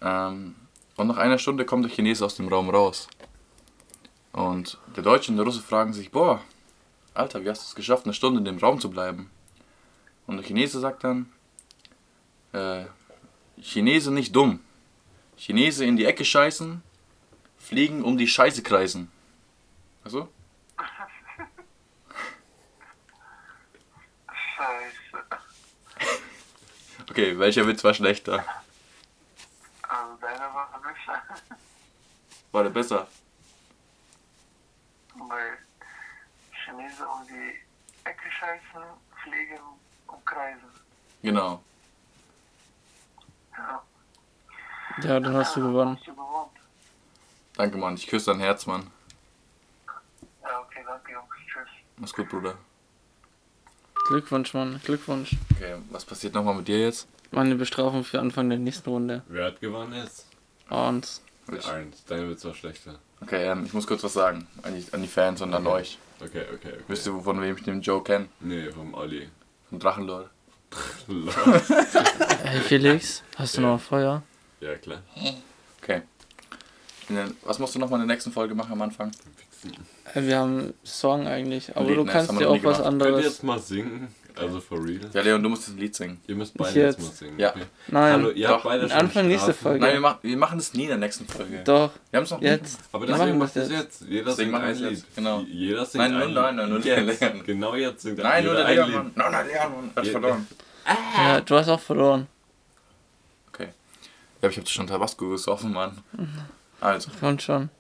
Ähm, 0.03 0.55
und 0.97 1.07
nach 1.07 1.17
einer 1.17 1.39
Stunde 1.39 1.65
kommt 1.65 1.85
der 1.85 1.93
Chinese 1.93 2.25
aus 2.27 2.35
dem 2.35 2.49
Raum 2.49 2.69
raus. 2.69 3.09
Und 4.33 4.77
der 4.95 5.03
Deutsche 5.03 5.31
und 5.31 5.39
der 5.39 5.47
Russe 5.47 5.63
fragen 5.63 5.95
sich, 5.95 6.11
boah, 6.11 6.43
Alter, 7.17 7.43
wie 7.43 7.51
hast 7.51 7.63
du 7.63 7.67
es 7.67 7.75
geschafft, 7.75 8.05
eine 8.05 8.15
Stunde 8.15 8.39
in 8.39 8.45
dem 8.45 8.59
Raum 8.59 8.79
zu 8.81 8.91
bleiben? 8.91 9.31
Und 10.27 10.37
der 10.37 10.45
Chinese 10.45 10.81
sagt 10.81 11.03
dann, 11.05 11.33
äh, 12.53 12.85
Chinese 13.61 14.13
nicht 14.13 14.37
dumm. 14.37 14.61
Chinese 15.37 15.85
in 15.85 15.97
die 15.97 16.05
Ecke 16.05 16.25
scheißen, 16.25 16.83
fliegen 17.59 18.03
um 18.05 18.19
die 18.19 18.29
Scheiße 18.29 18.63
kreisen. 18.63 19.11
Also? 20.05 20.29
Scheiße. 24.57 25.25
Okay, 27.11 27.39
welcher 27.39 27.67
Witz 27.67 27.83
war 27.83 27.95
schlechter? 27.95 28.45
Also 29.83 30.17
deiner 30.21 30.55
war 30.55 30.83
besser. 30.83 31.23
War 32.53 32.63
der 32.63 32.71
besser? 32.71 33.09
Weil 35.15 35.66
Chinesen 36.97 37.07
um 37.07 37.27
die 37.27 38.09
Ecke 38.09 38.31
scheißen, 38.31 38.83
fliegen 39.23 39.63
und 40.07 40.27
kreisen. 40.27 40.69
Genau. 41.23 41.63
Ja. 43.57 43.83
Ja, 45.03 45.21
dann 45.21 45.35
hast 45.35 45.57
du 45.57 45.61
gewonnen. 45.61 45.97
Hast 45.97 46.07
du 46.07 46.15
gewonnen? 46.15 46.51
Danke, 47.57 47.77
Mann. 47.79 47.95
Ich 47.95 48.07
küsse 48.07 48.31
dein 48.31 48.41
Herz, 48.41 48.67
Mann. 48.67 48.91
Ja, 50.43 50.61
okay, 50.61 50.83
danke 50.87 51.13
Jungs. 51.13 51.27
Tschüss. 51.47 51.69
Mach's 51.97 52.13
gut, 52.13 52.29
Bruder. 52.29 52.55
Glückwunsch, 54.09 54.55
Mann. 54.55 54.81
Glückwunsch. 54.85 55.37
Okay, 55.55 55.77
was 55.91 56.05
passiert 56.05 56.35
nochmal 56.35 56.55
mit 56.55 56.69
dir 56.69 56.81
jetzt? 56.81 57.09
Meine 57.33 57.57
Bestrafung 57.57 58.05
für 58.05 58.21
Anfang 58.21 58.49
der 58.49 58.59
nächsten 58.59 58.89
Runde. 58.89 59.23
Wer 59.29 59.47
hat 59.47 59.61
gewonnen 59.61 59.95
jetzt? 59.95 60.27
Und 60.71 61.21
Ich. 61.53 61.67
Eins. 61.69 62.05
Deine 62.05 62.31
Witz 62.31 62.45
war 62.45 62.55
schlechter. 62.55 62.99
Okay, 63.21 63.51
ähm, 63.51 63.65
ich 63.65 63.73
muss 63.73 63.87
kurz 63.87 64.05
was 64.05 64.13
sagen. 64.13 64.47
An 64.63 64.75
die, 64.75 64.93
an 64.93 65.03
die 65.03 65.09
Fans 65.09 65.41
und 65.43 65.53
an 65.55 65.67
euch. 65.67 65.99
Okay, 66.21 66.43
okay, 66.55 66.73
okay. 66.73 66.73
Wisst 66.89 67.07
ihr, 67.07 67.21
von 67.21 67.41
wem 67.41 67.57
ich 67.57 67.63
den 67.65 67.81
Joe 67.83 68.03
kenne? 68.03 68.29
Nee, 68.41 68.71
vom 68.71 68.95
Olli. 68.95 69.29
Von 69.69 69.79
Drachenlord. 69.79 70.31
hey 72.45 72.61
Felix, 72.61 73.23
hast 73.37 73.57
du 73.57 73.63
Ja. 73.63 73.69
noch 73.69 73.81
Feuer? 73.81 74.23
ja, 74.61 74.75
klar. 74.77 75.03
Okay. 75.83 76.03
Der, 77.09 77.29
was 77.45 77.59
musst 77.59 77.75
du 77.75 77.79
nochmal 77.79 78.01
in 78.01 78.09
der 78.09 78.15
nächsten 78.17 78.33
Folge 78.33 78.55
machen 78.55 78.73
am 78.73 78.83
Anfang? 78.83 79.13
Äh, 80.15 80.23
Wir 80.23 80.39
haben 80.39 80.59
einen 80.59 80.75
Song 80.85 81.27
eigentlich, 81.27 81.77
aber 81.77 81.87
Lied, 81.89 81.99
du 81.99 82.05
kannst 82.05 82.33
dir 82.33 82.49
auch 82.49 82.55
was 82.55 82.61
gemacht. 82.63 82.77
Könnt 82.83 83.01
ihr 83.03 83.07
anderes. 83.07 83.25
jetzt 83.25 83.45
mal 83.45 83.59
singen? 83.61 84.09
Also 84.39 84.61
for 84.61 84.79
real? 84.85 85.01
Ja, 85.15 85.23
Leon, 85.23 85.43
du 85.43 85.49
musst 85.49 85.67
das 85.69 85.75
Lied 85.77 85.95
singen. 85.95 86.21
Ihr 86.27 86.35
müsst 86.35 86.55
beide 86.57 86.79
jetzt 86.79 86.99
jetzt? 86.99 87.07
mal 87.09 87.13
singen. 87.15 87.39
Ja. 87.39 87.51
Okay. 87.51 87.63
Nein, 87.89 88.13
Hallo, 88.13 88.31
ihr 88.31 88.49
habt 88.49 88.59
Doch. 88.59 88.65
beide 88.71 88.89
schon 88.89 88.99
Anfang 88.99 89.29
nächste. 89.29 89.55
Folge. 89.55 89.81
Nein, 89.81 89.93
wir, 89.95 90.01
mach, 90.01 90.23
wir 90.23 90.37
machen 90.37 90.59
das 90.59 90.75
nie 90.75 90.83
in 90.83 90.89
der 90.89 90.99
nächsten 90.99 91.27
Folge. 91.27 91.63
doch, 91.65 91.91
Wir 92.11 92.17
haben 92.19 92.25
es 92.25 92.31
noch 92.31 92.41
nie. 92.41 92.47
jetzt. 92.47 92.79
Aber 92.93 93.07
Wir 93.09 93.15
deswegen 93.15 93.29
machen 93.31 93.39
macht 93.39 93.57
das 93.57 93.69
das 93.69 93.79
jetzt. 93.79 94.01
Jeder 94.03 94.25
Deswegen 94.27 94.37
singt 94.37 94.53
machen 94.53 94.65
ein 94.65 94.77
Lied. 94.77 94.91
jetzt, 94.91 95.17
genau. 95.17 95.41
Jeder 95.49 95.87
singt 95.87 96.05
Nein, 96.05 96.15
ein 96.23 96.35
nein, 96.35 96.57
nein, 96.57 96.69
nur 96.69 96.81
der 96.81 97.03
jetzt. 97.05 97.21
Leon. 97.21 97.43
Genau 97.47 97.75
jetzt 97.75 98.03
singt 98.03 98.19
Nein, 98.19 98.45
nur 98.45 98.55
der 98.55 98.67
ein 98.67 98.75
Leon, 98.77 98.93
Mann. 98.93 99.05
Lied. 99.07 99.17
Nein, 99.17 99.33
nein, 99.33 99.47
Leon, 99.47 99.73
Mann. 99.73 99.91
Er 99.95 100.01
hat 100.01 100.07
Ja, 100.07 100.13
verloren. 100.13 100.47
Ja, 101.17 101.41
du 101.41 101.55
hast 101.57 101.69
auch 101.69 101.81
verloren. 101.81 102.27
Okay. 103.49 103.69
Ja, 104.43 104.49
ich 104.49 104.59
hab 104.59 104.69
schon 104.69 104.87
Tabasco 104.87 105.29
gesoffen, 105.31 105.73
Mann. 105.73 105.97
Also, 106.81 107.11
Kommt 107.21 107.43
schon. 107.43 107.71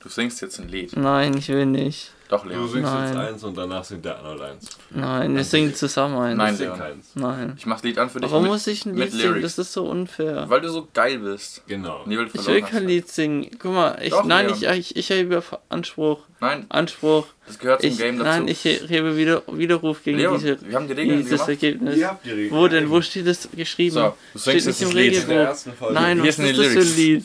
du 0.00 0.08
singst 0.08 0.42
jetzt 0.42 0.60
ein 0.60 0.68
Lied. 0.68 0.94
Nein, 0.96 1.36
ich 1.38 1.48
will 1.48 1.66
nicht. 1.66 2.12
Doch, 2.32 2.44
Du 2.44 2.48
Leon. 2.48 2.66
singst 2.66 2.90
jetzt 2.90 3.14
Nein. 3.14 3.16
eins 3.18 3.44
und 3.44 3.58
danach 3.58 3.84
singt 3.84 4.06
der 4.06 4.16
Arnold 4.16 4.40
eins. 4.40 4.66
Nein, 4.88 5.36
wir 5.36 5.44
singen 5.44 5.74
zusammen 5.74 6.16
ein. 6.18 6.36
Nein, 6.38 6.56
Leon. 6.58 6.78
keins. 6.78 7.10
Nein. 7.14 7.52
Ich 7.58 7.66
mach 7.66 7.76
das 7.76 7.82
Lied 7.84 7.98
an 7.98 8.08
für 8.08 8.20
dich. 8.20 8.30
Warum 8.30 8.44
mit, 8.44 8.52
muss 8.52 8.66
ich 8.66 8.86
ein 8.86 8.96
Lied 8.96 9.10
singen? 9.12 9.22
Lyrics. 9.34 9.42
Das 9.56 9.66
ist 9.66 9.72
so 9.74 9.84
unfair. 9.84 10.46
Weil 10.48 10.62
du 10.62 10.70
so 10.70 10.88
geil 10.94 11.18
bist. 11.18 11.62
Genau. 11.68 12.00
Will 12.06 12.26
Ich 12.32 12.46
will 12.46 12.62
kein. 12.62 12.86
Lied 12.86 13.06
singen. 13.10 13.50
Guck 13.58 13.74
mal, 13.74 13.98
ich, 14.02 14.08
Doch, 14.10 14.24
nein, 14.24 14.46
Leon. 14.46 14.56
ich, 14.56 14.66
ich, 14.66 14.96
ich 14.96 15.10
hebe 15.10 15.42
Anspruch. 15.68 16.20
Nein, 16.40 16.64
Anspruch. 16.70 17.26
das 17.46 17.58
gehört 17.58 17.82
zum 17.82 17.90
Ich, 17.90 17.98
Game 17.98 18.16
dazu. 18.18 18.30
nein, 18.30 18.48
ich 18.48 18.64
hebe 18.64 19.14
wieder, 19.14 19.42
Widerruf 19.48 20.02
gegen 20.02 20.16
Leon, 20.16 20.38
diese, 20.40 20.58
wir 20.66 20.74
haben 20.74 20.88
die 20.88 20.94
Regeln 20.94 21.18
dieses 21.18 21.32
gemacht. 21.32 21.48
Ergebnis. 21.50 21.96
Ihr 21.98 22.08
habt 22.08 22.24
die 22.24 22.30
Regeln. 22.30 22.50
Wo 22.58 22.66
denn? 22.66 22.88
Wo 22.88 23.02
steht 23.02 23.26
das 23.26 23.46
geschrieben? 23.54 23.92
So, 23.94 24.14
du 24.32 24.38
steht 24.38 24.62
singst 24.62 24.66
nicht 24.68 24.80
jetzt 24.80 24.90
im 24.90 24.96
Lied. 24.96 25.28
Regelbuch. 25.28 25.90
Nein, 25.92 26.22
Hier 26.22 26.28
was 26.28 26.38
ist 26.38 26.58
das 26.58 26.66
für 26.72 26.80
ein. 26.80 26.96
Lied? 26.96 27.24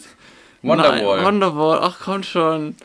Wonderwall. 0.63 1.17
Nein, 1.17 1.25
Wonderwall. 1.25 1.79
Ach 1.81 1.97
komm 2.03 2.23
schon. 2.23 2.75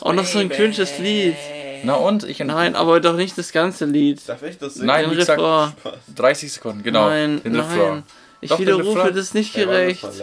Auch 0.00 0.12
noch 0.12 0.24
so 0.26 0.38
ein 0.38 0.48
cringes 0.50 0.98
Lied. 0.98 1.34
Na 1.82 1.94
und? 1.94 2.24
Ich 2.24 2.38
Nein, 2.40 2.76
aber 2.76 3.00
doch 3.00 3.14
nicht 3.16 3.36
das 3.38 3.52
ganze 3.52 3.84
Lied. 3.86 4.20
Darf 4.28 4.42
ich 4.42 4.58
das 4.58 4.74
singen? 4.74 4.86
Nein, 4.86 5.08
Den 5.08 5.16
gesagt, 5.16 5.40
Refrain. 5.40 5.72
30 6.14 6.52
Sekunden, 6.52 6.82
genau. 6.82 7.08
Nein, 7.08 7.42
den 7.42 7.52
nein. 7.52 7.60
Refrain. 7.62 8.02
Ich 8.40 8.50
Doch, 8.50 8.58
widerrufe, 8.58 9.08
das 9.12 9.26
ist 9.26 9.34
nicht 9.34 9.54
gerecht. 9.54 10.02
Das 10.02 10.16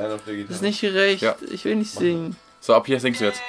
ist 0.49 0.61
nicht 0.61 0.81
gerecht. 0.81 1.22
Ja. 1.22 1.36
Ich 1.52 1.64
will 1.65 1.76
nicht 1.76 1.91
singen. 1.91 2.36
So, 2.60 2.73
ab 2.73 2.86
hier 2.86 2.99
singst 2.99 3.22
du 3.22 3.26
jetzt. 3.26 3.41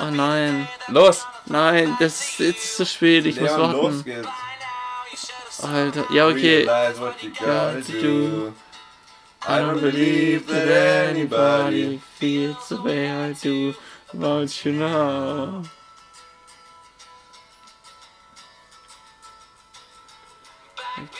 Oh 0.00 0.10
nein. 0.10 0.66
Los! 0.88 1.26
Nein, 1.46 1.94
das 2.00 2.20
ist 2.20 2.38
jetzt 2.40 2.64
ist 2.64 2.76
zu 2.78 2.86
spät. 2.86 3.26
Ich 3.26 3.38
muss 3.40 3.50
Leon, 3.50 3.72
los 3.72 3.82
warten. 3.84 4.04
geht's. 4.04 4.28
Alter. 5.62 6.04
Ja, 6.12 6.28
okay. 6.28 6.64
Realize 6.66 7.00
what 7.00 7.14
you 7.22 7.30
gotta 7.38 7.74
Got 7.74 7.86
to 7.86 7.92
do. 7.92 8.00
do. 8.00 8.52
I 9.48 9.58
don't 9.60 9.80
believe 9.80 10.46
that 10.48 11.08
anybody 11.10 12.00
feels 12.18 12.68
the 12.68 12.76
way 12.82 13.08
I 13.10 13.32
do 13.42 13.74
about 14.12 14.48
you 14.64 14.72
now. 14.72 15.62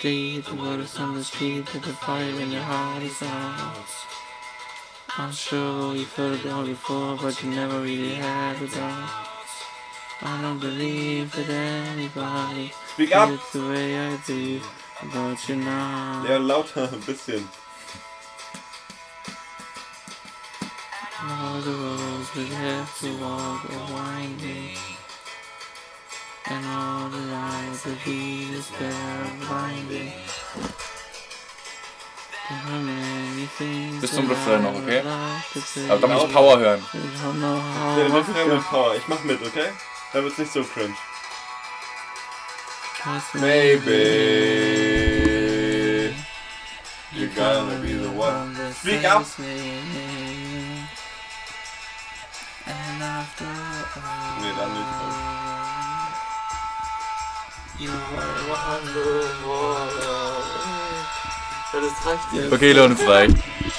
They 0.02 0.38
the 0.40 0.54
waters 0.54 0.98
on 0.98 1.14
the 1.14 1.24
street, 1.24 1.64
but 1.72 1.82
the 1.82 1.92
fire 1.94 2.28
in 2.28 2.52
your 2.52 2.62
heart 2.62 3.02
is 3.02 3.22
out. 3.22 3.88
I'm 5.16 5.32
sure 5.32 5.94
you 5.96 6.04
felt 6.04 6.44
it 6.44 6.52
all 6.52 6.66
before, 6.66 7.16
but 7.16 7.42
you 7.42 7.50
never 7.50 7.80
really 7.80 8.14
had 8.14 8.60
it 8.60 8.76
all. 8.78 9.08
I 10.22 10.42
don't 10.42 10.58
believe 10.60 11.32
that 11.32 11.48
anybody 11.48 12.72
Speak 12.92 13.14
up! 13.16 13.28
feels 13.30 13.52
the 13.52 13.68
way 13.70 13.98
I 13.98 14.16
do 14.26 14.60
about 15.02 15.48
you 15.48 15.56
now. 15.56 16.22
Leon, 16.24 16.46
lauter, 16.46 16.88
ein 16.92 17.00
bisschen. 17.00 17.48
All 21.22 21.60
the 21.62 21.72
roads 21.72 22.34
we 22.36 22.44
have 22.46 22.98
to 23.00 23.16
walk 23.18 23.64
are 23.70 23.92
winding 23.92 24.95
And 26.48 26.64
all 26.64 27.08
the 27.08 27.18
lights 27.18 27.82
that 27.82 28.06
lead 28.06 28.54
us 28.56 28.68
there 28.78 28.92
are 28.92 29.30
blinding 29.48 30.12
Bis 34.00 34.12
zum 34.12 34.28
Refrain 34.30 34.62
noch, 34.62 34.74
okay? 34.74 35.02
Aber 35.88 35.98
da 35.98 36.06
muss 36.06 36.24
ich 36.24 36.32
Power 36.32 36.58
hören. 36.58 36.84
Der 36.92 38.06
I 38.06 38.10
Refrain 38.12 38.48
mit 38.48 38.64
Power. 38.68 38.94
Ich 38.94 39.08
mach 39.08 39.24
mit, 39.24 39.42
okay? 39.44 39.72
Dann 40.12 40.22
wird's 40.22 40.38
nicht 40.38 40.52
so 40.52 40.62
cringe. 40.62 40.94
'Cause 43.02 43.38
Maybe 43.38 43.92
you're 47.12 47.34
gonna 47.34 47.78
be 47.80 47.94
the 47.98 48.08
one. 48.08 48.54
Speak 48.80 49.04
up. 49.04 49.24
Nee, 54.40 54.52
dann 54.56 54.72
nicht. 54.72 54.95
Ja, 57.78 57.90
das 61.80 62.06
reicht 62.06 62.32
jetzt. 62.34 62.52
Okay, 62.52 62.72
Leon, 62.72 62.96
frei. 62.96 63.28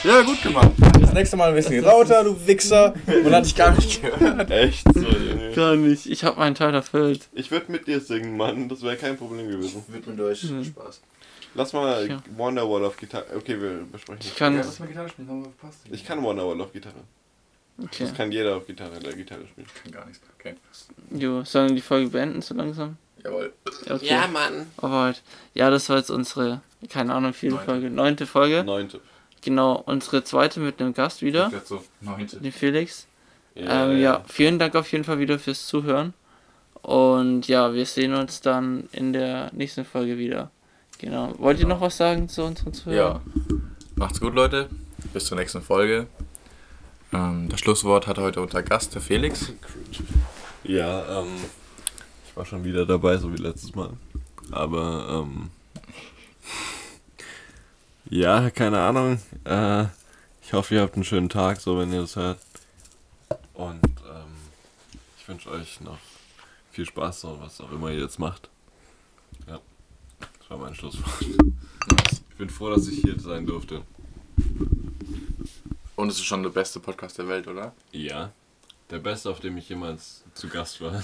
Ja, 0.03 0.21
gut 0.21 0.41
gemacht. 0.43 0.71
Das 1.01 1.13
nächste 1.13 1.37
Mal 1.37 1.49
ein 1.49 1.55
bisschen 1.55 1.83
lauter, 1.83 2.23
du 2.23 2.45
Wichser. 2.45 2.93
Man 3.23 3.33
hat 3.33 3.45
dich 3.45 3.55
gar 3.55 3.71
nicht 3.71 4.01
gehört. 4.01 4.51
Echt 4.51 4.83
so, 4.93 4.99
Junge. 5.01 5.51
Gar 5.55 5.75
nicht. 5.77 6.05
Ich 6.05 6.23
habe 6.23 6.37
meinen 6.37 6.53
Teil 6.55 6.73
erfüllt. 6.75 7.27
Ich 7.33 7.49
würde 7.49 7.71
mit 7.71 7.87
dir 7.87 7.99
singen, 7.99 8.37
Mann. 8.37 8.69
Das 8.69 8.83
wäre 8.83 8.97
kein 8.97 9.17
Problem 9.17 9.49
gewesen. 9.49 9.83
Wird 9.87 10.05
mir 10.05 10.15
durch. 10.15 10.43
Mhm. 10.43 10.65
Spaß. 10.65 11.01
Lass 11.55 11.73
mal 11.73 12.07
Ja. 12.07 12.21
Wonderwall 12.35 12.85
auf 12.85 12.97
Gitarre. 12.97 13.25
Okay, 13.35 13.59
wir 13.59 13.83
besprechen. 13.91 14.19
Ich 14.21 14.35
kann. 14.35 14.55
mal 14.57 14.87
Gitarre 14.87 15.09
spielen, 15.09 15.29
haben 15.29 15.43
wir 15.43 15.51
verpasst. 15.57 15.79
Ich 15.89 16.05
kann 16.05 16.21
Wonderwall 16.21 16.61
auf 16.61 16.71
Gitarre. 16.71 16.95
Okay. 17.81 18.03
Das 18.03 18.13
kann 18.13 18.31
jeder 18.31 18.57
auf 18.57 18.67
Gitarre, 18.67 18.99
der 18.99 19.13
Gitarre 19.13 19.47
spielt. 19.47 19.67
Kann 19.83 19.91
gar 19.91 20.05
nichts. 20.05 20.21
Okay. 20.37 20.55
Jo, 21.11 21.43
sollen 21.43 21.69
wir 21.69 21.75
die 21.75 21.81
Folge 21.81 22.09
beenden 22.09 22.41
so 22.41 22.53
langsam? 22.53 22.97
Jawohl. 23.23 23.53
Okay. 23.89 24.06
Ja, 24.07 24.27
Mann. 24.27 24.68
Alright. 24.77 25.22
Ja, 25.53 25.69
das 25.69 25.89
war 25.89 25.98
jetzt 25.98 26.10
unsere, 26.11 26.61
keine 26.89 27.14
Ahnung, 27.14 27.34
Neunte. 27.41 27.57
Folge, 27.65 27.89
neunte 27.89 28.26
Folge. 28.26 28.64
Neunte. 28.64 28.99
Genau, 29.41 29.81
unsere 29.85 30.23
zweite 30.23 30.60
mit 30.60 30.80
einem 30.81 30.94
Gast 30.94 31.22
wieder, 31.22 31.49
Jetzt 31.53 31.68
so 31.69 31.84
neunte. 32.02 32.38
den 32.38 32.52
Felix. 32.52 33.07
ähm, 33.56 33.99
ja, 33.99 34.23
vielen 34.27 34.60
Dank 34.60 34.76
auf 34.76 34.91
jeden 34.91 35.03
Fall 35.03 35.19
wieder 35.19 35.39
fürs 35.39 35.68
Zuhören. 35.68 36.14
Und 36.81 37.48
ja, 37.48 37.73
wir 37.73 37.85
sehen 37.85 38.14
uns 38.14 38.41
dann 38.41 38.88
in 38.91 39.14
der 39.14 39.49
nächsten 39.53 39.84
Folge 39.85 40.18
wieder. 40.18 40.52
Genau. 40.99 41.34
Wollt 41.38 41.60
ihr 41.60 41.68
noch 41.68 41.81
was 41.81 41.98
sagen 41.98 42.30
zu 42.30 42.44
unseren 42.44 42.73
Ja. 42.73 42.73
Zuhörern? 42.73 43.22
Macht's 43.95 44.19
gut, 44.19 44.34
Leute. 44.35 44.69
Bis 45.14 45.26
zur 45.26 45.38
nächsten 45.38 45.61
Folge. 45.61 46.07
Ähm, 47.14 47.48
das 47.49 47.60
Schlusswort 47.60 48.07
hat 48.07 48.18
heute 48.18 48.41
unser 48.41 48.64
Gast, 48.64 48.94
der 48.95 49.02
Felix. 49.02 49.52
Ja, 50.64 51.22
ähm, 51.22 51.27
ich 51.35 51.66
war 52.38 52.45
schon 52.45 52.64
wieder 52.64 52.85
dabei, 52.85 53.18
so 53.18 53.34
wie 53.34 53.41
letztes 53.41 53.73
Mal. 53.73 53.89
Aber, 54.51 55.26
ähm, 55.26 55.49
ja, 58.09 58.51
keine 58.51 58.80
Ahnung. 58.80 59.19
Äh, 59.43 59.85
ich 60.43 60.53
hoffe, 60.53 60.76
ihr 60.76 60.81
habt 60.81 60.93
einen 60.93 61.03
schönen 61.03 61.30
Tag, 61.30 61.59
so 61.59 61.80
wenn 61.80 61.91
ihr 61.91 62.01
das 62.01 62.15
hört. 62.15 62.39
Und, 63.55 63.84
ähm, 63.84 64.35
ich 65.18 65.27
wünsche 65.27 65.49
euch 65.49 65.81
noch 65.81 65.97
viel 66.72 66.85
Spaß, 66.85 67.22
so 67.22 67.39
was 67.41 67.59
auch 67.59 67.72
immer 67.72 67.89
ihr 67.89 68.01
jetzt 68.01 68.19
macht. 68.19 68.49
Ja, 69.47 69.59
das 70.19 70.49
war 70.49 70.57
mein 70.57 70.76
Schlusswort. 70.76 71.22
Ich 71.22 72.38
bin 72.38 72.51
froh, 72.51 72.69
dass 72.69 72.88
ich 72.88 73.01
hier 73.01 73.19
sein 73.19 73.47
durfte. 73.47 73.81
Und 75.95 76.09
es 76.09 76.18
ist 76.18 76.26
schon 76.26 76.43
der 76.43 76.51
beste 76.51 76.80
Podcast 76.80 77.18
der 77.18 77.27
Welt, 77.27 77.47
oder? 77.47 77.73
Ja, 77.91 78.31
der 78.91 78.99
beste, 78.99 79.31
auf 79.31 79.39
dem 79.39 79.57
ich 79.57 79.69
jemals 79.69 80.23
zu 80.35 80.47
Gast 80.47 80.80
war. 80.81 81.03